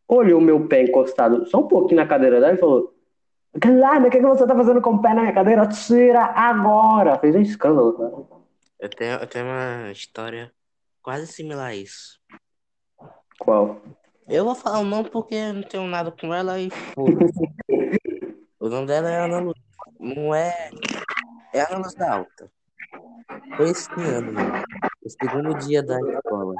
olhou 0.07 0.39
o 0.39 0.43
meu 0.43 0.67
pé 0.67 0.83
encostado 0.83 1.45
só 1.47 1.59
um 1.59 1.67
pouquinho 1.67 2.01
na 2.01 2.07
cadeira 2.07 2.39
dela 2.39 2.53
e 2.53 2.57
falou: 2.57 2.93
Guilherme, 3.55 4.07
o 4.07 4.11
que, 4.11 4.19
que 4.19 4.25
você 4.25 4.45
tá 4.45 4.55
fazendo 4.55 4.81
com 4.81 4.91
o 4.91 5.01
pé 5.01 5.13
na 5.13 5.21
minha 5.21 5.33
cadeira? 5.33 5.67
Tira 5.67 6.23
agora! 6.23 7.17
Fez 7.19 7.35
um 7.35 7.41
escândalo, 7.41 7.93
cara. 7.93 8.41
Eu 8.79 8.89
tenho, 8.89 9.13
eu 9.13 9.27
tenho 9.27 9.45
uma 9.45 9.91
história 9.91 10.51
quase 11.01 11.27
similar 11.27 11.67
a 11.67 11.75
isso. 11.75 12.19
Qual? 13.39 13.81
Eu 14.27 14.45
vou 14.45 14.53
falar 14.53 14.79
o 14.79 14.85
nome 14.85 15.09
porque 15.09 15.35
eu 15.35 15.53
não 15.53 15.63
tenho 15.63 15.87
nada 15.87 16.11
com 16.11 16.33
ela 16.33 16.59
e. 16.59 16.69
O 18.61 18.67
nome 18.67 18.87
dela 18.87 19.09
é 19.09 19.23
Ana 19.23 19.39
Lu... 19.39 19.55
Não 19.99 20.35
é. 20.35 20.69
É 21.53 21.61
Ana 21.61 21.77
Luz 21.77 21.95
da 21.95 22.15
Alta. 22.15 22.51
Foi 23.55 23.69
esse 23.69 23.89
ano, 23.93 24.33
mano. 24.33 24.63
O 25.01 25.09
segundo 25.09 25.57
dia 25.59 25.81
da 25.81 25.97
escola. 25.97 26.53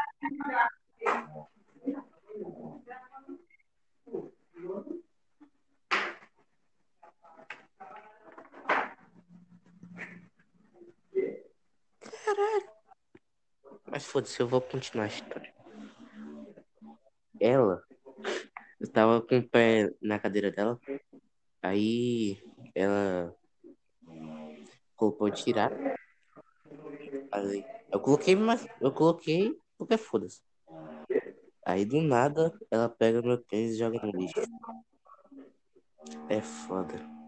Caralho. 12.30 12.70
Mas 13.88 14.06
foda-se, 14.06 14.40
eu 14.40 14.48
vou 14.48 14.62
continuar 14.62 15.06
a 15.06 15.08
história. 15.08 15.52
Ela. 17.40 17.82
Eu 18.80 18.92
tava 18.92 19.20
com 19.20 19.40
o 19.40 19.50
pé 19.50 19.90
na 20.00 20.20
cadeira 20.20 20.52
dela. 20.52 20.80
Aí 21.64 22.40
ela 22.76 23.36
colocou 24.96 25.32
tirar. 25.32 25.72
Aí, 27.32 27.66
eu 27.92 28.00
coloquei, 28.00 28.36
mas 28.36 28.68
eu 28.80 28.94
coloquei 28.94 29.58
porque 29.76 29.98
foda-se. 29.98 30.44
Aí 31.66 31.84
do 31.84 32.00
nada 32.00 32.54
ela 32.70 32.88
pega 32.88 33.24
meu 33.24 33.44
tênis 33.44 33.74
e 33.74 33.80
joga 33.80 34.00
no 34.06 34.12
lixo. 34.12 34.40
É 36.30 36.42
foda. 36.42 37.20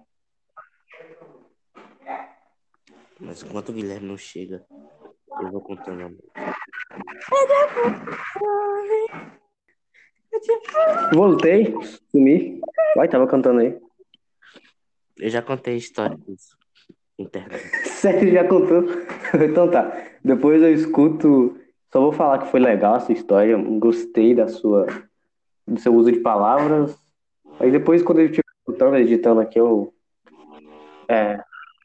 Mas 3.22 3.44
enquanto 3.44 3.70
o 3.70 3.74
Guilherme 3.74 4.08
não 4.08 4.18
chega, 4.18 4.66
eu 5.42 5.52
vou 5.52 5.62
contando 5.62 6.02
a 6.02 6.10
música. 6.10 6.42
Voltei, 11.14 11.74
sumi. 12.10 12.60
Vai, 12.96 13.08
tava 13.08 13.28
cantando 13.28 13.60
aí. 13.60 13.80
Eu 15.20 15.30
já 15.30 15.42
contei 15.42 15.76
a 15.76 15.78
história 15.78 16.18
disso. 16.18 16.58
Internet. 17.18 17.64
Sério, 17.88 18.32
já 18.32 18.48
contou? 18.48 18.84
Então 19.48 19.70
tá. 19.70 19.96
Depois 20.24 20.62
eu 20.62 20.74
escuto. 20.74 21.58
Só 21.94 22.02
vou 22.02 22.12
falar 22.12 22.40
que 22.40 22.48
foi 22.48 22.60
legal 22.60 22.96
essa 22.96 23.14
história. 23.14 23.56
Gostei 23.56 24.34
da 24.34 24.48
sua, 24.48 24.88
do 25.68 25.80
seu 25.80 25.94
uso 25.94 26.12
de 26.12 26.20
palavras. 26.20 26.98
Aí 27.60 27.70
depois, 27.72 28.02
quando 28.02 28.20
eu 28.20 28.26
estiver 28.26 28.44
escutando, 28.60 28.98
editando 28.98 29.40
aqui, 29.40 29.60
eu. 29.60 29.94
É, 31.08 31.40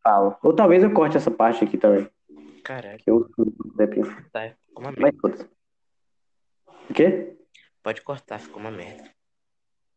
falo. 0.07 0.36
Ou 0.42 0.54
talvez 0.54 0.82
eu 0.84 0.92
corte 0.92 1.16
essa 1.16 1.30
parte 1.30 1.64
aqui 1.64 1.76
também. 1.76 2.09
Caralho, 2.62 3.02
eu 3.07 3.28
tá. 4.32 4.54
Ficou 4.68 4.84
uma 4.84 4.92
Mas 4.92 4.98
merda. 4.98 5.18
foda-se. 5.20 5.50
O 6.88 6.94
quê? 6.94 7.36
Pode 7.82 8.02
cortar, 8.02 8.38
ficou 8.38 8.61
uma 8.61 8.70
merda. 8.70 9.11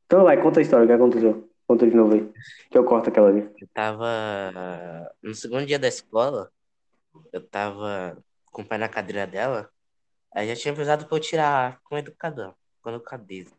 Então 0.05 0.23
vai, 0.23 0.41
conta 0.41 0.59
a 0.59 0.63
história, 0.63 0.85
o 0.85 0.87
que 0.87 0.93
aconteceu? 0.93 1.49
Conta 1.67 1.87
de 1.87 1.95
novo 1.95 2.15
aí. 2.15 2.31
Que 2.71 2.77
eu 2.77 2.83
corto 2.83 3.09
aquela 3.09 3.29
ali. 3.29 3.41
Eu 3.59 3.67
tava 3.73 5.11
no 5.21 5.35
segundo 5.35 5.65
dia 5.65 5.77
da 5.77 5.87
escola, 5.87 6.51
eu 7.31 7.47
tava 7.47 8.17
com 8.51 8.63
o 8.63 8.65
pai 8.65 8.79
na 8.79 8.89
cadeira 8.89 9.27
dela, 9.27 9.69
aí 10.33 10.47
já 10.47 10.55
tinha 10.55 10.73
avisado 10.73 11.05
pra 11.05 11.17
eu 11.17 11.21
tirar 11.21 11.79
com 11.83 11.97
educador, 11.97 12.55
com 12.81 12.89
educadeza, 12.89 13.51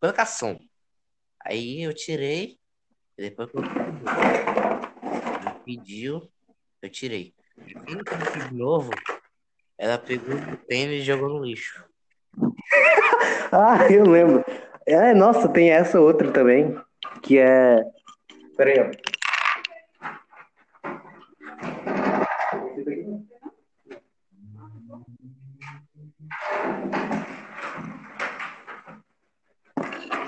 com 0.00 0.06
educação. 0.06 0.58
Aí 1.44 1.82
eu 1.82 1.94
tirei, 1.94 2.58
e 3.16 3.22
depois 3.22 3.48
eu 3.54 3.62
pediu, 5.64 6.28
eu 6.82 6.90
tirei. 6.90 7.34
De 7.56 8.54
novo, 8.54 8.90
ela 9.78 9.98
pegou 9.98 10.34
o 10.34 10.56
tênis 10.68 11.02
e 11.02 11.04
jogou 11.04 11.28
no 11.28 11.44
lixo. 11.44 11.84
Ah, 13.56 13.86
eu 13.88 14.04
lembro. 14.04 14.44
É, 14.84 15.14
nossa, 15.14 15.48
tem 15.48 15.70
essa 15.70 16.00
outra 16.00 16.32
também, 16.32 16.76
que 17.22 17.38
é. 17.38 17.84
Pera 18.56 18.70
aí, 18.70 18.80
ó. 18.80 19.14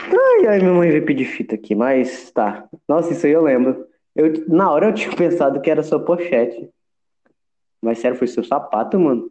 Ai, 0.08 0.46
ai, 0.46 0.58
minha 0.60 0.72
mãe 0.72 0.90
veio 0.90 1.04
pedir 1.04 1.24
fita 1.24 1.56
aqui, 1.56 1.74
mas 1.74 2.30
tá. 2.30 2.68
Nossa, 2.88 3.12
isso 3.12 3.26
aí 3.26 3.32
eu 3.32 3.42
lembro. 3.42 3.85
Eu, 4.16 4.32
na 4.48 4.70
hora 4.72 4.86
eu 4.86 4.94
tinha 4.94 5.14
pensado 5.14 5.60
que 5.60 5.70
era 5.70 5.82
sua 5.82 6.02
pochete. 6.02 6.68
Mas 7.82 7.98
sério, 7.98 8.16
foi 8.16 8.26
seu 8.26 8.42
sapato, 8.42 8.98
mano? 8.98 9.30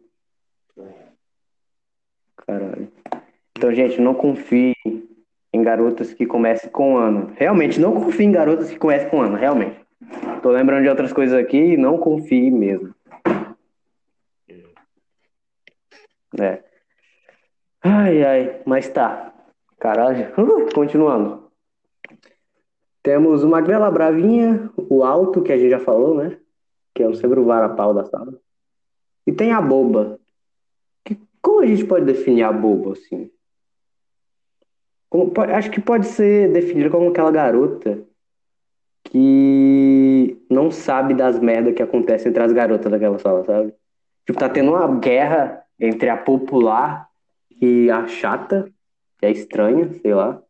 Caralho. 2.46 2.90
Então, 3.56 3.74
gente, 3.74 4.00
não 4.00 4.14
confie 4.14 4.74
em 5.52 5.62
garotas 5.62 6.14
que 6.14 6.24
comecem 6.24 6.70
com 6.70 6.96
ano. 6.96 7.32
Realmente, 7.36 7.80
não 7.80 7.92
confie 7.92 8.24
em 8.24 8.32
garotas 8.32 8.70
que 8.70 8.78
comecem 8.78 9.08
com 9.08 9.20
ano, 9.20 9.36
realmente. 9.36 9.80
Tô 10.42 10.50
lembrando 10.50 10.82
de 10.82 10.88
outras 10.88 11.12
coisas 11.12 11.36
aqui 11.36 11.56
e 11.56 11.76
não 11.76 11.98
confie 11.98 12.50
mesmo. 12.50 12.94
É. 16.38 16.62
Ai, 17.82 18.22
ai, 18.22 18.62
mas 18.64 18.88
tá. 18.88 19.32
Caralho. 19.78 20.32
Uh, 20.38 20.68
continuando. 20.74 21.45
Temos 23.06 23.44
o 23.44 23.48
Magrela 23.48 23.88
Bravinha, 23.88 24.68
o 24.76 25.04
Alto, 25.04 25.40
que 25.40 25.52
a 25.52 25.56
gente 25.56 25.70
já 25.70 25.78
falou, 25.78 26.16
né? 26.16 26.36
Que 26.92 27.04
é 27.04 27.08
o 27.08 27.14
Severo 27.14 27.44
Varapau 27.44 27.94
da 27.94 28.04
sala. 28.04 28.34
E 29.24 29.30
tem 29.30 29.52
a 29.52 29.60
Boba. 29.60 30.18
Que, 31.04 31.16
como 31.40 31.60
a 31.60 31.66
gente 31.66 31.84
pode 31.84 32.04
definir 32.04 32.42
a 32.42 32.50
Boba, 32.50 32.94
assim? 32.94 33.30
Como 35.08 35.30
po- 35.30 35.42
acho 35.42 35.70
que 35.70 35.80
pode 35.80 36.04
ser 36.08 36.52
definida 36.52 36.90
como 36.90 37.10
aquela 37.10 37.30
garota 37.30 38.02
que 39.04 40.44
não 40.50 40.72
sabe 40.72 41.14
das 41.14 41.38
merdas 41.38 41.74
que 41.74 41.82
acontecem 41.84 42.30
entre 42.30 42.42
as 42.42 42.52
garotas 42.52 42.90
daquela 42.90 43.20
sala, 43.20 43.44
sabe? 43.44 43.72
Tipo, 44.26 44.36
tá 44.36 44.48
tendo 44.48 44.72
uma 44.72 44.98
guerra 44.98 45.62
entre 45.78 46.08
a 46.08 46.16
popular 46.16 47.08
e 47.62 47.88
a 47.88 48.08
chata, 48.08 48.68
que 49.20 49.26
é 49.26 49.30
estranha, 49.30 49.92
sei 50.02 50.12
lá. 50.12 50.42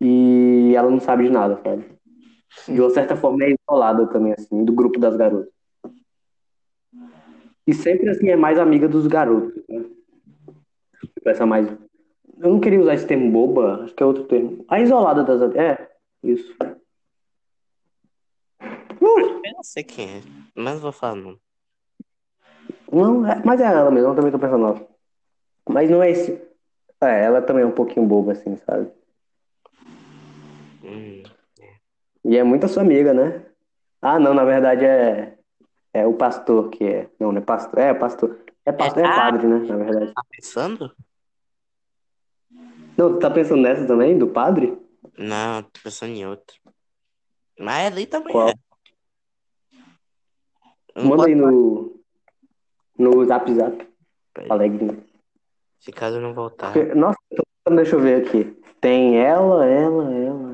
E 0.00 0.74
ela 0.74 0.90
não 0.90 1.00
sabe 1.00 1.24
de 1.24 1.30
nada, 1.30 1.60
sabe? 1.62 1.84
De 2.68 2.80
uma 2.80 2.90
certa 2.90 3.16
forma 3.16 3.44
é 3.44 3.54
isolada 3.54 4.06
também, 4.08 4.32
assim, 4.32 4.64
do 4.64 4.72
grupo 4.72 4.98
das 4.98 5.16
garotas. 5.16 5.52
E 7.66 7.74
sempre, 7.74 8.08
assim, 8.08 8.28
é 8.28 8.36
mais 8.36 8.58
amiga 8.58 8.88
dos 8.88 9.06
garotos, 9.06 9.62
né? 9.68 9.84
Tipo, 11.14 11.28
essa 11.28 11.44
mais... 11.44 11.66
Eu 12.38 12.50
não 12.50 12.60
queria 12.60 12.80
usar 12.80 12.94
esse 12.94 13.06
termo 13.06 13.30
boba, 13.30 13.84
acho 13.84 13.94
que 13.94 14.02
é 14.02 14.06
outro 14.06 14.24
termo. 14.24 14.64
A 14.68 14.80
isolada 14.80 15.24
das... 15.24 15.54
É, 15.56 15.90
isso. 16.22 16.54
Uh, 19.00 19.18
Eu 19.44 19.52
não 19.54 19.62
sei 19.62 19.82
quem 19.82 20.18
é, 20.18 20.22
mas 20.54 20.80
vou 20.80 20.92
falar 20.92 21.16
não. 21.16 21.38
não, 22.92 23.26
é- 23.26 23.42
mas 23.44 23.60
é 23.60 23.64
ela 23.64 23.90
mesmo, 23.90 24.10
eu 24.10 24.14
também 24.14 24.30
tô 24.30 24.38
pensando. 24.38 24.86
Mas 25.68 25.90
não 25.90 26.02
é 26.02 26.10
esse... 26.10 26.32
É, 27.00 27.24
ela 27.24 27.42
também 27.42 27.62
é 27.62 27.66
um 27.66 27.72
pouquinho 27.72 28.06
boba, 28.06 28.32
assim, 28.32 28.56
sabe? 28.58 28.90
Hum, 30.86 31.22
E 32.24 32.36
é 32.36 32.42
muito 32.44 32.68
sua 32.68 32.82
amiga, 32.82 33.12
né? 33.12 33.44
Ah, 34.00 34.18
não, 34.18 34.34
na 34.34 34.44
verdade 34.44 34.84
é, 34.84 35.36
é 35.92 36.06
o 36.06 36.14
pastor 36.14 36.70
que 36.70 36.84
é. 36.84 37.10
Não, 37.18 37.32
não 37.32 37.40
é 37.40 37.44
pastor. 37.44 37.78
É, 37.78 37.94
pastor. 37.94 38.38
É 38.64 38.72
pastor, 38.72 39.04
é 39.04 39.06
Ah. 39.06 39.16
padre, 39.16 39.46
né? 39.46 39.58
Na 39.58 39.76
verdade. 39.76 40.12
tá 40.12 40.22
pensando? 40.30 40.94
Não, 42.96 43.12
tu 43.14 43.18
tá 43.18 43.30
pensando 43.30 43.62
nessa 43.62 43.86
também, 43.86 44.16
do 44.18 44.28
padre? 44.28 44.76
Não, 45.18 45.62
tô 45.62 45.80
pensando 45.82 46.12
em 46.12 46.26
outra. 46.26 46.56
Mas 47.58 47.92
ali 47.92 48.06
também 48.06 48.32
Qual? 48.32 48.48
é. 48.48 48.54
Não 50.96 51.04
Manda 51.10 51.26
aí 51.26 51.34
no, 51.34 52.00
no 52.98 53.24
zap 53.26 53.52
zap. 53.54 53.86
Alegre. 54.48 55.02
Se 55.78 55.92
caso 55.92 56.16
eu 56.16 56.22
não 56.22 56.34
voltar. 56.34 56.74
Nossa, 56.94 57.18
pensando, 57.30 57.76
deixa 57.76 57.96
eu 57.96 58.00
ver 58.00 58.26
aqui. 58.26 58.44
Tem 58.80 59.18
ela, 59.18 59.64
ela, 59.66 60.12
ela, 60.14 60.52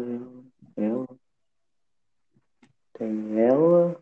ela. 0.77 1.09
Tem 3.03 3.41
ela. 3.41 4.01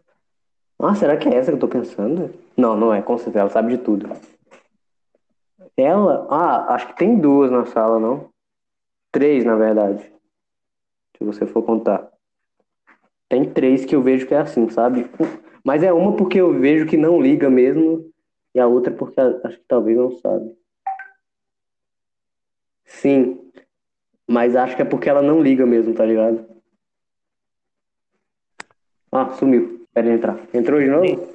Ah, 0.78 0.94
será 0.94 1.16
que 1.16 1.26
é 1.26 1.34
essa 1.34 1.50
que 1.50 1.56
eu 1.56 1.60
tô 1.60 1.68
pensando? 1.68 2.34
Não, 2.54 2.76
não 2.76 2.92
é, 2.92 3.00
com 3.00 3.16
certeza, 3.16 3.40
ela 3.40 3.48
sabe 3.48 3.74
de 3.74 3.82
tudo. 3.82 4.10
Ela, 5.74 6.26
ah, 6.28 6.74
acho 6.74 6.88
que 6.88 6.96
tem 6.96 7.18
duas 7.18 7.50
na 7.50 7.64
sala, 7.64 7.98
não? 7.98 8.28
Três, 9.10 9.42
na 9.42 9.56
verdade. 9.56 10.12
Se 11.16 11.24
você 11.24 11.46
for 11.46 11.62
contar. 11.62 12.10
Tem 13.26 13.50
três 13.50 13.86
que 13.86 13.96
eu 13.96 14.02
vejo 14.02 14.26
que 14.26 14.34
é 14.34 14.38
assim, 14.38 14.68
sabe? 14.68 15.10
Mas 15.64 15.82
é 15.82 15.90
uma 15.90 16.14
porque 16.14 16.38
eu 16.38 16.52
vejo 16.60 16.86
que 16.86 16.98
não 16.98 17.22
liga 17.22 17.48
mesmo, 17.48 18.04
e 18.54 18.60
a 18.60 18.66
outra 18.66 18.92
porque 18.92 19.18
acho 19.18 19.56
que 19.56 19.64
talvez 19.66 19.96
não 19.96 20.10
sabe. 20.18 20.54
Sim, 22.84 23.50
mas 24.28 24.54
acho 24.54 24.76
que 24.76 24.82
é 24.82 24.84
porque 24.84 25.08
ela 25.08 25.22
não 25.22 25.40
liga 25.40 25.64
mesmo, 25.64 25.94
tá 25.94 26.04
ligado? 26.04 26.59
Ah, 29.12 29.32
sumiu. 29.32 29.86
Ele 29.94 30.10
entrar. 30.10 30.38
Entrou 30.54 30.80
de 30.80 30.86
novo? 30.86 31.28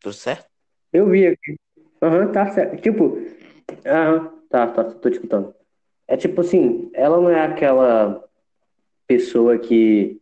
Tudo 0.00 0.12
certo? 0.12 0.48
Eu 0.92 1.06
vi 1.08 1.26
aqui. 1.26 1.56
Aham, 2.02 2.32
tá 2.32 2.50
certo. 2.50 2.80
Tipo, 2.80 3.18
aham, 3.86 4.30
tá, 4.48 4.66
tá, 4.66 4.84
tô 4.84 5.08
te 5.08 5.14
escutando. 5.14 5.54
É 6.08 6.16
tipo 6.16 6.40
assim, 6.40 6.90
ela 6.92 7.16
não 7.18 7.30
é 7.30 7.44
aquela 7.44 8.24
pessoa 9.06 9.56
que, 9.58 10.20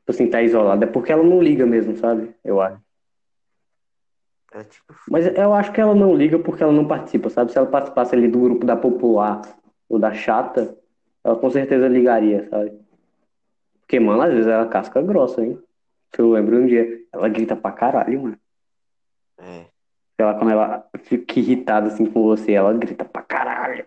tipo 0.00 0.10
assim, 0.10 0.28
tá 0.28 0.42
isolada. 0.42 0.84
É 0.84 0.88
porque 0.88 1.10
ela 1.12 1.22
não 1.22 1.40
liga 1.42 1.64
mesmo, 1.64 1.96
sabe? 1.96 2.34
Eu 2.44 2.60
acho. 2.60 2.78
É 4.52 4.64
tipo, 4.64 4.94
Mas 5.10 5.26
eu 5.26 5.52
acho 5.54 5.72
que 5.72 5.80
ela 5.80 5.94
não 5.94 6.14
liga 6.14 6.38
porque 6.38 6.62
ela 6.62 6.72
não 6.72 6.86
participa, 6.86 7.30
sabe? 7.30 7.52
Se 7.52 7.58
ela 7.58 7.66
participasse 7.66 8.14
ali 8.14 8.28
do 8.28 8.40
grupo 8.40 8.66
da 8.66 8.76
popular 8.76 9.42
ou 9.88 9.98
da 9.98 10.12
chata, 10.12 10.76
ela 11.24 11.36
com 11.36 11.50
certeza 11.50 11.88
ligaria, 11.88 12.48
sabe? 12.48 12.72
Porque, 13.80 14.00
mano, 14.00 14.22
às 14.22 14.32
vezes 14.32 14.46
ela 14.46 14.66
casca 14.66 15.00
grossa, 15.00 15.44
hein? 15.44 15.58
Que 16.12 16.20
eu 16.20 16.30
lembro 16.32 16.56
um 16.56 16.66
dia, 16.66 17.04
ela 17.12 17.28
grita 17.28 17.54
pra 17.56 17.72
caralho, 17.72 18.22
mano. 18.22 18.40
é. 19.38 19.66
Ela, 20.18 20.34
quando 20.38 20.50
ela 20.50 20.88
fica 21.02 21.38
irritada 21.38 21.88
assim 21.88 22.06
com 22.06 22.22
você, 22.22 22.52
ela 22.52 22.72
grita 22.72 23.04
pra 23.04 23.22
caralho. 23.22 23.84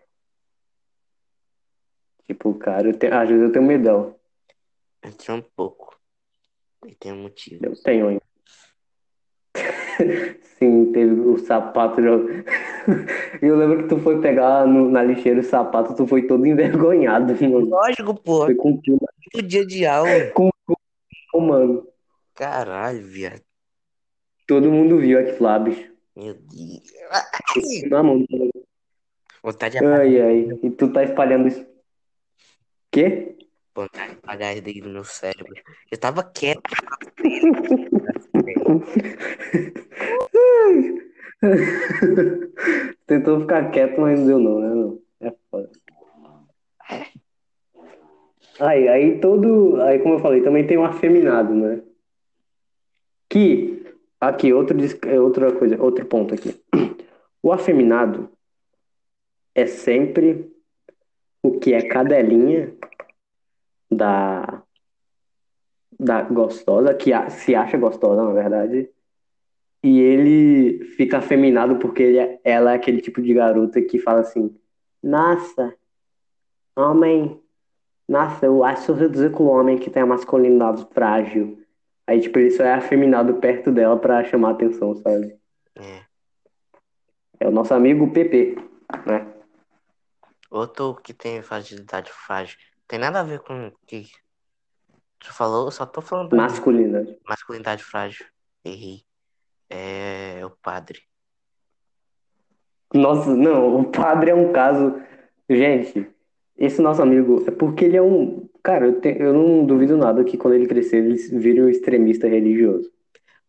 Tipo, 2.28 2.54
cara, 2.54 2.88
eu 2.90 2.98
tenho, 2.98 3.16
às 3.18 3.28
vezes 3.28 3.44
eu 3.44 3.52
tenho 3.52 3.66
medo 3.66 3.84
dela. 3.84 4.16
Eu 5.02 5.12
tinha 5.14 5.36
um 5.36 5.42
pouco. 5.42 5.98
E 6.86 6.94
tem 6.94 7.12
um 7.12 7.24
motivo. 7.24 7.66
Eu 7.66 7.74
tenho 7.82 8.08
ainda. 8.10 8.22
Sim, 10.60 10.92
teve 10.92 11.20
o 11.20 11.38
sapato. 11.40 12.02
já- 12.02 12.10
Eu 13.42 13.56
lembro 13.56 13.84
que 13.84 13.90
tu 13.90 14.00
foi 14.00 14.22
pegar 14.22 14.66
no- 14.68 14.90
na 14.92 15.02
lixeira 15.02 15.40
o 15.40 15.44
sapato, 15.44 15.96
tu 15.96 16.06
foi 16.06 16.28
todo 16.28 16.46
envergonhado, 16.46 17.34
mano. 17.50 17.70
Lógico, 17.70 18.14
pô. 18.14 18.46
Foi 18.46 18.54
com 18.56 18.72
o 18.74 19.42
dia 19.42 19.66
de 19.66 19.86
aula. 19.86 20.10
mano. 21.34 21.88
Caralho, 22.40 23.06
viado. 23.06 23.44
Todo 24.48 24.72
mundo 24.72 24.98
viu 24.98 25.20
aquilo 25.20 25.44
lá, 25.44 25.60
bicho. 25.60 25.92
Meu 26.16 26.34
Deus. 26.36 26.90
Na 27.90 28.02
mão. 28.02 28.26
Vontade 29.44 29.78
de 29.78 29.80
apagar, 29.80 30.00
Ai, 30.00 30.22
ai. 30.22 30.48
E 30.64 30.70
tu 30.70 30.94
tá 30.94 31.04
espalhando 31.04 31.50
isso. 31.50 31.68
Quê? 32.90 33.36
vontade 33.76 34.14
de 34.14 34.20
apagar 34.20 34.54
isso 34.54 34.64
daí 34.64 34.80
do 34.80 34.90
meu 34.90 35.04
cérebro. 35.04 35.54
Eu 35.92 35.98
tava 35.98 36.24
quieto. 36.24 36.62
Tentou 43.06 43.42
ficar 43.42 43.70
quieto, 43.72 44.00
mas 44.00 44.18
não 44.18 44.28
deu 44.28 44.40
não, 44.40 44.62
né? 44.62 44.70
Não. 44.70 44.98
É 45.20 45.34
foda. 45.52 45.70
Aí, 48.62 48.88
aí 48.88 49.20
todo. 49.20 49.82
Aí, 49.82 50.00
como 50.00 50.16
eu 50.16 50.20
falei, 50.20 50.42
também 50.42 50.66
tem 50.66 50.78
o 50.78 50.86
afeminado, 50.86 51.54
né? 51.54 51.82
Que. 53.30 53.86
Aqui, 54.20 54.52
outro, 54.52 54.78
é 55.08 55.20
outra 55.20 55.56
coisa, 55.58 55.82
outro 55.82 56.06
ponto 56.06 56.34
aqui. 56.34 56.62
O 57.42 57.54
afeminado 57.54 58.30
é 59.56 59.66
sempre 59.66 60.52
o 61.42 61.58
que 61.58 61.74
é 61.74 61.82
cadelinha 61.88 62.76
da. 63.90 64.64
Da 66.02 66.22
gostosa, 66.22 66.94
que 66.94 67.12
se 67.30 67.54
acha 67.56 67.78
gostosa, 67.78 68.24
na 68.24 68.32
verdade. 68.32 68.90
E 69.84 70.00
ele 70.00 70.86
fica 70.96 71.18
afeminado 71.18 71.78
porque 71.78 72.04
ele 72.04 72.18
é- 72.18 72.40
ela 72.44 72.72
é 72.72 72.76
aquele 72.76 73.02
tipo 73.02 73.22
de 73.22 73.34
garota 73.34 73.82
que 73.82 74.00
fala 74.00 74.22
assim: 74.22 74.56
Nossa, 75.04 75.74
homem, 76.76 77.42
nossa, 78.08 78.46
eu 78.46 78.64
acho 78.64 78.94
ridículo 78.94 79.50
o 79.50 79.54
homem 79.54 79.78
que 79.78 79.90
tem 79.90 80.04
a 80.04 80.06
masculinidade 80.06 80.88
frágil. 80.92 81.59
Aí, 82.10 82.20
tipo, 82.20 82.40
ele 82.40 82.50
só 82.50 82.64
é 82.64 82.74
afeminado 82.74 83.36
perto 83.36 83.72
dela 83.72 83.96
pra 83.96 84.24
chamar 84.24 84.54
atenção, 84.54 84.96
sabe? 84.96 85.38
É. 85.76 86.02
É 87.40 87.48
o 87.48 87.52
nosso 87.52 87.72
amigo 87.72 88.12
PP, 88.12 88.56
né? 89.06 89.32
Outro 90.50 90.96
que 90.96 91.14
tem 91.14 91.44
fragilidade 91.44 92.12
frágil. 92.12 92.58
Tem 92.88 92.98
nada 92.98 93.20
a 93.20 93.24
ver 93.24 93.42
com 93.42 93.68
o 93.68 93.72
que 93.86 94.08
tu 95.20 95.32
falou, 95.32 95.70
só 95.70 95.86
tô 95.86 96.02
falando 96.02 96.30
da 96.30 96.38
Masculinidade. 96.38 97.16
masculinidade 97.28 97.84
frágil. 97.84 98.26
Errei. 98.66 99.04
É 99.70 100.42
o 100.44 100.50
padre. 100.50 101.04
Nossa, 102.92 103.36
não, 103.36 103.82
o 103.82 103.92
padre 103.92 104.32
é 104.32 104.36
um 104.36 104.52
caso. 104.52 105.00
Gente, 105.48 106.10
esse 106.58 106.82
nosso 106.82 107.04
amigo 107.04 107.44
é 107.48 107.52
porque 107.52 107.86
ele 107.86 107.98
é 107.98 108.02
um. 108.02 108.49
Cara, 108.70 108.86
eu, 108.86 109.02
te- 109.02 109.18
eu 109.20 109.34
não 109.34 109.66
duvido 109.66 109.98
nada 109.98 110.24
que 110.24 110.38
quando 110.38 110.54
ele 110.54 110.68
crescer 110.68 110.98
ele 110.98 111.16
vire 111.40 111.60
um 111.60 111.70
extremista 111.70 112.28
religioso. 112.28 112.92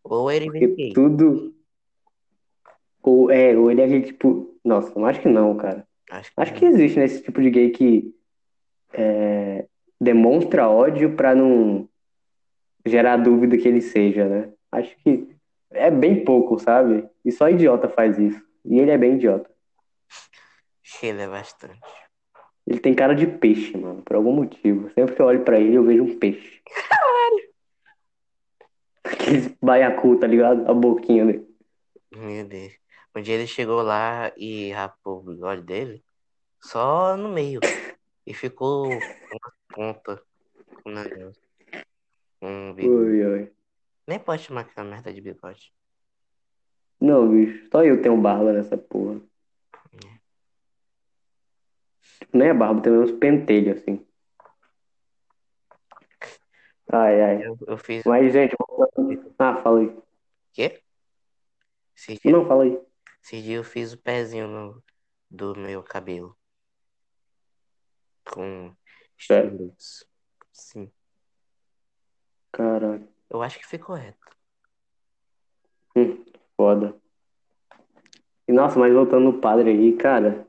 Ou 0.03 0.31
ele 0.31 0.45
Porque 0.45 0.67
vem 0.67 0.93
tudo. 0.93 1.53
Ou 3.03 3.29
é, 3.29 3.55
ou 3.55 3.69
ele 3.69 3.81
é 3.83 4.01
tipo. 4.01 4.57
Nossa, 4.65 4.97
eu 4.97 5.05
acho 5.05 5.21
que 5.21 5.29
não, 5.29 5.55
cara. 5.55 5.87
Acho 6.09 6.31
Acho 6.35 6.53
que 6.55 6.65
existe, 6.65 6.97
né, 6.97 7.05
esse 7.05 7.21
tipo 7.21 7.39
de 7.39 7.51
gay 7.51 7.69
que 7.69 8.15
é, 8.93 9.67
demonstra 9.99 10.67
ódio 10.67 11.15
pra 11.15 11.35
não 11.35 11.87
gerar 12.83 13.17
dúvida 13.17 13.59
que 13.59 13.67
ele 13.67 13.81
seja, 13.81 14.27
né? 14.27 14.51
Acho 14.71 14.95
que 15.03 15.35
é 15.69 15.91
bem 15.91 16.25
pouco, 16.25 16.57
sabe? 16.57 17.07
E 17.23 17.31
só 17.31 17.47
idiota 17.47 17.87
faz 17.87 18.17
isso. 18.17 18.43
E 18.65 18.79
ele 18.79 18.89
é 18.89 18.97
bem 18.97 19.17
idiota. 19.17 19.51
ele 21.03 21.21
é 21.21 21.27
bastante. 21.27 21.79
Ele 22.71 22.79
tem 22.79 22.95
cara 22.95 23.13
de 23.13 23.27
peixe, 23.27 23.77
mano, 23.77 24.01
por 24.01 24.15
algum 24.15 24.31
motivo. 24.31 24.89
Sempre 24.91 25.13
que 25.13 25.21
eu 25.21 25.25
olho 25.25 25.43
pra 25.43 25.59
ele, 25.59 25.75
eu 25.75 25.83
vejo 25.83 26.03
um 26.03 26.17
peixe. 26.17 26.61
Aquele 29.03 29.57
baiacu, 29.61 30.17
tá 30.17 30.25
ligado? 30.25 30.71
A 30.71 30.73
boquinha 30.73 31.25
dele. 31.25 31.45
Meu 32.15 32.47
Deus. 32.47 32.71
Um 33.13 33.21
dia 33.21 33.35
ele 33.35 33.45
chegou 33.45 33.81
lá 33.81 34.31
e 34.37 34.71
rapou 34.71 35.19
o 35.19 35.23
bigode 35.23 35.63
dele 35.63 36.01
só 36.61 37.17
no 37.17 37.27
meio. 37.27 37.59
E 38.25 38.33
ficou 38.33 38.87
uma 38.87 39.53
ponta. 39.69 40.23
Um. 42.41 42.73
Oi, 42.73 43.25
oi. 43.25 43.51
Nem 44.07 44.17
pode 44.17 44.43
chamar 44.43 44.61
aquela 44.61 44.87
merda 44.87 45.11
de 45.11 45.19
bigode. 45.19 45.73
Não, 47.01 47.29
bicho, 47.29 47.67
só 47.69 47.83
eu 47.83 48.01
tenho 48.01 48.15
barba 48.15 48.53
nessa 48.53 48.77
porra. 48.77 49.19
Tipo, 52.21 52.37
nem 52.37 52.49
é 52.49 52.53
barba, 52.53 52.81
tem 52.81 52.93
uns 52.93 53.11
pentelhos 53.13 53.81
assim. 53.81 54.05
Ai, 56.87 57.21
ai. 57.21 57.47
Eu, 57.47 57.57
eu 57.67 57.77
fiz 57.77 58.05
o 58.05 58.09
Mas, 58.09 58.31
gente, 58.31 58.55
voltando- 58.59 59.33
ah, 59.39 59.55
fala 59.61 59.79
aí. 59.79 59.97
quê? 60.53 60.81
Esse 61.97 62.13
dia, 62.19 62.31
Não, 62.31 62.47
fala 62.47 62.63
aí. 62.63 62.79
esse 63.23 63.41
dia 63.41 63.55
eu 63.57 63.63
fiz 63.63 63.91
o 63.93 63.97
pezinho 63.97 64.47
no, 64.47 64.83
do 65.29 65.55
meu 65.55 65.81
cabelo. 65.81 66.37
Com 68.29 68.75
Sério? 69.17 69.73
Sim. 70.53 70.91
Caralho, 72.51 73.07
Eu 73.29 73.41
acho 73.41 73.57
que 73.57 73.65
ficou 73.65 73.95
reto. 73.95 74.19
foda. 76.55 76.95
E, 78.47 78.51
nossa, 78.51 78.77
mas 78.77 78.93
voltando 78.93 79.23
no 79.23 79.39
padre 79.39 79.69
aí, 79.71 79.95
cara, 79.97 80.47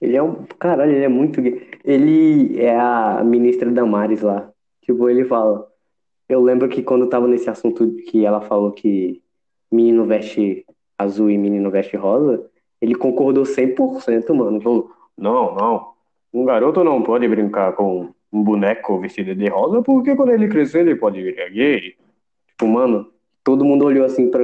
ele 0.00 0.16
é 0.16 0.22
um. 0.22 0.44
Caralho, 0.58 0.92
ele 0.92 1.04
é 1.04 1.08
muito 1.08 1.40
gay. 1.40 1.68
Ele 1.84 2.60
é 2.60 2.78
a 2.78 3.22
ministra 3.24 3.70
Damares 3.70 4.22
lá. 4.22 4.50
Tipo, 4.82 5.08
ele 5.08 5.24
fala. 5.24 5.66
Eu 6.28 6.42
lembro 6.42 6.68
que 6.68 6.82
quando 6.82 7.02
eu 7.02 7.08
tava 7.08 7.28
nesse 7.28 7.50
assunto 7.50 7.96
que 8.08 8.24
ela 8.24 8.40
falou 8.40 8.72
que 8.72 9.22
menino 9.70 10.06
veste 10.06 10.64
azul 10.98 11.30
e 11.30 11.36
menino 11.36 11.70
veste 11.70 11.96
rosa, 11.96 12.48
ele 12.80 12.94
concordou 12.94 13.44
100%, 13.44 14.32
mano. 14.34 14.60
Falou, 14.60 14.90
não, 15.16 15.54
não. 15.54 15.94
Um 16.32 16.44
garoto 16.44 16.82
não 16.82 17.02
pode 17.02 17.28
brincar 17.28 17.72
com 17.74 18.08
um 18.32 18.42
boneco 18.42 18.98
vestido 18.98 19.34
de 19.34 19.48
rosa 19.48 19.80
porque 19.82 20.16
quando 20.16 20.32
ele 20.32 20.48
crescer 20.48 20.80
ele 20.80 20.96
pode 20.96 21.22
virar 21.22 21.48
gay. 21.50 21.94
Tipo, 22.48 22.66
mano, 22.66 23.06
todo 23.44 23.64
mundo 23.64 23.84
olhou 23.84 24.04
assim 24.04 24.30
pra. 24.30 24.42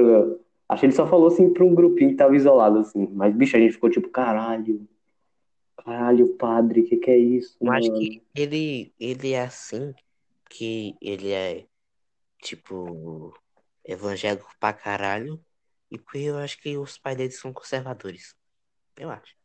Acho 0.69 0.79
que 0.79 0.85
ele 0.85 0.93
só 0.93 1.05
falou 1.05 1.27
assim 1.27 1.49
pra 1.49 1.65
um 1.65 1.75
grupinho 1.75 2.11
que 2.11 2.15
tava 2.15 2.35
isolado, 2.35 2.79
assim. 2.79 3.09
Mas, 3.13 3.33
bicho, 3.33 3.57
a 3.57 3.59
gente 3.59 3.73
ficou 3.73 3.89
tipo, 3.89 4.07
caralho. 4.09 4.81
Caralho, 5.83 6.35
padre, 6.37 6.83
que 6.83 6.97
que 6.97 7.09
é 7.09 7.17
isso, 7.17 7.57
Eu 7.59 7.71
acho 7.71 7.91
mano? 7.91 7.99
que 7.99 8.23
ele, 8.35 8.93
ele 8.99 9.31
é 9.31 9.41
assim, 9.41 9.93
que 10.49 10.95
ele 11.01 11.31
é, 11.31 11.65
tipo, 12.41 13.33
evangélico 13.83 14.51
pra 14.59 14.73
caralho, 14.73 15.43
E 15.89 15.97
porque 15.97 16.19
eu 16.19 16.37
acho 16.37 16.57
que 16.61 16.77
os 16.77 16.97
pais 16.97 17.17
deles 17.17 17.37
são 17.39 17.51
conservadores. 17.51 18.33
Eu 18.95 19.09
acho. 19.09 19.35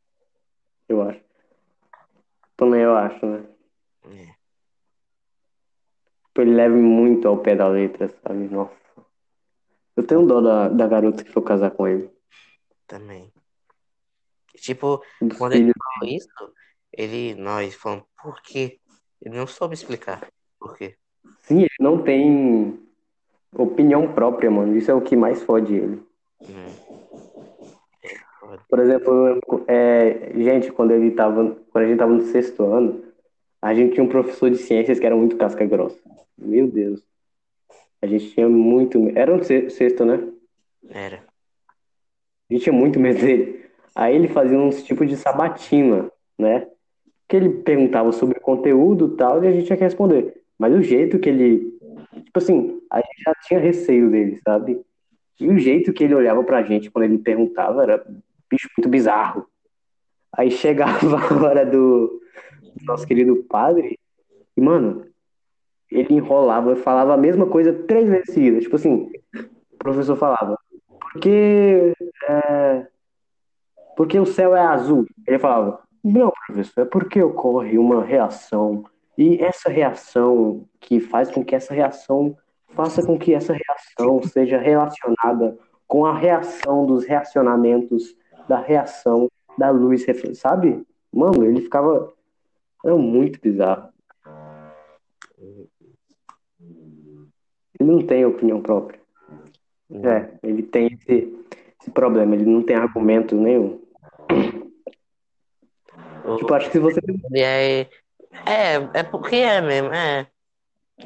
Eu 0.89 1.03
acho. 1.03 1.21
Também 2.57 2.83
eu 2.83 2.95
acho, 2.97 3.27
né? 3.27 3.45
É. 4.05 4.27
Tipo, 6.27 6.41
Ele 6.43 6.55
leva 6.55 6.77
muito 6.77 7.27
ao 7.27 7.43
pé 7.43 7.57
da 7.57 7.67
letra, 7.67 8.09
sabe? 8.23 8.47
Nossa. 8.49 8.77
Eu 9.97 10.07
tenho 10.07 10.27
dó 10.27 10.41
da, 10.41 10.69
da 10.69 10.87
garota 10.87 11.25
que 11.25 11.33
foi 11.33 11.43
casar 11.43 11.71
com 11.73 11.89
ele. 11.89 12.09
Também. 12.87 13.33
Tipo, 14.61 15.03
Dos 15.21 15.37
quando 15.39 15.55
ele 15.55 15.73
falou 15.73 16.15
isso, 16.15 16.29
ele, 16.93 17.35
nós 17.35 17.75
falamos, 17.75 18.05
por 18.23 18.41
quê? 18.43 18.79
Ele 19.23 19.37
não 19.37 19.47
soube 19.47 19.75
explicar 19.75 20.27
por 20.59 20.77
quê. 20.77 20.97
Sim, 21.43 21.61
ele 21.61 21.71
não 21.81 22.03
tem 22.03 22.79
opinião 23.53 24.13
própria, 24.13 24.51
mano. 24.51 24.77
Isso 24.77 24.91
é 24.91 24.95
o 24.95 25.01
que 25.01 25.17
mais 25.17 25.43
fode 25.43 25.75
ele. 25.75 26.03
Hum. 26.43 26.67
É. 28.03 28.59
Por 28.69 28.79
exemplo, 28.79 29.41
é, 29.67 30.33
gente, 30.37 30.71
quando 30.71 30.93
ele 30.93 31.11
tava, 31.11 31.57
quando 31.71 31.85
a 31.85 31.89
gente 31.89 31.99
tava 31.99 32.13
no 32.13 32.23
sexto 32.27 32.65
ano, 32.65 33.05
a 33.61 33.75
gente 33.75 33.95
tinha 33.95 34.05
um 34.05 34.09
professor 34.09 34.51
de 34.51 34.59
ciências 34.59 34.99
que 35.01 35.07
era 35.07 35.17
muito 35.17 35.37
casca 35.37 35.65
grossa. 35.65 35.99
Meu 36.39 36.69
Deus. 36.69 37.03
A 38.01 38.07
gente 38.07 38.31
tinha 38.33 38.49
muito. 38.49 39.11
Era 39.17 39.35
um 39.35 39.43
se- 39.43 39.71
sexto, 39.71 40.05
né? 40.05 40.29
Era. 40.89 41.25
A 42.49 42.53
gente 42.53 42.63
tinha 42.65 42.73
muito 42.73 43.01
medo 43.01 43.19
dele. 43.21 43.66
Aí 43.97 44.15
ele 44.15 44.29
fazia 44.29 44.59
uns 44.59 44.83
tipos 44.83 45.09
de 45.09 45.17
sabatina, 45.17 46.13
né? 46.39 46.69
Que 47.27 47.37
ele 47.37 47.49
perguntava 47.49 48.13
sobre 48.13 48.39
conteúdo 48.39 49.15
e 49.15 49.17
tal, 49.17 49.43
e 49.43 49.49
a 49.49 49.53
gente 49.53 49.65
tinha 49.65 49.77
que 49.79 49.85
responder. 49.85 50.43
Mas 50.59 50.75
o 50.75 50.83
jeito 50.83 51.19
que 51.19 51.31
ele. 51.31 51.75
Tipo 52.27 52.39
assim, 52.39 52.79
a 52.91 52.99
gente 52.99 53.23
já 53.25 53.35
tinha 53.47 53.59
receio 53.59 54.11
dele, 54.11 54.39
sabe? 54.45 54.85
E 55.41 55.49
o 55.49 55.59
jeito 55.59 55.95
que 55.95 56.05
ele 56.05 56.15
olhava 56.15 56.45
pra 56.45 56.63
gente 56.63 56.91
quando 56.91 57.07
ele 57.07 57.17
perguntava 57.17 57.83
era 57.83 58.07
bicho 58.51 58.69
muito 58.77 58.89
bizarro. 58.91 59.47
Aí 60.31 60.51
chegava 60.51 61.17
a 61.17 61.43
hora 61.43 61.65
do, 61.65 62.21
do 62.75 62.85
nosso 62.85 63.07
querido 63.07 63.45
padre, 63.49 63.99
e, 64.55 64.61
mano, 64.61 65.07
ele 65.91 66.15
enrolava 66.15 66.75
e 66.75 66.77
falava 66.77 67.15
a 67.15 67.19
mesma 67.19 67.47
coisa 67.47 67.73
três 67.73 68.07
vezes 68.11 68.35
seguidas. 68.35 68.65
Tipo 68.65 68.77
assim, 68.77 69.11
o 69.73 69.77
professor 69.79 70.17
falava, 70.17 70.59
porque. 71.13 71.95
é, 72.29 72.87
porque 73.97 74.19
o 74.19 74.27
céu 74.27 74.55
é 74.55 74.61
azul. 74.61 75.07
Ele 75.27 75.39
falava, 75.39 75.81
não, 76.05 76.33
professor, 76.47 76.83
é 76.83 76.85
porque 76.85 77.21
ocorre 77.23 77.79
uma 77.79 78.05
reação. 78.05 78.85
E 79.19 79.43
essa 79.43 79.71
reação 79.71 80.65
que 80.79 81.01
faz 81.01 81.31
com 81.31 81.45
que 81.45 81.55
essa 81.55 81.75
reação 81.75 82.37
faça 82.69 83.05
com 83.05 83.19
que 83.19 83.33
essa 83.33 83.55
reação 83.55 84.23
seja 84.23 84.59
relacionada 84.59 85.59
com 85.89 86.05
a 86.05 86.17
reação 86.17 86.85
dos 86.85 87.05
reacionamentos 87.05 88.15
da 88.47 88.61
reação 88.61 89.31
da 89.57 89.71
luz, 89.71 90.05
sabe? 90.35 90.87
Mano, 91.13 91.45
ele 91.45 91.63
ficava. 91.63 92.13
Era 92.85 92.95
muito 92.97 93.41
bizarro. 93.41 93.89
Ele 97.81 97.91
não 97.91 98.07
tem 98.07 98.25
opinião 98.25 98.61
própria. 98.61 99.01
É, 99.91 100.31
ele 100.43 100.63
tem 100.63 100.89
esse, 100.93 101.45
esse 101.81 101.91
problema, 101.91 102.35
ele 102.35 102.45
não 102.45 102.63
tem 102.63 102.77
argumento 102.77 103.35
nenhum. 103.37 103.81
O- 106.27 106.37
Tipo, 106.37 106.55
acho 106.55 106.67
que 106.67 106.73
se 106.73 106.79
você. 106.79 107.01
E 107.33 107.45
aí, 107.45 107.87
é, 108.47 108.99
é 109.01 109.03
porque 109.03 109.37
é 109.37 109.61
mesmo, 109.61 109.93
é. 109.93 110.27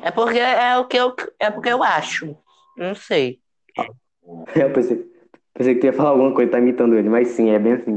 É 0.02 0.10
porque 0.10 0.38
é 0.38 0.76
o 0.78 0.86
que 0.86 0.96
eu, 0.96 1.14
é 1.38 1.50
porque 1.50 1.68
eu 1.68 1.82
acho. 1.82 2.36
Não 2.76 2.94
sei. 2.94 3.40
Eu 4.54 4.72
pensei, 4.72 5.04
pensei 5.54 5.74
que 5.74 5.80
tu 5.80 5.86
ia 5.86 5.92
falar 5.92 6.10
alguma 6.10 6.32
coisa, 6.34 6.50
tá 6.52 6.58
imitando 6.58 6.96
ele, 6.96 7.08
mas 7.08 7.28
sim, 7.28 7.50
é 7.50 7.58
bem 7.58 7.72
assim. 7.72 7.96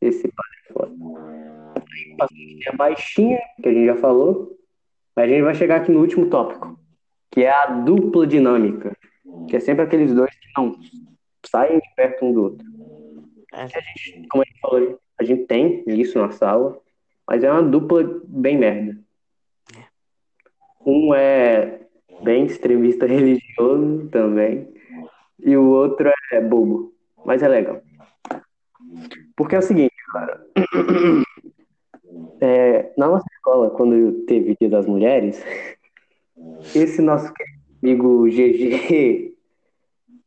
Esse 0.00 0.28
padre 0.28 0.58
é 0.68 0.72
foda. 0.72 0.92
A 2.68 2.76
baixinha, 2.76 3.38
que 3.62 3.68
a 3.68 3.72
gente 3.72 3.86
já 3.86 3.96
falou. 3.96 4.56
Mas 5.16 5.24
a 5.24 5.28
gente 5.28 5.42
vai 5.42 5.54
chegar 5.54 5.76
aqui 5.80 5.90
no 5.90 6.00
último 6.00 6.28
tópico, 6.28 6.78
que 7.30 7.42
é 7.42 7.50
a 7.50 7.66
dupla 7.66 8.26
dinâmica. 8.26 8.96
Que 9.48 9.56
é 9.56 9.60
sempre 9.60 9.84
aqueles 9.84 10.12
dois 10.14 10.30
que 10.30 10.48
não 10.56 10.76
saem 11.46 11.78
de 11.78 11.94
perto 11.96 12.24
um 12.24 12.32
do 12.32 12.42
outro. 12.44 12.66
É, 13.52 13.66
Como 14.30 14.42
a 14.42 14.46
gente 14.46 14.60
falou, 14.60 15.00
a 15.18 15.24
gente 15.24 15.44
tem 15.46 15.84
isso 15.86 16.18
na 16.18 16.30
sala, 16.30 16.78
mas 17.26 17.42
é 17.42 17.50
uma 17.50 17.62
dupla 17.62 18.04
bem 18.24 18.58
merda. 18.58 18.98
Um 20.84 21.14
é 21.14 21.80
bem 22.22 22.46
extremista 22.46 23.04
religioso 23.06 24.08
também, 24.10 24.68
e 25.38 25.56
o 25.56 25.70
outro 25.70 26.10
é 26.32 26.40
bobo, 26.40 26.92
mas 27.24 27.42
é 27.42 27.48
legal. 27.48 27.80
Porque 29.36 29.54
é 29.54 29.58
o 29.58 29.62
seguinte, 29.62 29.94
cara. 30.12 30.44
É, 32.40 32.92
na 32.96 33.08
nossa 33.08 33.26
escola, 33.32 33.68
quando 33.70 34.24
teve 34.24 34.56
Dia 34.60 34.70
das 34.70 34.86
Mulheres, 34.86 35.44
esse 36.74 37.02
nosso 37.02 37.32
amigo 37.82 38.28
GG 38.28 39.34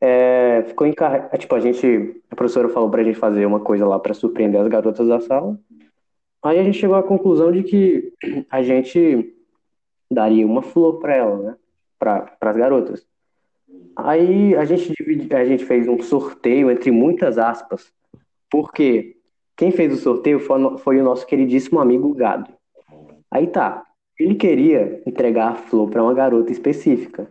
é, 0.02 0.64
ficou 0.68 0.88
encarregado. 0.88 1.38
Tipo, 1.38 1.54
a 1.54 1.60
gente. 1.60 2.22
A 2.30 2.36
professora 2.36 2.68
falou 2.70 2.90
pra 2.90 3.04
gente 3.04 3.20
fazer 3.20 3.46
uma 3.46 3.60
coisa 3.60 3.86
lá 3.88 4.00
pra 4.00 4.16
surpreender 4.16 4.60
as 4.60 4.68
garotas 4.68 5.08
da 5.08 5.22
sala. 5.22 5.58
Aí 6.44 6.58
a 6.58 6.64
gente 6.64 6.80
chegou 6.80 6.96
à 6.96 7.04
conclusão 7.04 7.52
de 7.52 7.62
que 7.62 8.12
a 8.50 8.64
gente 8.64 9.32
daria 10.10 10.46
uma 10.46 10.64
flor 10.64 11.00
pra 11.00 11.16
ela, 11.16 11.38
né? 11.38 11.56
Para 12.00 12.36
as 12.42 12.58
garotas. 12.58 13.06
Aí 13.96 14.56
a 14.56 14.66
gente 14.66 14.92
dividi, 14.98 15.34
a 15.36 15.46
gente 15.46 15.64
fez 15.66 15.88
um 15.88 16.02
sorteio 16.02 16.72
entre 16.72 16.90
muitas 16.90 17.38
aspas, 17.38 17.94
porque 18.50 19.18
quem 19.56 19.72
fez 19.72 19.94
o 19.94 19.98
sorteio 19.98 20.40
foi, 20.40 20.78
foi 20.80 21.00
o 21.00 21.04
nosso 21.04 21.28
queridíssimo 21.28 21.80
amigo 21.80 22.14
Gado. 22.16 22.52
Aí 23.30 23.46
tá, 23.46 23.86
ele 24.18 24.34
queria 24.36 25.04
entregar 25.06 25.50
a 25.50 25.56
flor 25.56 25.90
para 25.90 26.02
uma 26.02 26.14
garota 26.14 26.52
específica. 26.52 27.30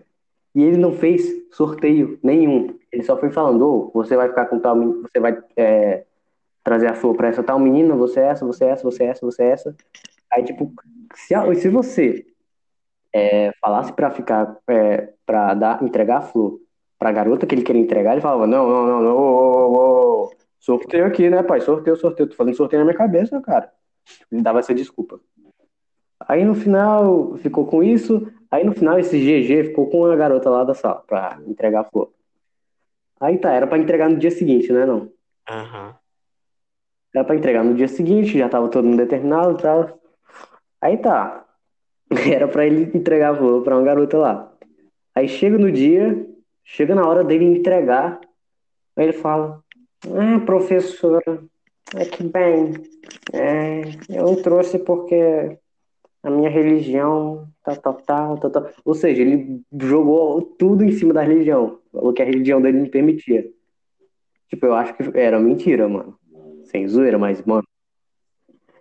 E 0.55 0.62
ele 0.62 0.76
não 0.76 0.92
fez 0.92 1.22
sorteio 1.53 2.18
nenhum. 2.22 2.76
Ele 2.92 3.03
só 3.03 3.16
foi 3.18 3.30
falando, 3.30 3.62
ô, 3.66 3.90
você 3.94 4.16
vai 4.16 4.28
ficar 4.28 4.46
com 4.46 4.59
tal, 4.59 4.74
men- 4.76 5.03
você 5.03 5.20
vai 5.20 5.38
é, 5.57 6.05
trazer 6.64 6.88
a 6.88 6.94
flor 6.94 7.16
para 7.16 7.28
essa 7.28 7.42
tal 7.42 7.59
menina, 7.59 7.96
você 7.96 8.20
é 8.20 8.24
essa, 8.28 8.46
você 8.46 8.64
é 8.66 8.68
essa, 8.70 8.82
você 8.84 9.05
é 9.05 9.07
essa, 9.09 9.26
você 9.26 9.42
é 9.44 9.51
essa. 9.53 9.76
Aí 10.32 10.44
tipo, 10.44 10.72
se, 11.14 11.34
se 11.57 11.68
você 11.70 12.26
é, 13.14 13.53
falasse 13.61 13.92
para 13.92 14.11
ficar, 14.11 14.57
é, 14.68 15.12
para 15.26 15.55
dar, 15.55 15.82
entregar 15.82 16.18
a 16.18 16.22
flor 16.22 16.61
pra 16.98 17.12
garota 17.12 17.46
que 17.46 17.55
ele 17.55 17.62
queria 17.62 17.80
entregar, 17.82 18.12
ele 18.12 18.20
falava, 18.20 18.46
não, 18.46 18.68
não, 18.68 18.86
não, 18.86 19.03
não, 19.03 19.16
ô, 19.16 20.22
ô, 20.22 20.24
ô, 20.26 20.32
sorteio 20.59 21.07
aqui, 21.07 21.30
né, 21.30 21.42
pai? 21.42 21.61
Sorteio, 21.61 21.96
sorteio. 21.96 22.28
Tô 22.28 22.36
fazendo 22.36 22.57
sorteio 22.57 22.80
na 22.80 22.84
minha 22.86 22.96
cabeça, 22.96 23.40
cara. 23.40 23.72
Ele 24.30 24.42
dava 24.42 24.61
essa 24.61 24.74
desculpa. 24.74 25.20
Aí 26.20 26.44
no 26.44 26.54
final 26.54 27.36
ficou 27.38 27.66
com 27.66 27.82
isso. 27.82 28.30
Aí 28.50 28.64
no 28.64 28.72
final 28.72 28.98
esse 28.98 29.18
GG 29.18 29.68
ficou 29.68 29.88
com 29.88 30.04
a 30.06 30.16
garota 30.16 30.50
lá 30.50 30.64
da 30.64 30.74
sala 30.74 31.02
pra 31.06 31.38
entregar 31.46 31.80
a 31.80 31.84
flor. 31.84 32.12
Aí 33.20 33.38
tá, 33.38 33.52
era 33.52 33.66
pra 33.66 33.78
entregar 33.78 34.08
no 34.08 34.16
dia 34.16 34.30
seguinte, 34.30 34.72
né, 34.72 34.86
não? 34.86 35.10
Aham. 35.48 35.94
Era 37.14 37.24
pra 37.24 37.34
entregar 37.34 37.64
no 37.64 37.74
dia 37.74 37.88
seguinte, 37.88 38.38
já 38.38 38.48
tava 38.48 38.68
todo 38.68 38.84
mundo 38.84 38.98
determinado 38.98 39.58
e 39.58 39.62
tal. 39.62 40.00
Aí 40.80 40.96
tá. 40.96 41.44
Era 42.32 42.48
pra 42.48 42.66
ele 42.66 42.96
entregar 42.96 43.34
a 43.34 43.36
flor 43.36 43.62
pra 43.62 43.76
uma 43.76 43.84
garota 43.84 44.16
lá. 44.16 44.52
Aí 45.14 45.28
chega 45.28 45.58
no 45.58 45.70
dia, 45.70 46.26
chega 46.64 46.94
na 46.94 47.06
hora 47.06 47.22
dele 47.24 47.44
entregar, 47.44 48.20
aí 48.96 49.04
ele 49.04 49.12
fala: 49.12 49.62
Ah, 50.06 50.40
professora, 50.44 51.42
é 51.96 52.04
que 52.04 52.22
bem, 52.22 52.74
é, 53.32 53.82
eu 54.08 54.24
não 54.24 54.42
trouxe 54.42 54.78
porque 54.78 55.58
a 56.22 56.30
minha 56.30 56.50
religião, 56.50 57.48
tal, 57.62 57.76
tal, 57.76 57.94
tal, 57.94 58.38
tal, 58.38 58.50
tal. 58.50 58.70
Ou 58.84 58.94
seja, 58.94 59.22
ele 59.22 59.62
jogou 59.80 60.42
tudo 60.42 60.84
em 60.84 60.92
cima 60.92 61.14
da 61.14 61.22
religião, 61.22 61.78
falou 61.92 62.12
que 62.12 62.22
a 62.22 62.24
religião 62.24 62.60
dele 62.60 62.80
não 62.80 62.88
permitia. 62.88 63.50
Tipo, 64.48 64.66
eu 64.66 64.74
acho 64.74 64.94
que 64.94 65.18
era 65.18 65.38
mentira, 65.38 65.88
mano. 65.88 66.18
Sem 66.64 66.86
zoeira, 66.86 67.18
mas, 67.18 67.42
mano. 67.44 67.64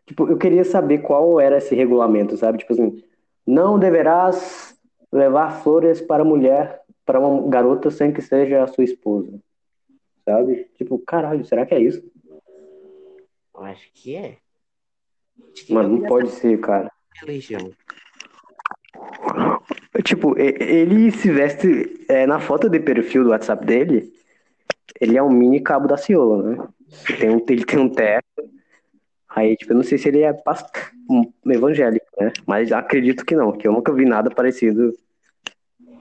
Tipo, 0.05 0.27
eu 0.27 0.37
queria 0.37 0.65
saber 0.65 0.99
qual 0.99 1.39
era 1.39 1.57
esse 1.57 1.75
regulamento, 1.75 2.35
sabe? 2.35 2.57
Tipo 2.57 2.73
assim, 2.73 3.03
não 3.45 3.79
deverás 3.79 4.77
levar 5.11 5.61
flores 5.61 6.01
para 6.01 6.23
mulher, 6.23 6.81
para 7.05 7.19
uma 7.19 7.47
garota 7.47 7.89
sem 7.89 8.11
que 8.11 8.21
seja 8.21 8.63
a 8.63 8.67
sua 8.67 8.83
esposa. 8.83 9.39
Sabe? 10.25 10.69
Tipo, 10.75 10.99
caralho, 10.99 11.45
será 11.45 11.65
que 11.65 11.73
é 11.73 11.79
isso? 11.79 12.03
Eu 13.55 13.63
acho 13.63 13.91
que 13.93 14.15
é. 14.15 14.37
Acho 15.53 15.65
que 15.65 15.73
Mano, 15.73 15.97
não 15.97 16.07
pode 16.07 16.29
ser, 16.31 16.59
cara. 16.59 16.91
Religião. 17.26 17.72
Tipo, 20.03 20.38
e- 20.39 20.55
ele 20.59 21.11
se 21.11 21.32
veste 21.32 22.05
é, 22.07 22.26
na 22.26 22.39
foto 22.39 22.70
de 22.70 22.80
perfil 22.80 23.24
do 23.24 23.30
WhatsApp 23.30 23.65
dele, 23.65 24.11
ele 24.99 25.17
é 25.17 25.24
um 25.24 25.30
mini 25.30 25.59
cabo 25.59 25.88
da 25.88 25.97
ciola, 25.97 26.43
né? 26.43 26.67
Ele 27.09 27.17
tem 27.17 27.30
um, 27.30 27.45
ele 27.49 27.65
tem 27.65 27.80
um 27.80 27.89
teto. 27.89 28.26
Aí, 29.30 29.55
tipo, 29.55 29.74
eu 29.74 29.78
não 29.78 29.84
sei 29.84 29.97
se 29.97 30.07
ele 30.07 30.24
é 30.24 30.34
evangélico, 31.45 32.07
né? 32.20 32.32
Mas 32.47 32.72
acredito 32.72 33.26
que 33.26 33.36
não, 33.36 33.51
que 33.51 33.67
eu 33.67 33.72
nunca 33.72 33.93
vi 33.93 34.05
nada 34.05 34.30
parecido 34.30 34.93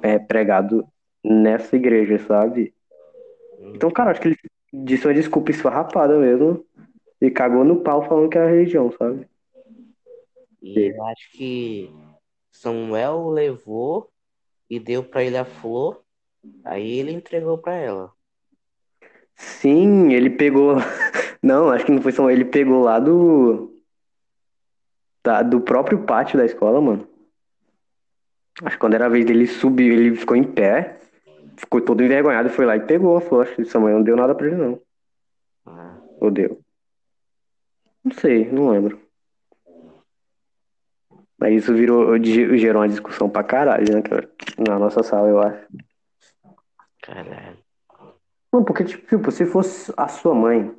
é, 0.03 0.19
pregado 0.19 0.87
nessa 1.23 1.77
igreja, 1.77 2.19
sabe? 2.27 2.73
Então, 3.75 3.91
cara, 3.91 4.12
acho 4.12 4.21
que 4.21 4.29
ele 4.29 4.39
disse 4.73 5.07
uma 5.07 5.14
desculpa 5.14 5.51
esfarrapada 5.51 6.19
mesmo. 6.19 6.64
E 7.21 7.31
cagou 7.31 7.64
no 7.64 7.81
pau 7.81 8.07
falando 8.09 8.31
que 8.31 8.39
era 8.39 8.49
religião, 8.49 8.93
sabe? 8.97 9.27
E 10.63 10.93
eu 10.95 11.05
acho 11.07 11.31
que 11.33 11.91
Samuel 12.51 13.29
levou 13.29 14.11
e 14.69 14.79
deu 14.79 15.03
pra 15.05 15.23
ele 15.23 15.37
a 15.37 15.45
flor. 15.45 16.03
Aí 16.65 16.99
ele 16.99 17.13
entregou 17.13 17.59
pra 17.59 17.75
ela. 17.75 18.13
Sim, 19.35 20.13
ele 20.13 20.31
pegou. 20.31 20.77
Não, 21.43 21.71
acho 21.71 21.87
que 21.87 21.93
não 21.93 22.03
foi 22.03 22.11
só. 22.11 22.29
Ele 22.29 22.45
pegou 22.45 22.83
lá 22.83 22.99
do. 22.99 23.81
da- 25.23 25.43
do 25.43 25.61
próprio 25.61 26.05
pátio 26.05 26.37
da 26.37 26.45
escola, 26.45 26.81
mano. 26.81 27.09
Acho 28.63 28.75
que 28.77 28.81
quando 28.81 28.95
era 28.95 29.07
a 29.07 29.09
vez 29.09 29.25
dele 29.25 29.47
subir, 29.47 29.93
ele 29.93 30.17
ficou 30.17 30.37
em 30.37 30.43
pé, 30.43 30.99
ficou 31.57 31.81
todo 31.81 32.03
envergonhado, 32.03 32.51
foi 32.51 32.67
lá 32.67 32.77
e 32.77 32.81
pegou 32.81 33.17
a 33.17 33.21
flor. 33.21 33.47
Acho 33.47 33.55
que 33.55 33.65
Samuel 33.67 33.97
não 33.99 34.03
deu 34.03 34.17
nada 34.17 34.35
pra 34.35 34.49
ele, 34.49 34.57
não. 34.57 34.83
Ah, 35.65 36.01
Ou 36.21 36.29
deu? 36.31 36.61
Não 38.03 38.13
sei, 38.13 38.51
não 38.51 38.71
lembro. 38.71 39.01
Mas 41.39 41.55
isso 41.62 41.72
virou, 41.72 42.18
gerou 42.22 42.82
uma 42.82 42.89
discussão 42.89 43.30
pra 43.30 43.45
caralho, 43.45 43.95
né, 43.95 44.03
cara? 44.03 44.28
Na 44.59 44.78
nossa 44.78 45.03
sala, 45.03 45.28
eu 45.28 45.41
acho. 45.41 45.66
caralho. 47.01 47.59
Não, 48.53 48.64
porque, 48.64 48.84
tipo, 48.84 49.30
se 49.30 49.47
fosse 49.47 49.93
a 49.97 50.09
sua 50.09 50.34
mãe, 50.34 50.74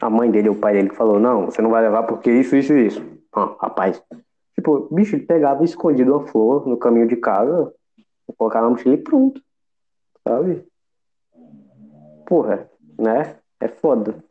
a 0.00 0.10
mãe 0.10 0.30
dele 0.30 0.48
ou 0.48 0.54
o 0.56 0.58
pai 0.58 0.74
dele 0.74 0.90
que 0.90 0.96
falou, 0.96 1.18
não, 1.18 1.46
você 1.46 1.62
não 1.62 1.70
vai 1.70 1.82
levar 1.82 2.02
porque 2.02 2.30
isso, 2.30 2.56
isso 2.56 2.72
e 2.72 2.86
isso. 2.86 3.02
Ah, 3.32 3.56
rapaz. 3.60 4.02
Tipo, 4.54 4.88
bicho, 4.92 5.16
ele 5.16 5.24
pegava 5.24 5.64
escondido 5.64 6.12
uma 6.14 6.26
flor 6.26 6.66
no 6.66 6.76
caminho 6.76 7.08
de 7.08 7.16
casa, 7.16 7.72
colocava 8.36 8.66
na 8.66 8.70
mochila 8.72 8.94
e 8.94 8.98
pronto. 8.98 9.40
Sabe? 10.26 10.66
Porra, 12.26 12.68
né? 12.98 13.36
É 13.60 13.68
foda. 13.68 14.22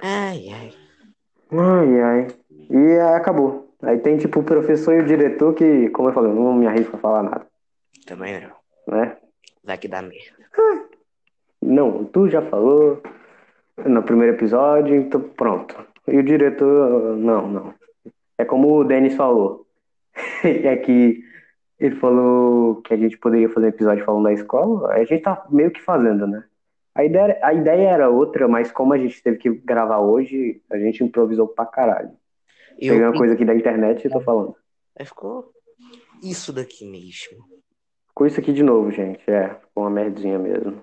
Ai, 0.00 0.48
ai. 0.50 0.87
Ai, 1.52 2.00
ai. 2.00 2.26
E 2.70 2.76
aí 2.76 3.14
acabou. 3.14 3.68
Aí 3.82 3.98
tem, 3.98 4.16
tipo, 4.18 4.40
o 4.40 4.44
professor 4.44 4.94
e 4.94 5.00
o 5.00 5.06
diretor 5.06 5.54
que, 5.54 5.88
como 5.90 6.08
eu 6.08 6.12
falei, 6.12 6.30
eu 6.30 6.34
não 6.34 6.52
me 6.54 6.66
arrisco 6.66 6.96
a 6.96 6.98
falar 6.98 7.22
nada, 7.22 7.46
Também 8.06 8.40
não. 8.40 8.96
né? 8.96 9.16
Vai 9.62 9.78
que 9.78 9.86
dá 9.88 10.02
merda. 10.02 10.36
Não, 11.62 12.04
tu 12.04 12.28
já 12.28 12.42
falou 12.42 13.02
no 13.84 14.02
primeiro 14.02 14.34
episódio, 14.34 14.94
então 14.94 15.20
pronto. 15.20 15.76
E 16.06 16.16
o 16.18 16.22
diretor, 16.22 17.16
não, 17.16 17.48
não. 17.48 17.74
É 18.36 18.44
como 18.44 18.72
o 18.78 18.84
Denis 18.84 19.14
falou. 19.14 19.66
É 20.44 20.76
que 20.76 21.22
ele 21.78 21.94
falou 21.96 22.76
que 22.82 22.92
a 22.92 22.96
gente 22.96 23.16
poderia 23.18 23.48
fazer 23.48 23.66
um 23.66 23.70
episódio 23.70 24.04
falando 24.04 24.24
da 24.24 24.32
escola. 24.32 24.92
A 24.92 25.04
gente 25.04 25.22
tá 25.22 25.46
meio 25.50 25.70
que 25.70 25.80
fazendo, 25.80 26.26
né? 26.26 26.42
A 26.98 27.04
ideia, 27.04 27.38
a 27.44 27.54
ideia 27.54 27.88
era 27.90 28.10
outra, 28.10 28.48
mas 28.48 28.72
como 28.72 28.92
a 28.92 28.98
gente 28.98 29.22
teve 29.22 29.38
que 29.38 29.48
gravar 29.48 30.00
hoje, 30.00 30.60
a 30.68 30.76
gente 30.76 31.04
improvisou 31.04 31.46
pra 31.46 31.64
caralho. 31.64 32.10
Eu, 32.76 32.94
Peguei 32.94 33.04
uma 33.06 33.16
coisa 33.16 33.34
aqui 33.34 33.44
da 33.44 33.54
internet 33.54 34.04
e 34.04 34.10
tô 34.10 34.20
falando. 34.20 34.56
Aí 34.98 35.06
ficou 35.06 35.52
isso 36.20 36.52
daqui 36.52 36.84
mesmo. 36.84 37.38
Com 38.12 38.26
isso 38.26 38.40
aqui 38.40 38.52
de 38.52 38.64
novo, 38.64 38.90
gente. 38.90 39.22
É, 39.30 39.50
ficou 39.50 39.84
uma 39.84 39.90
merdinha 39.90 40.40
mesmo. 40.40 40.82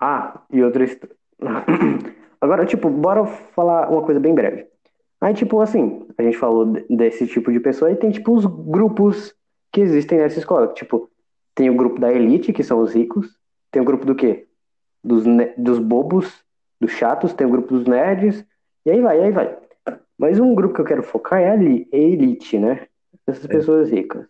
Ah, 0.00 0.42
e 0.50 0.64
outra 0.64 0.82
história. 0.82 1.14
Agora, 2.40 2.66
tipo, 2.66 2.90
bora 2.90 3.24
falar 3.24 3.88
uma 3.88 4.02
coisa 4.02 4.18
bem 4.18 4.34
breve. 4.34 4.66
Aí, 5.20 5.32
tipo, 5.32 5.60
assim, 5.60 6.08
a 6.18 6.22
gente 6.24 6.36
falou 6.36 6.64
de- 6.66 6.84
desse 6.88 7.24
tipo 7.28 7.52
de 7.52 7.60
pessoa 7.60 7.92
e 7.92 7.96
tem, 7.96 8.10
tipo, 8.10 8.32
os 8.32 8.44
grupos 8.46 9.32
que 9.72 9.80
existem 9.80 10.18
nessa 10.18 10.40
escola. 10.40 10.66
Tipo, 10.74 11.08
tem 11.54 11.70
o 11.70 11.76
grupo 11.76 12.00
da 12.00 12.12
elite, 12.12 12.52
que 12.52 12.64
são 12.64 12.80
os 12.80 12.94
ricos. 12.94 13.28
Tem 13.70 13.80
o 13.80 13.84
grupo 13.84 14.04
do 14.04 14.16
quê? 14.16 14.47
Dos, 15.02 15.24
dos 15.56 15.78
bobos, 15.78 16.44
dos 16.80 16.90
chatos. 16.92 17.32
Tem 17.32 17.46
o 17.46 17.50
grupo 17.50 17.74
dos 17.74 17.86
nerds. 17.86 18.44
E 18.84 18.90
aí 18.90 19.00
vai, 19.00 19.20
e 19.20 19.24
aí 19.24 19.32
vai. 19.32 19.56
Mas 20.18 20.40
um 20.40 20.54
grupo 20.54 20.74
que 20.74 20.80
eu 20.80 20.84
quero 20.84 21.02
focar 21.02 21.40
é 21.40 21.50
a 21.50 21.56
li- 21.56 21.88
elite, 21.92 22.58
né? 22.58 22.86
Essas 23.26 23.46
pessoas 23.46 23.90
ricas. 23.90 24.26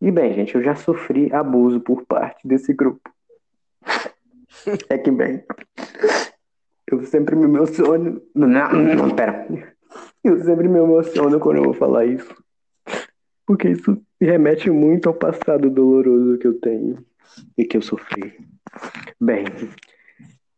E 0.00 0.10
bem, 0.10 0.32
gente, 0.34 0.54
eu 0.54 0.62
já 0.62 0.74
sofri 0.74 1.32
abuso 1.32 1.80
por 1.80 2.04
parte 2.04 2.46
desse 2.46 2.72
grupo. 2.72 3.10
É 4.88 4.98
que 4.98 5.10
bem. 5.10 5.42
Eu 6.90 7.02
sempre 7.04 7.34
me 7.34 7.44
emociono. 7.44 8.20
Não, 8.34 8.48
não, 8.48 9.10
pera. 9.14 9.46
Eu 10.22 10.38
sempre 10.44 10.68
me 10.68 10.78
emociono 10.78 11.40
quando 11.40 11.56
eu 11.56 11.64
vou 11.64 11.74
falar 11.74 12.04
isso. 12.04 12.34
Porque 13.46 13.68
isso 13.70 13.92
me 14.20 14.26
remete 14.26 14.70
muito 14.70 15.08
ao 15.08 15.14
passado 15.14 15.70
doloroso 15.70 16.38
que 16.38 16.46
eu 16.46 16.60
tenho 16.60 17.04
e 17.56 17.64
que 17.64 17.76
eu 17.76 17.82
sofri. 17.82 18.38
Bem, 19.24 19.44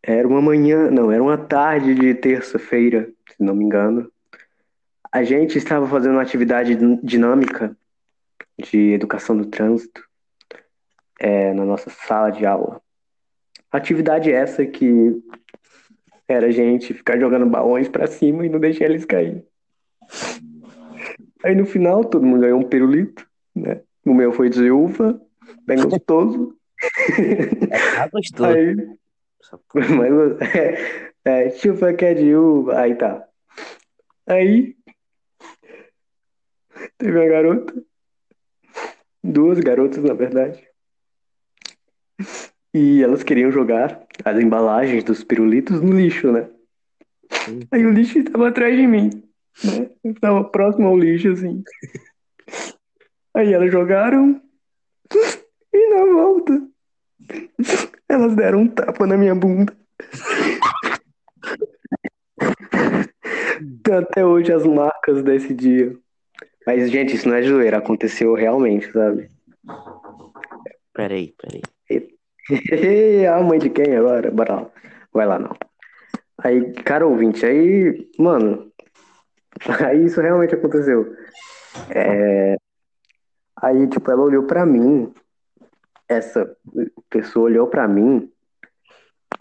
era 0.02 0.26
uma 0.26 0.40
manhã, 0.40 0.90
não, 0.90 1.12
era 1.12 1.22
uma 1.22 1.36
tarde 1.36 1.94
de 1.94 2.14
terça-feira, 2.14 3.12
se 3.28 3.44
não 3.44 3.54
me 3.54 3.62
engano. 3.62 4.10
A 5.12 5.22
gente 5.22 5.58
estava 5.58 5.86
fazendo 5.86 6.12
uma 6.12 6.22
atividade 6.22 6.74
din- 6.74 6.98
dinâmica 7.02 7.76
de 8.58 8.92
educação 8.92 9.36
do 9.36 9.44
trânsito 9.44 10.02
é, 11.20 11.52
na 11.52 11.66
nossa 11.66 11.90
sala 11.90 12.30
de 12.30 12.46
aula. 12.46 12.80
Atividade 13.70 14.32
essa 14.32 14.64
que 14.64 15.22
era 16.26 16.46
a 16.46 16.50
gente 16.50 16.94
ficar 16.94 17.20
jogando 17.20 17.44
balões 17.44 17.86
pra 17.86 18.06
cima 18.06 18.46
e 18.46 18.48
não 18.48 18.58
deixar 18.58 18.86
eles 18.86 19.04
cair. 19.04 19.44
Aí 21.44 21.54
no 21.54 21.66
final 21.66 22.02
todo 22.02 22.24
mundo 22.24 22.40
ganhou 22.40 22.60
um 22.60 22.66
pirulito, 22.66 23.28
né? 23.54 23.82
O 24.06 24.14
meu 24.14 24.32
foi 24.32 24.48
de 24.48 24.70
uva, 24.70 25.20
bem 25.66 25.76
gostoso. 25.82 26.56
Ah, 27.98 28.08
gostou. 28.08 28.46
Aí, 28.46 28.74
mas 29.96 30.40
é, 30.54 31.12
é, 31.24 31.50
chupa 31.50 31.92
que 31.92 32.04
é 32.04 32.14
de 32.14 32.34
uva, 32.34 32.78
aí 32.78 32.94
tá. 32.94 33.26
Aí 34.26 34.76
teve 36.98 37.18
uma 37.18 37.26
garota, 37.26 37.74
duas 39.22 39.58
garotas 39.60 40.02
na 40.02 40.14
verdade, 40.14 40.66
e 42.72 43.02
elas 43.02 43.22
queriam 43.22 43.50
jogar 43.52 44.06
as 44.24 44.38
embalagens 44.38 45.04
dos 45.04 45.22
pirulitos 45.22 45.80
no 45.80 45.92
lixo, 45.92 46.32
né? 46.32 46.50
Aí 47.70 47.84
o 47.84 47.92
lixo 47.92 48.18
estava 48.18 48.48
atrás 48.48 48.76
de 48.76 48.86
mim, 48.86 49.10
né? 49.64 49.90
Eu 50.02 50.12
estava 50.12 50.44
próximo 50.44 50.88
ao 50.88 50.98
lixo, 50.98 51.32
assim. 51.32 51.62
Aí 53.34 53.52
elas 53.52 53.70
jogaram 53.70 54.40
e 55.72 55.90
na 55.90 56.04
volta 56.04 56.73
elas 58.14 58.34
deram 58.34 58.60
um 58.60 58.68
tapa 58.68 59.06
na 59.06 59.16
minha 59.16 59.34
bunda. 59.34 59.72
Tem 63.82 63.94
até 63.94 64.24
hoje 64.24 64.52
as 64.52 64.64
marcas 64.64 65.22
desse 65.22 65.54
dia. 65.54 65.96
Mas, 66.66 66.90
gente, 66.90 67.14
isso 67.14 67.28
não 67.28 67.36
é 67.36 67.42
zoeira, 67.42 67.78
aconteceu 67.78 68.34
realmente, 68.34 68.90
sabe? 68.90 69.28
Peraí, 70.92 71.34
peraí. 71.38 71.62
a 73.26 73.42
mãe 73.42 73.58
de 73.58 73.70
quem 73.70 73.96
agora? 73.96 74.30
Bora 74.30 74.54
lá. 74.54 74.70
Vai 75.12 75.26
lá, 75.26 75.38
não. 75.38 75.56
Aí, 76.38 76.72
cara 76.82 77.06
ouvinte, 77.06 77.44
aí, 77.46 78.08
mano, 78.18 78.70
aí 79.86 80.04
isso 80.04 80.20
realmente 80.20 80.54
aconteceu. 80.54 81.14
É, 81.90 82.56
Aí, 83.64 83.86
tipo, 83.88 84.10
ela 84.10 84.20
olhou 84.20 84.42
pra 84.42 84.66
mim, 84.66 85.10
essa 86.08 86.56
pessoa 87.08 87.46
olhou 87.46 87.66
pra 87.66 87.88
mim 87.88 88.30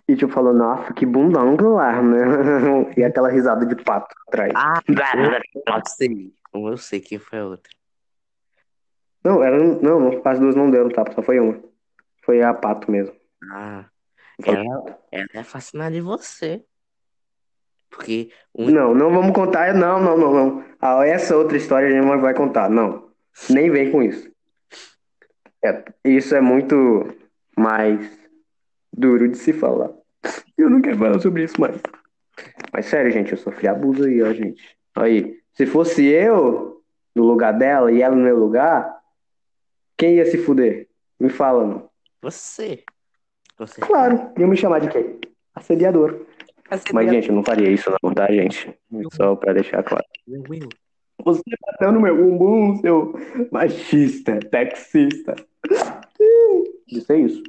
e, 0.08 0.16
tipo, 0.16 0.32
falou, 0.32 0.54
nossa, 0.54 0.94
que 0.94 1.06
bundão 1.06 1.56
do 1.56 1.78
ar, 1.78 2.04
né? 2.04 2.18
E 2.98 3.04
aquela 3.04 3.30
risada 3.30 3.66
de 3.66 3.76
pato 3.76 4.14
atrás. 4.28 4.52
Ah, 4.56 4.82
eu 4.88 5.82
sei. 5.86 6.34
Eu 6.54 6.78
sei 6.78 7.00
quem 7.00 7.20
foi 7.20 7.40
a 7.40 7.46
outra. 7.46 7.72
Não, 9.24 9.42
era, 9.42 9.58
não, 9.58 10.22
as 10.26 10.40
duas 10.40 10.56
não 10.56 10.70
deram 10.70 10.90
tapa, 10.90 11.14
só 11.14 11.22
foi 11.22 11.40
uma. 11.40 11.58
Foi 12.24 12.42
a 12.42 12.54
pato 12.54 12.92
mesmo. 12.92 13.16
Ah, 13.52 13.86
ela, 14.46 15.00
ela 15.12 15.28
é 15.34 15.44
fascinada 15.44 15.96
em 15.96 16.02
você. 16.02 16.64
Porque 17.90 18.32
o 18.54 18.70
Não, 18.70 18.94
não 18.94 19.12
vamos 19.12 19.34
contar, 19.34 19.74
não, 19.74 20.02
não, 20.02 20.18
não, 20.18 20.34
não. 20.34 20.66
Ah, 20.82 21.06
essa 21.06 21.38
outra 21.38 21.56
história 21.56 21.88
a 21.88 21.92
gente 21.92 22.06
não 22.06 22.20
vai 22.20 22.34
contar, 22.34 22.70
não. 22.70 23.10
Nem 23.50 23.70
vem 23.70 23.92
com 23.92 24.02
isso. 24.02 24.33
É, 25.64 25.84
isso 26.04 26.36
é 26.36 26.42
muito 26.42 27.16
mais 27.58 28.20
duro 28.92 29.30
de 29.30 29.38
se 29.38 29.54
falar. 29.54 29.92
Eu 30.58 30.70
não 30.70 30.82
quero 30.82 30.98
falar 30.98 31.20
sobre 31.20 31.44
isso 31.44 31.60
mais. 31.60 31.80
Mas 32.72 32.86
sério, 32.86 33.12
gente, 33.12 33.32
eu 33.32 33.38
sofri 33.38 33.68
abuso 33.68 34.06
aí, 34.06 34.22
ó, 34.22 34.34
gente. 34.34 34.78
Aí, 34.96 35.40
se 35.54 35.66
fosse 35.66 36.06
eu 36.06 36.82
no 37.16 37.24
lugar 37.24 37.54
dela 37.54 37.92
e 37.92 38.02
ela 38.02 38.16
no 38.16 38.24
meu 38.24 38.38
lugar, 38.38 39.00
quem 39.98 40.16
ia 40.16 40.26
se 40.26 40.38
fuder? 40.38 40.88
Me 41.20 41.30
fala, 41.30 41.66
não. 41.66 41.90
você. 42.22 42.84
Você. 43.58 43.80
Claro, 43.82 44.32
iam 44.38 44.50
me 44.50 44.58
chamar 44.58 44.80
de 44.80 44.90
quem? 44.90 45.20
Assediador. 45.56 46.26
Mas, 46.92 47.10
gente, 47.10 47.30
eu 47.30 47.36
não 47.36 47.44
faria 47.44 47.70
isso, 47.70 47.92
não, 48.02 48.14
tá, 48.14 48.32
gente? 48.32 48.74
Só 49.14 49.36
pra 49.36 49.54
deixar 49.54 49.84
claro. 49.84 50.04
Will, 50.28 50.68
Você 51.26 51.42
bateu 51.66 51.92
no 51.92 52.02
meu 52.02 52.16
bumbum, 52.16 52.78
seu 52.82 53.14
machista, 53.52 54.40
taxista. 54.52 55.36
de 56.88 57.02
ser 57.02 57.18
isso. 57.20 57.44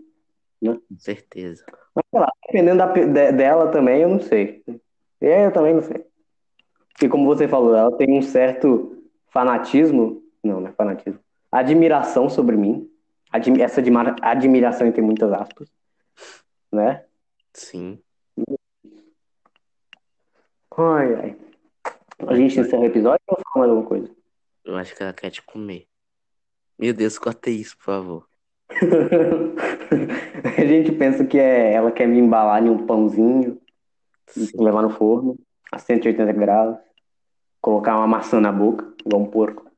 Com 0.63 0.81
certeza. 0.99 1.65
Mas 1.95 2.05
sei 2.11 2.21
lá, 2.21 2.29
dependendo 2.47 2.79
da, 2.79 2.87
de- 2.93 3.33
dela 3.33 3.71
também, 3.71 4.03
eu 4.03 4.09
não 4.09 4.21
sei. 4.21 4.63
E 5.21 5.27
aí 5.27 5.45
eu 5.45 5.53
também 5.53 5.75
não 5.75 5.83
sei. 5.83 6.05
Porque 6.93 7.09
como 7.09 7.27
você 7.27 7.47
falou, 7.49 7.75
ela 7.75 7.97
tem 7.97 8.17
um 8.19 8.23
certo 8.23 9.03
fanatismo, 9.29 10.23
não, 10.43 10.61
não 10.61 10.69
é 10.69 10.73
fanatismo, 10.73 11.19
admiração 11.51 12.29
sobre 12.31 12.57
mim. 12.57 12.89
Admi- 13.31 13.61
essa 13.63 13.81
admira- 13.81 14.15
admiração 14.23 14.87
entre 14.87 15.03
muitas 15.03 15.33
aspas, 15.33 15.69
né? 16.73 17.05
Sim. 17.53 17.99
Ai, 20.77 21.15
ai. 21.15 21.37
A 22.19 22.35
gente 22.35 22.59
encerra 22.59 22.83
o 22.83 22.87
episódio 22.87 23.21
ou 23.29 23.37
fala 23.37 23.67
mais 23.67 23.71
alguma 23.71 23.89
coisa? 23.89 24.11
Eu 24.65 24.77
acho 24.77 24.95
que 24.97 25.03
ela 25.03 25.13
quer 25.13 25.31
te 25.31 25.43
comer. 25.43 25.87
Meu 26.79 26.93
Deus, 26.95 27.19
corta 27.19 27.51
isso, 27.51 27.77
por 27.77 27.85
favor. 27.85 28.29
A 30.59 30.65
gente 30.65 30.93
pensa 30.93 31.25
que 31.25 31.39
é, 31.39 31.73
ela 31.75 31.93
quer 31.93 32.07
me 32.09 32.19
embalar 32.19 32.65
em 32.65 32.71
um 32.71 32.87
pãozinho, 32.87 33.61
levar 34.57 34.83
no 34.83 34.91
forno 34.91 35.39
a 35.71 35.79
180 35.79 36.33
graus, 36.33 36.77
colocar 37.61 37.97
uma 37.97 38.07
maçã 38.07 38.41
na 38.41 38.51
boca, 38.53 38.93
igual 39.05 39.23
um 39.23 39.27
porco. 39.31 39.71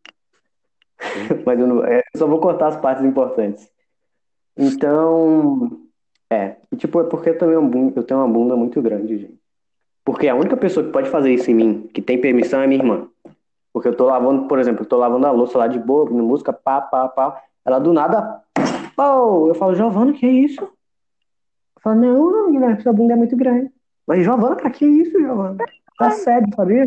Mas 1.44 1.58
eu, 1.58 1.66
não- 1.66 1.84
é, 1.84 1.98
eu 1.98 2.18
só 2.18 2.26
vou 2.26 2.40
cortar 2.40 2.68
as 2.68 2.76
partes 2.80 3.04
importantes. 3.04 3.68
Então, 4.56 5.82
é. 6.30 6.56
E 6.72 6.76
tipo, 6.76 7.00
é 7.00 7.04
porque 7.04 7.30
eu, 7.30 7.38
também, 7.38 7.92
eu 7.94 8.02
tenho 8.02 8.20
uma 8.20 8.28
bunda 8.28 8.56
muito 8.56 8.80
grande, 8.80 9.18
gente. 9.18 9.35
Porque 10.06 10.28
a 10.28 10.36
única 10.36 10.56
pessoa 10.56 10.86
que 10.86 10.92
pode 10.92 11.10
fazer 11.10 11.34
isso 11.34 11.50
em 11.50 11.54
mim, 11.54 11.90
que 11.92 12.00
tem 12.00 12.20
permissão, 12.20 12.60
é 12.60 12.66
minha 12.68 12.80
irmã. 12.80 13.08
Porque 13.72 13.88
eu 13.88 13.96
tô 13.96 14.04
lavando, 14.06 14.46
por 14.46 14.60
exemplo, 14.60 14.84
eu 14.84 14.88
tô 14.88 14.96
lavando 14.96 15.26
a 15.26 15.32
louça 15.32 15.58
lá 15.58 15.66
de 15.66 15.80
boa, 15.80 16.02
ouvindo 16.02 16.22
música, 16.22 16.52
pá, 16.52 16.80
pá, 16.80 17.08
pá. 17.08 17.42
Ela 17.64 17.80
do 17.80 17.92
nada, 17.92 18.40
pô, 18.94 19.48
eu 19.48 19.54
falo, 19.56 19.74
Giovana, 19.74 20.12
que 20.12 20.24
é 20.24 20.30
isso? 20.30 20.62
Eu 20.62 21.82
falo, 21.82 22.00
não, 22.00 22.52
Guilherme, 22.52 22.80
sua 22.80 22.92
bunda 22.92 23.14
é 23.14 23.16
muito 23.16 23.36
grande. 23.36 23.68
Mas, 24.06 24.22
Giovana, 24.22 24.54
pra 24.54 24.70
que 24.70 24.86
isso, 24.86 25.18
Giovana? 25.18 25.56
É 26.00 26.04
assédio, 26.04 26.54
sabia? 26.54 26.86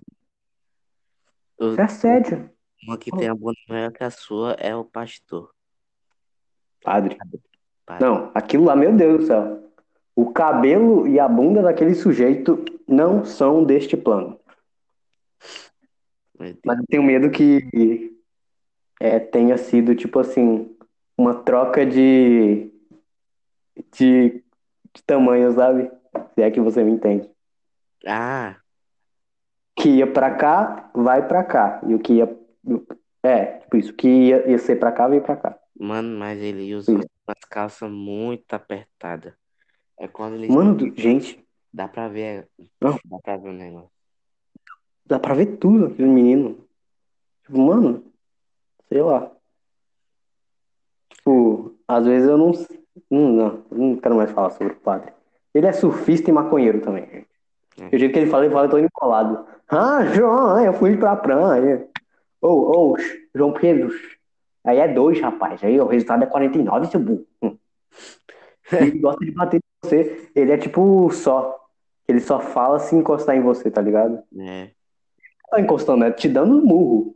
Eu- 1.59 1.71
Isso 1.71 1.81
é 1.81 1.83
assédio. 1.83 2.49
Uma 2.87 2.97
que 2.97 3.11
tem 3.11 3.27
a 3.27 3.35
bunda 3.35 3.57
maior 3.67 3.91
que 3.91 4.01
a 4.01 4.09
sua 4.09 4.53
é 4.53 4.73
o 4.73 4.85
pastor. 4.85 5.49
Padre. 6.81 7.17
Padre. 7.85 8.05
Não, 8.05 8.31
aquilo 8.33 8.63
lá, 8.63 8.77
meu 8.77 8.93
Deus 8.93 9.19
do 9.19 9.25
céu. 9.27 9.59
O 10.15 10.31
cabelo 10.31 11.05
e 11.05 11.19
a 11.19 11.27
bunda 11.27 11.61
daquele 11.61 11.93
sujeito 11.93 12.63
não 12.89 13.23
são 13.23 13.63
deste 13.63 13.95
plano. 13.95 14.39
Mas 16.65 16.79
eu 16.79 16.85
tenho 16.89 17.03
medo 17.03 17.29
que 17.29 18.15
é, 18.99 19.19
tenha 19.19 19.57
sido, 19.57 19.95
tipo 19.95 20.19
assim, 20.19 20.75
uma 21.17 21.33
troca 21.43 21.85
de, 21.85 22.71
de, 23.93 24.43
de 24.93 25.03
tamanho, 25.05 25.51
sabe? 25.53 25.91
Se 26.35 26.41
é 26.41 26.49
que 26.51 26.59
você 26.61 26.83
me 26.83 26.91
entende. 26.91 27.29
Ah, 28.05 28.57
Que 29.77 29.89
ia 29.97 30.07
pra 30.11 30.35
cá, 30.35 30.89
vai 30.93 31.27
pra 31.27 31.43
cá. 31.43 31.81
E 31.87 31.93
o 31.93 31.99
que 31.99 32.13
ia. 32.13 32.37
É, 33.23 33.45
tipo 33.59 33.77
isso. 33.77 33.93
Que 33.93 34.07
ia, 34.07 34.49
ia 34.49 34.57
ser 34.57 34.77
pra 34.77 34.91
cá, 34.91 35.07
veio 35.07 35.21
pra 35.21 35.35
cá. 35.35 35.57
mano, 35.77 36.17
mas 36.17 36.39
ele 36.41 36.73
usa 36.73 36.91
Isso. 36.93 37.09
umas 37.27 37.39
calças 37.49 37.89
muito 37.91 38.53
apertadas. 38.53 39.33
É 39.97 40.07
quando 40.07 40.35
ele 40.35 40.47
Mano, 40.47 40.77
gente, 40.95 41.45
dá 41.73 41.87
pra 41.87 42.07
ver. 42.07 42.47
Não. 42.81 42.97
Dá 43.05 43.19
pra 43.23 43.37
ver 43.37 43.49
o 43.49 43.53
negócio. 43.53 43.89
dá 45.05 45.19
pra 45.19 45.33
ver 45.33 45.57
tudo 45.57 45.87
aquele 45.87 46.09
menino. 46.09 46.57
Tipo, 47.45 47.59
mano, 47.59 48.03
sei 48.87 49.01
lá. 49.01 49.31
Tipo, 51.09 51.75
às 51.87 52.05
vezes 52.05 52.29
eu 52.29 52.37
não. 52.37 52.51
Não, 53.09 53.31
não, 53.31 53.65
não 53.71 53.95
quero 53.97 54.15
mais 54.15 54.31
falar 54.31 54.49
sobre 54.51 54.73
o 54.73 54.79
padre. 54.79 55.13
Ele 55.53 55.67
é 55.67 55.71
surfista 55.71 56.29
e 56.29 56.33
maconheiro 56.33 56.81
também, 56.81 57.05
gente. 57.09 57.29
É. 57.79 57.95
O 57.95 57.99
jeito 57.99 58.13
que 58.13 58.19
ele 58.19 58.29
fala, 58.29 58.45
ele 58.45 58.53
fala 58.53 58.69
todo 58.69 58.83
empolado. 58.83 59.47
Ah, 59.69 60.05
João, 60.05 60.63
eu 60.63 60.73
fui 60.73 60.97
pra 60.97 61.15
praia. 61.15 61.87
Ô, 62.41 62.91
ô, 62.91 62.97
João 63.33 63.53
Pedro. 63.53 63.89
Aí 64.63 64.79
é 64.79 64.87
dois, 64.87 65.19
rapaz. 65.19 65.63
Aí 65.63 65.79
o 65.79 65.87
resultado 65.87 66.23
é 66.23 66.27
49, 66.27 66.87
seu 66.87 66.99
burro. 66.99 67.25
Hum. 67.41 67.57
Ele 68.71 68.99
gosta 68.99 69.25
de 69.25 69.31
bater 69.31 69.57
em 69.57 69.61
você. 69.81 70.29
Ele 70.35 70.51
é 70.51 70.57
tipo 70.57 71.09
só. 71.11 71.59
Ele 72.10 72.19
só 72.19 72.40
fala 72.40 72.80
se 72.80 72.95
encostar 72.95 73.36
em 73.36 73.41
você, 73.41 73.69
tá 73.69 73.80
ligado? 73.80 74.23
É. 74.36 74.72
Tá 75.48 75.61
encostando, 75.61 76.03
é 76.03 76.11
te 76.11 76.27
dando 76.27 76.57
um 76.57 76.65
murro. 76.65 77.15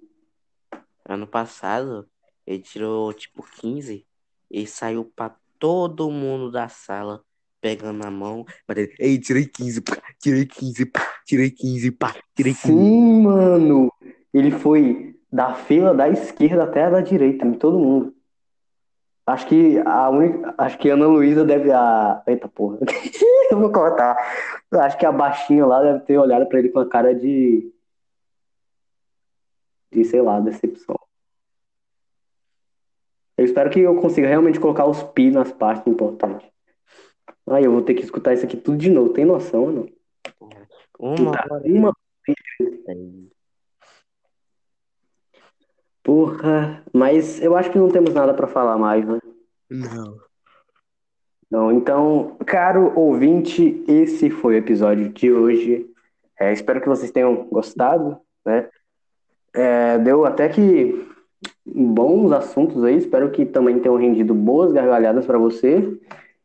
Ano 1.04 1.26
passado, 1.26 2.08
ele 2.46 2.60
tirou 2.60 3.12
tipo 3.12 3.44
15 3.60 4.06
e 4.52 4.68
saiu 4.68 5.12
pra 5.16 5.36
todo 5.58 6.12
mundo 6.12 6.52
da 6.52 6.70
sala 6.70 7.24
pegando 7.60 8.04
na 8.04 8.12
mão. 8.12 8.46
batendo, 8.68 8.92
Ei, 9.00 9.18
tirei 9.18 9.48
15, 9.48 9.82
pá, 9.82 9.98
tirei 10.22 10.46
15, 10.46 10.86
pá, 10.86 11.02
tirei 11.26 11.50
15, 11.50 11.92
pá, 11.92 12.16
tirei 12.36 12.54
15. 12.54 12.68
Sim, 12.68 13.22
mano. 13.24 13.92
Ele 14.32 14.52
foi 14.52 15.20
da 15.32 15.56
fila 15.56 15.92
da 15.96 16.08
esquerda 16.08 16.66
até 16.66 16.84
a 16.84 16.92
da 16.92 17.02
direita, 17.02 17.48
em 17.48 17.54
todo 17.54 17.80
mundo. 17.80 18.13
Acho 19.26 19.48
que 19.48 19.78
a 19.86 20.10
única. 20.10 20.54
Acho 20.58 20.78
que 20.78 20.90
a 20.90 20.94
Ana 20.96 21.08
Luísa 21.08 21.46
deve. 21.46 21.72
A... 21.72 22.22
Eita 22.28 22.48
porra. 22.48 22.80
Eu 23.50 23.60
vou 23.60 23.72
cortar. 23.72 24.18
Acho 24.72 24.98
que 24.98 25.06
a 25.06 25.12
baixinha 25.12 25.66
lá 25.66 25.82
deve 25.82 26.00
ter 26.02 26.18
olhado 26.18 26.46
pra 26.48 26.60
ele 26.60 26.70
com 26.70 26.80
a 26.80 26.88
cara 26.88 27.14
de. 27.16 27.72
De, 29.92 30.04
sei 30.04 30.22
lá, 30.22 30.40
decepção. 30.40 31.00
Eu 33.38 33.46
espero 33.46 33.70
que 33.70 33.80
eu 33.80 33.96
consiga 34.00 34.28
realmente 34.28 34.60
colocar 34.60 34.86
os 34.86 35.02
pi 35.04 35.32
nas 35.32 35.52
partes 35.52 35.88
importantes. 35.88 36.48
Ai, 37.48 37.66
eu 37.66 37.72
vou 37.72 37.82
ter 37.82 37.94
que 37.94 38.04
escutar 38.04 38.34
isso 38.34 38.46
aqui 38.46 38.58
tudo 38.58 38.78
de 38.78 38.90
novo. 38.90 39.14
Tem 39.14 39.26
noção 39.26 39.64
ou 39.64 39.72
não? 39.72 39.88
Uma 41.00 41.32
Tá, 41.32 41.46
hora 41.50 41.64
uma 41.66 41.94
dez. 42.28 43.30
Porra, 46.04 46.84
mas 46.92 47.42
eu 47.42 47.56
acho 47.56 47.72
que 47.72 47.78
não 47.80 47.90
temos 47.90 48.14
nada 48.14 48.34
pra 48.34 48.46
falar 48.46 48.78
mais, 48.78 49.08
né? 49.08 49.20
Não. 49.70 50.18
Não, 51.50 51.72
então, 51.72 52.36
caro 52.46 52.92
ouvinte, 52.96 53.84
esse 53.88 54.30
foi 54.30 54.56
o 54.56 54.58
episódio 54.58 55.10
de 55.10 55.32
hoje. 55.32 55.88
É, 56.40 56.52
espero 56.52 56.82
que 56.82 56.90
vocês 56.90 57.12
tenham 57.12 57.46
gostado, 57.46 58.18
né? 58.46 58.68
É, 59.54 60.00
deu 60.00 60.26
até 60.26 60.50
que 60.50 61.08
bons 61.66 62.32
assuntos 62.32 62.84
aí, 62.84 62.98
espero 62.98 63.32
que 63.32 63.46
também 63.46 63.80
tenham 63.80 63.98
rendido 63.98 64.34
boas 64.34 64.72
gargalhadas 64.72 65.26
pra 65.26 65.38
você. 65.38 65.98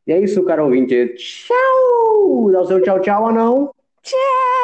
E 0.06 0.12
é 0.12 0.20
isso, 0.20 0.44
caro 0.44 0.64
ouvinte. 0.64 1.14
Tchau! 1.16 2.51
Dá 2.52 2.60
o 2.60 2.66
seu 2.66 2.82
tchau, 2.82 3.01
tchau 3.01 3.24
ou 3.24 3.32
não? 3.32 3.74
Tchau! 4.02 4.57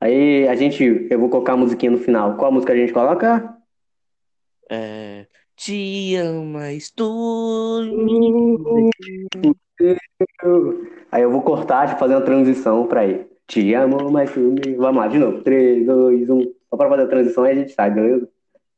Aí 0.00 0.48
a 0.48 0.54
gente, 0.54 1.06
eu 1.10 1.18
vou 1.18 1.28
colocar 1.28 1.52
a 1.52 1.56
musiquinha 1.58 1.92
no 1.92 1.98
final. 1.98 2.36
Qual 2.38 2.50
música 2.50 2.72
a 2.72 2.76
gente 2.76 2.92
coloca? 2.92 3.54
É, 4.70 5.26
te 5.54 6.16
amas 6.16 6.90
tu. 6.90 7.82
Aí 11.12 11.22
eu 11.22 11.30
vou 11.30 11.42
cortar, 11.42 11.98
fazer 11.98 12.14
uma 12.14 12.24
transição 12.24 12.86
pra 12.86 13.06
ir. 13.06 13.28
Te 13.46 13.74
amo, 13.74 14.10
mas 14.10 14.32
tu 14.32 14.40
me... 14.40 14.74
Vamos 14.74 15.02
lá, 15.02 15.08
de 15.08 15.18
novo. 15.18 15.42
3, 15.42 15.84
2, 15.84 16.30
1. 16.30 16.54
Só 16.70 16.76
pra 16.76 16.88
fazer 16.88 17.02
a 17.02 17.08
transição 17.08 17.44
aí 17.44 17.52
a 17.52 17.54
gente 17.56 17.72
sai, 17.72 17.90
beleza? 17.90 18.28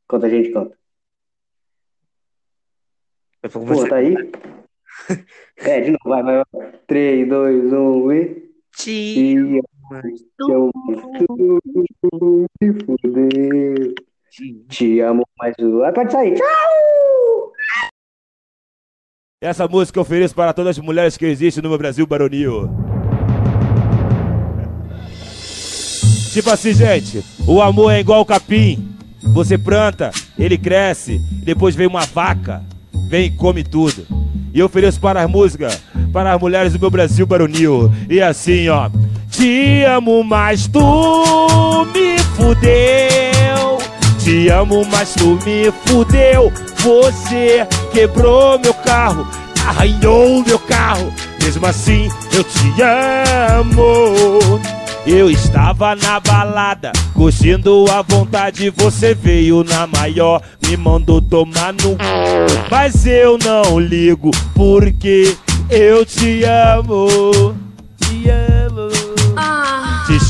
Enquanto 0.04 0.26
a 0.26 0.28
gente 0.28 0.50
canta. 0.50 0.76
Eu 3.42 3.50
vou 3.50 3.66
Pô, 3.66 3.88
tá 3.88 3.96
aí? 3.96 4.14
É, 5.56 5.80
de 5.80 5.90
novo, 5.90 6.04
vai, 6.04 6.22
vai, 6.22 6.42
vai. 6.52 6.72
3, 6.86 7.28
2, 7.28 7.72
1 7.72 8.12
e. 8.12 8.52
Te 8.74 9.62
Fudeu. 9.88 10.70
tu. 12.00 12.44
Te 14.68 15.00
amo, 15.00 15.24
tu. 15.58 15.82
Aí 15.84 15.92
pode 15.92 16.12
sair. 16.12 16.34
Tchau! 16.34 17.52
Essa 19.42 19.66
música 19.66 19.98
eu 19.98 20.02
ofereço 20.02 20.34
para 20.34 20.52
todas 20.52 20.78
as 20.78 20.84
mulheres 20.84 21.16
que 21.16 21.26
existem 21.26 21.62
no 21.62 21.68
meu 21.68 21.78
Brasil 21.78 22.06
baronil. 22.06 22.70
Tipo 26.32 26.50
assim, 26.50 26.72
gente, 26.72 27.22
o 27.46 27.60
amor 27.60 27.90
é 27.90 28.00
igual 28.00 28.20
o 28.20 28.24
capim. 28.24 28.88
Você 29.34 29.58
planta, 29.58 30.10
ele 30.38 30.56
cresce, 30.56 31.18
depois 31.44 31.74
vem 31.74 31.86
uma 31.86 32.06
vaca, 32.06 32.62
vem 33.08 33.26
e 33.26 33.30
come 33.30 33.62
tudo. 33.64 34.06
E 34.54 34.58
eu 34.58 34.66
ofereço 34.66 35.00
para 35.00 35.22
as 35.22 35.30
músicas, 35.30 35.82
para 36.12 36.32
as 36.32 36.40
mulheres 36.40 36.72
do 36.72 36.78
meu 36.78 36.90
Brasil 36.90 37.26
baronil. 37.26 37.90
E 38.08 38.20
assim, 38.20 38.68
ó. 38.68 38.88
Te 39.32 39.84
amo, 39.84 40.22
mas 40.22 40.68
tu 40.68 41.86
me 41.92 42.18
fudeu. 42.36 43.78
Te 44.18 44.48
amo, 44.50 44.84
mas 44.90 45.14
tu 45.14 45.38
me 45.44 45.72
fudeu. 45.86 46.52
Você 46.76 47.66
quebrou 47.92 48.58
meu 48.58 48.74
carro, 48.74 49.26
arranhou 49.66 50.44
meu 50.46 50.58
carro. 50.58 51.12
Mesmo 51.42 51.66
assim, 51.66 52.08
eu 52.32 52.44
te 52.44 52.74
amo. 52.82 54.60
Eu 55.06 55.28
estava 55.30 55.96
na 55.96 56.20
balada, 56.20 56.92
curtindo 57.14 57.86
à 57.90 58.02
vontade. 58.02 58.70
Você 58.76 59.14
veio 59.14 59.64
na 59.64 59.86
maior, 59.86 60.40
me 60.64 60.76
mandou 60.76 61.20
tomar 61.20 61.72
no. 61.72 61.96
Mas 62.70 63.06
eu 63.06 63.38
não 63.38 63.80
ligo, 63.80 64.30
porque 64.54 65.34
eu 65.70 66.04
te 66.04 66.44
amo. 66.44 67.56
Te 67.98 68.28
amo. 68.28 68.41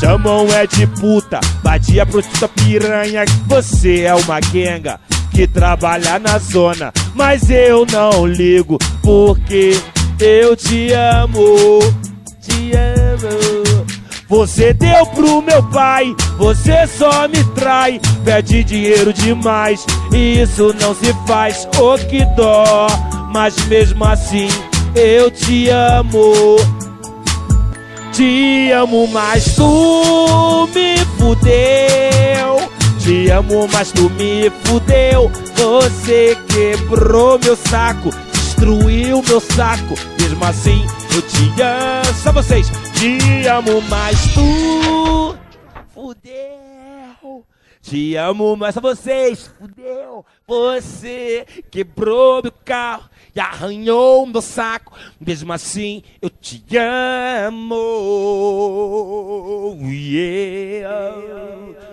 Chamam 0.03 0.45
é 0.51 0.67
de 0.67 0.85
puta, 0.85 1.39
vadia, 1.63 2.05
prostituta, 2.05 2.49
piranha. 2.49 3.23
Você 3.47 4.01
é 4.01 4.13
uma 4.13 4.41
genga 4.41 4.99
que 5.31 5.47
trabalha 5.47 6.19
na 6.19 6.37
zona. 6.39 6.91
Mas 7.15 7.49
eu 7.49 7.85
não 7.85 8.27
ligo, 8.27 8.77
porque 9.01 9.79
eu 10.19 10.57
te 10.57 10.91
amo. 10.91 11.79
Te 12.41 12.73
amo. 12.75 13.85
Você 14.27 14.73
deu 14.73 15.05
pro 15.05 15.41
meu 15.41 15.63
pai, 15.69 16.13
você 16.37 16.85
só 16.85 17.25
me 17.29 17.41
trai, 17.55 18.01
pede 18.25 18.61
dinheiro 18.65 19.13
demais, 19.13 19.85
e 20.11 20.41
isso 20.41 20.75
não 20.81 20.93
se 20.95 21.13
faz, 21.27 21.67
oh 21.79 21.97
que 21.97 22.25
dó, 22.35 22.87
mas 23.31 23.55
mesmo 23.67 24.03
assim 24.03 24.49
eu 24.95 25.29
te 25.29 25.69
amo. 25.69 26.57
Te 28.13 28.71
amo, 28.71 29.07
mas 29.07 29.55
tu 29.55 30.69
me 30.73 30.97
fudeu. 31.17 32.69
Te 32.99 33.31
amo, 33.31 33.67
mas 33.73 33.91
tu 33.91 34.07
me 34.11 34.51
fudeu. 34.63 35.31
Você 35.55 36.37
quebrou 36.47 37.39
meu 37.43 37.55
saco, 37.55 38.11
destruiu 38.31 39.23
meu 39.27 39.39
saco. 39.41 39.95
Mesmo 40.19 40.45
assim, 40.45 40.85
eu 41.15 41.21
te 41.23 41.61
amo. 41.61 42.13
Só 42.21 42.31
vocês. 42.31 42.71
Te 42.93 43.47
amo, 43.47 43.81
mas 43.89 44.15
tu 44.35 45.35
fudeu. 45.91 46.72
Te 47.83 48.15
amo, 48.15 48.55
mas 48.55 48.75
só 48.75 48.79
vocês. 48.79 49.53
Fudeu. 49.59 50.25
Você 50.47 51.45
quebrou 51.69 52.41
meu 52.41 52.53
carro 52.63 53.09
e 53.35 53.41
arranhou 53.41 54.25
meu 54.25 54.41
saco. 54.41 54.93
Mesmo 55.19 55.51
assim, 55.51 56.01
eu 56.21 56.29
te 56.29 56.63
amo. 56.77 57.67
Yeah. 59.83 61.92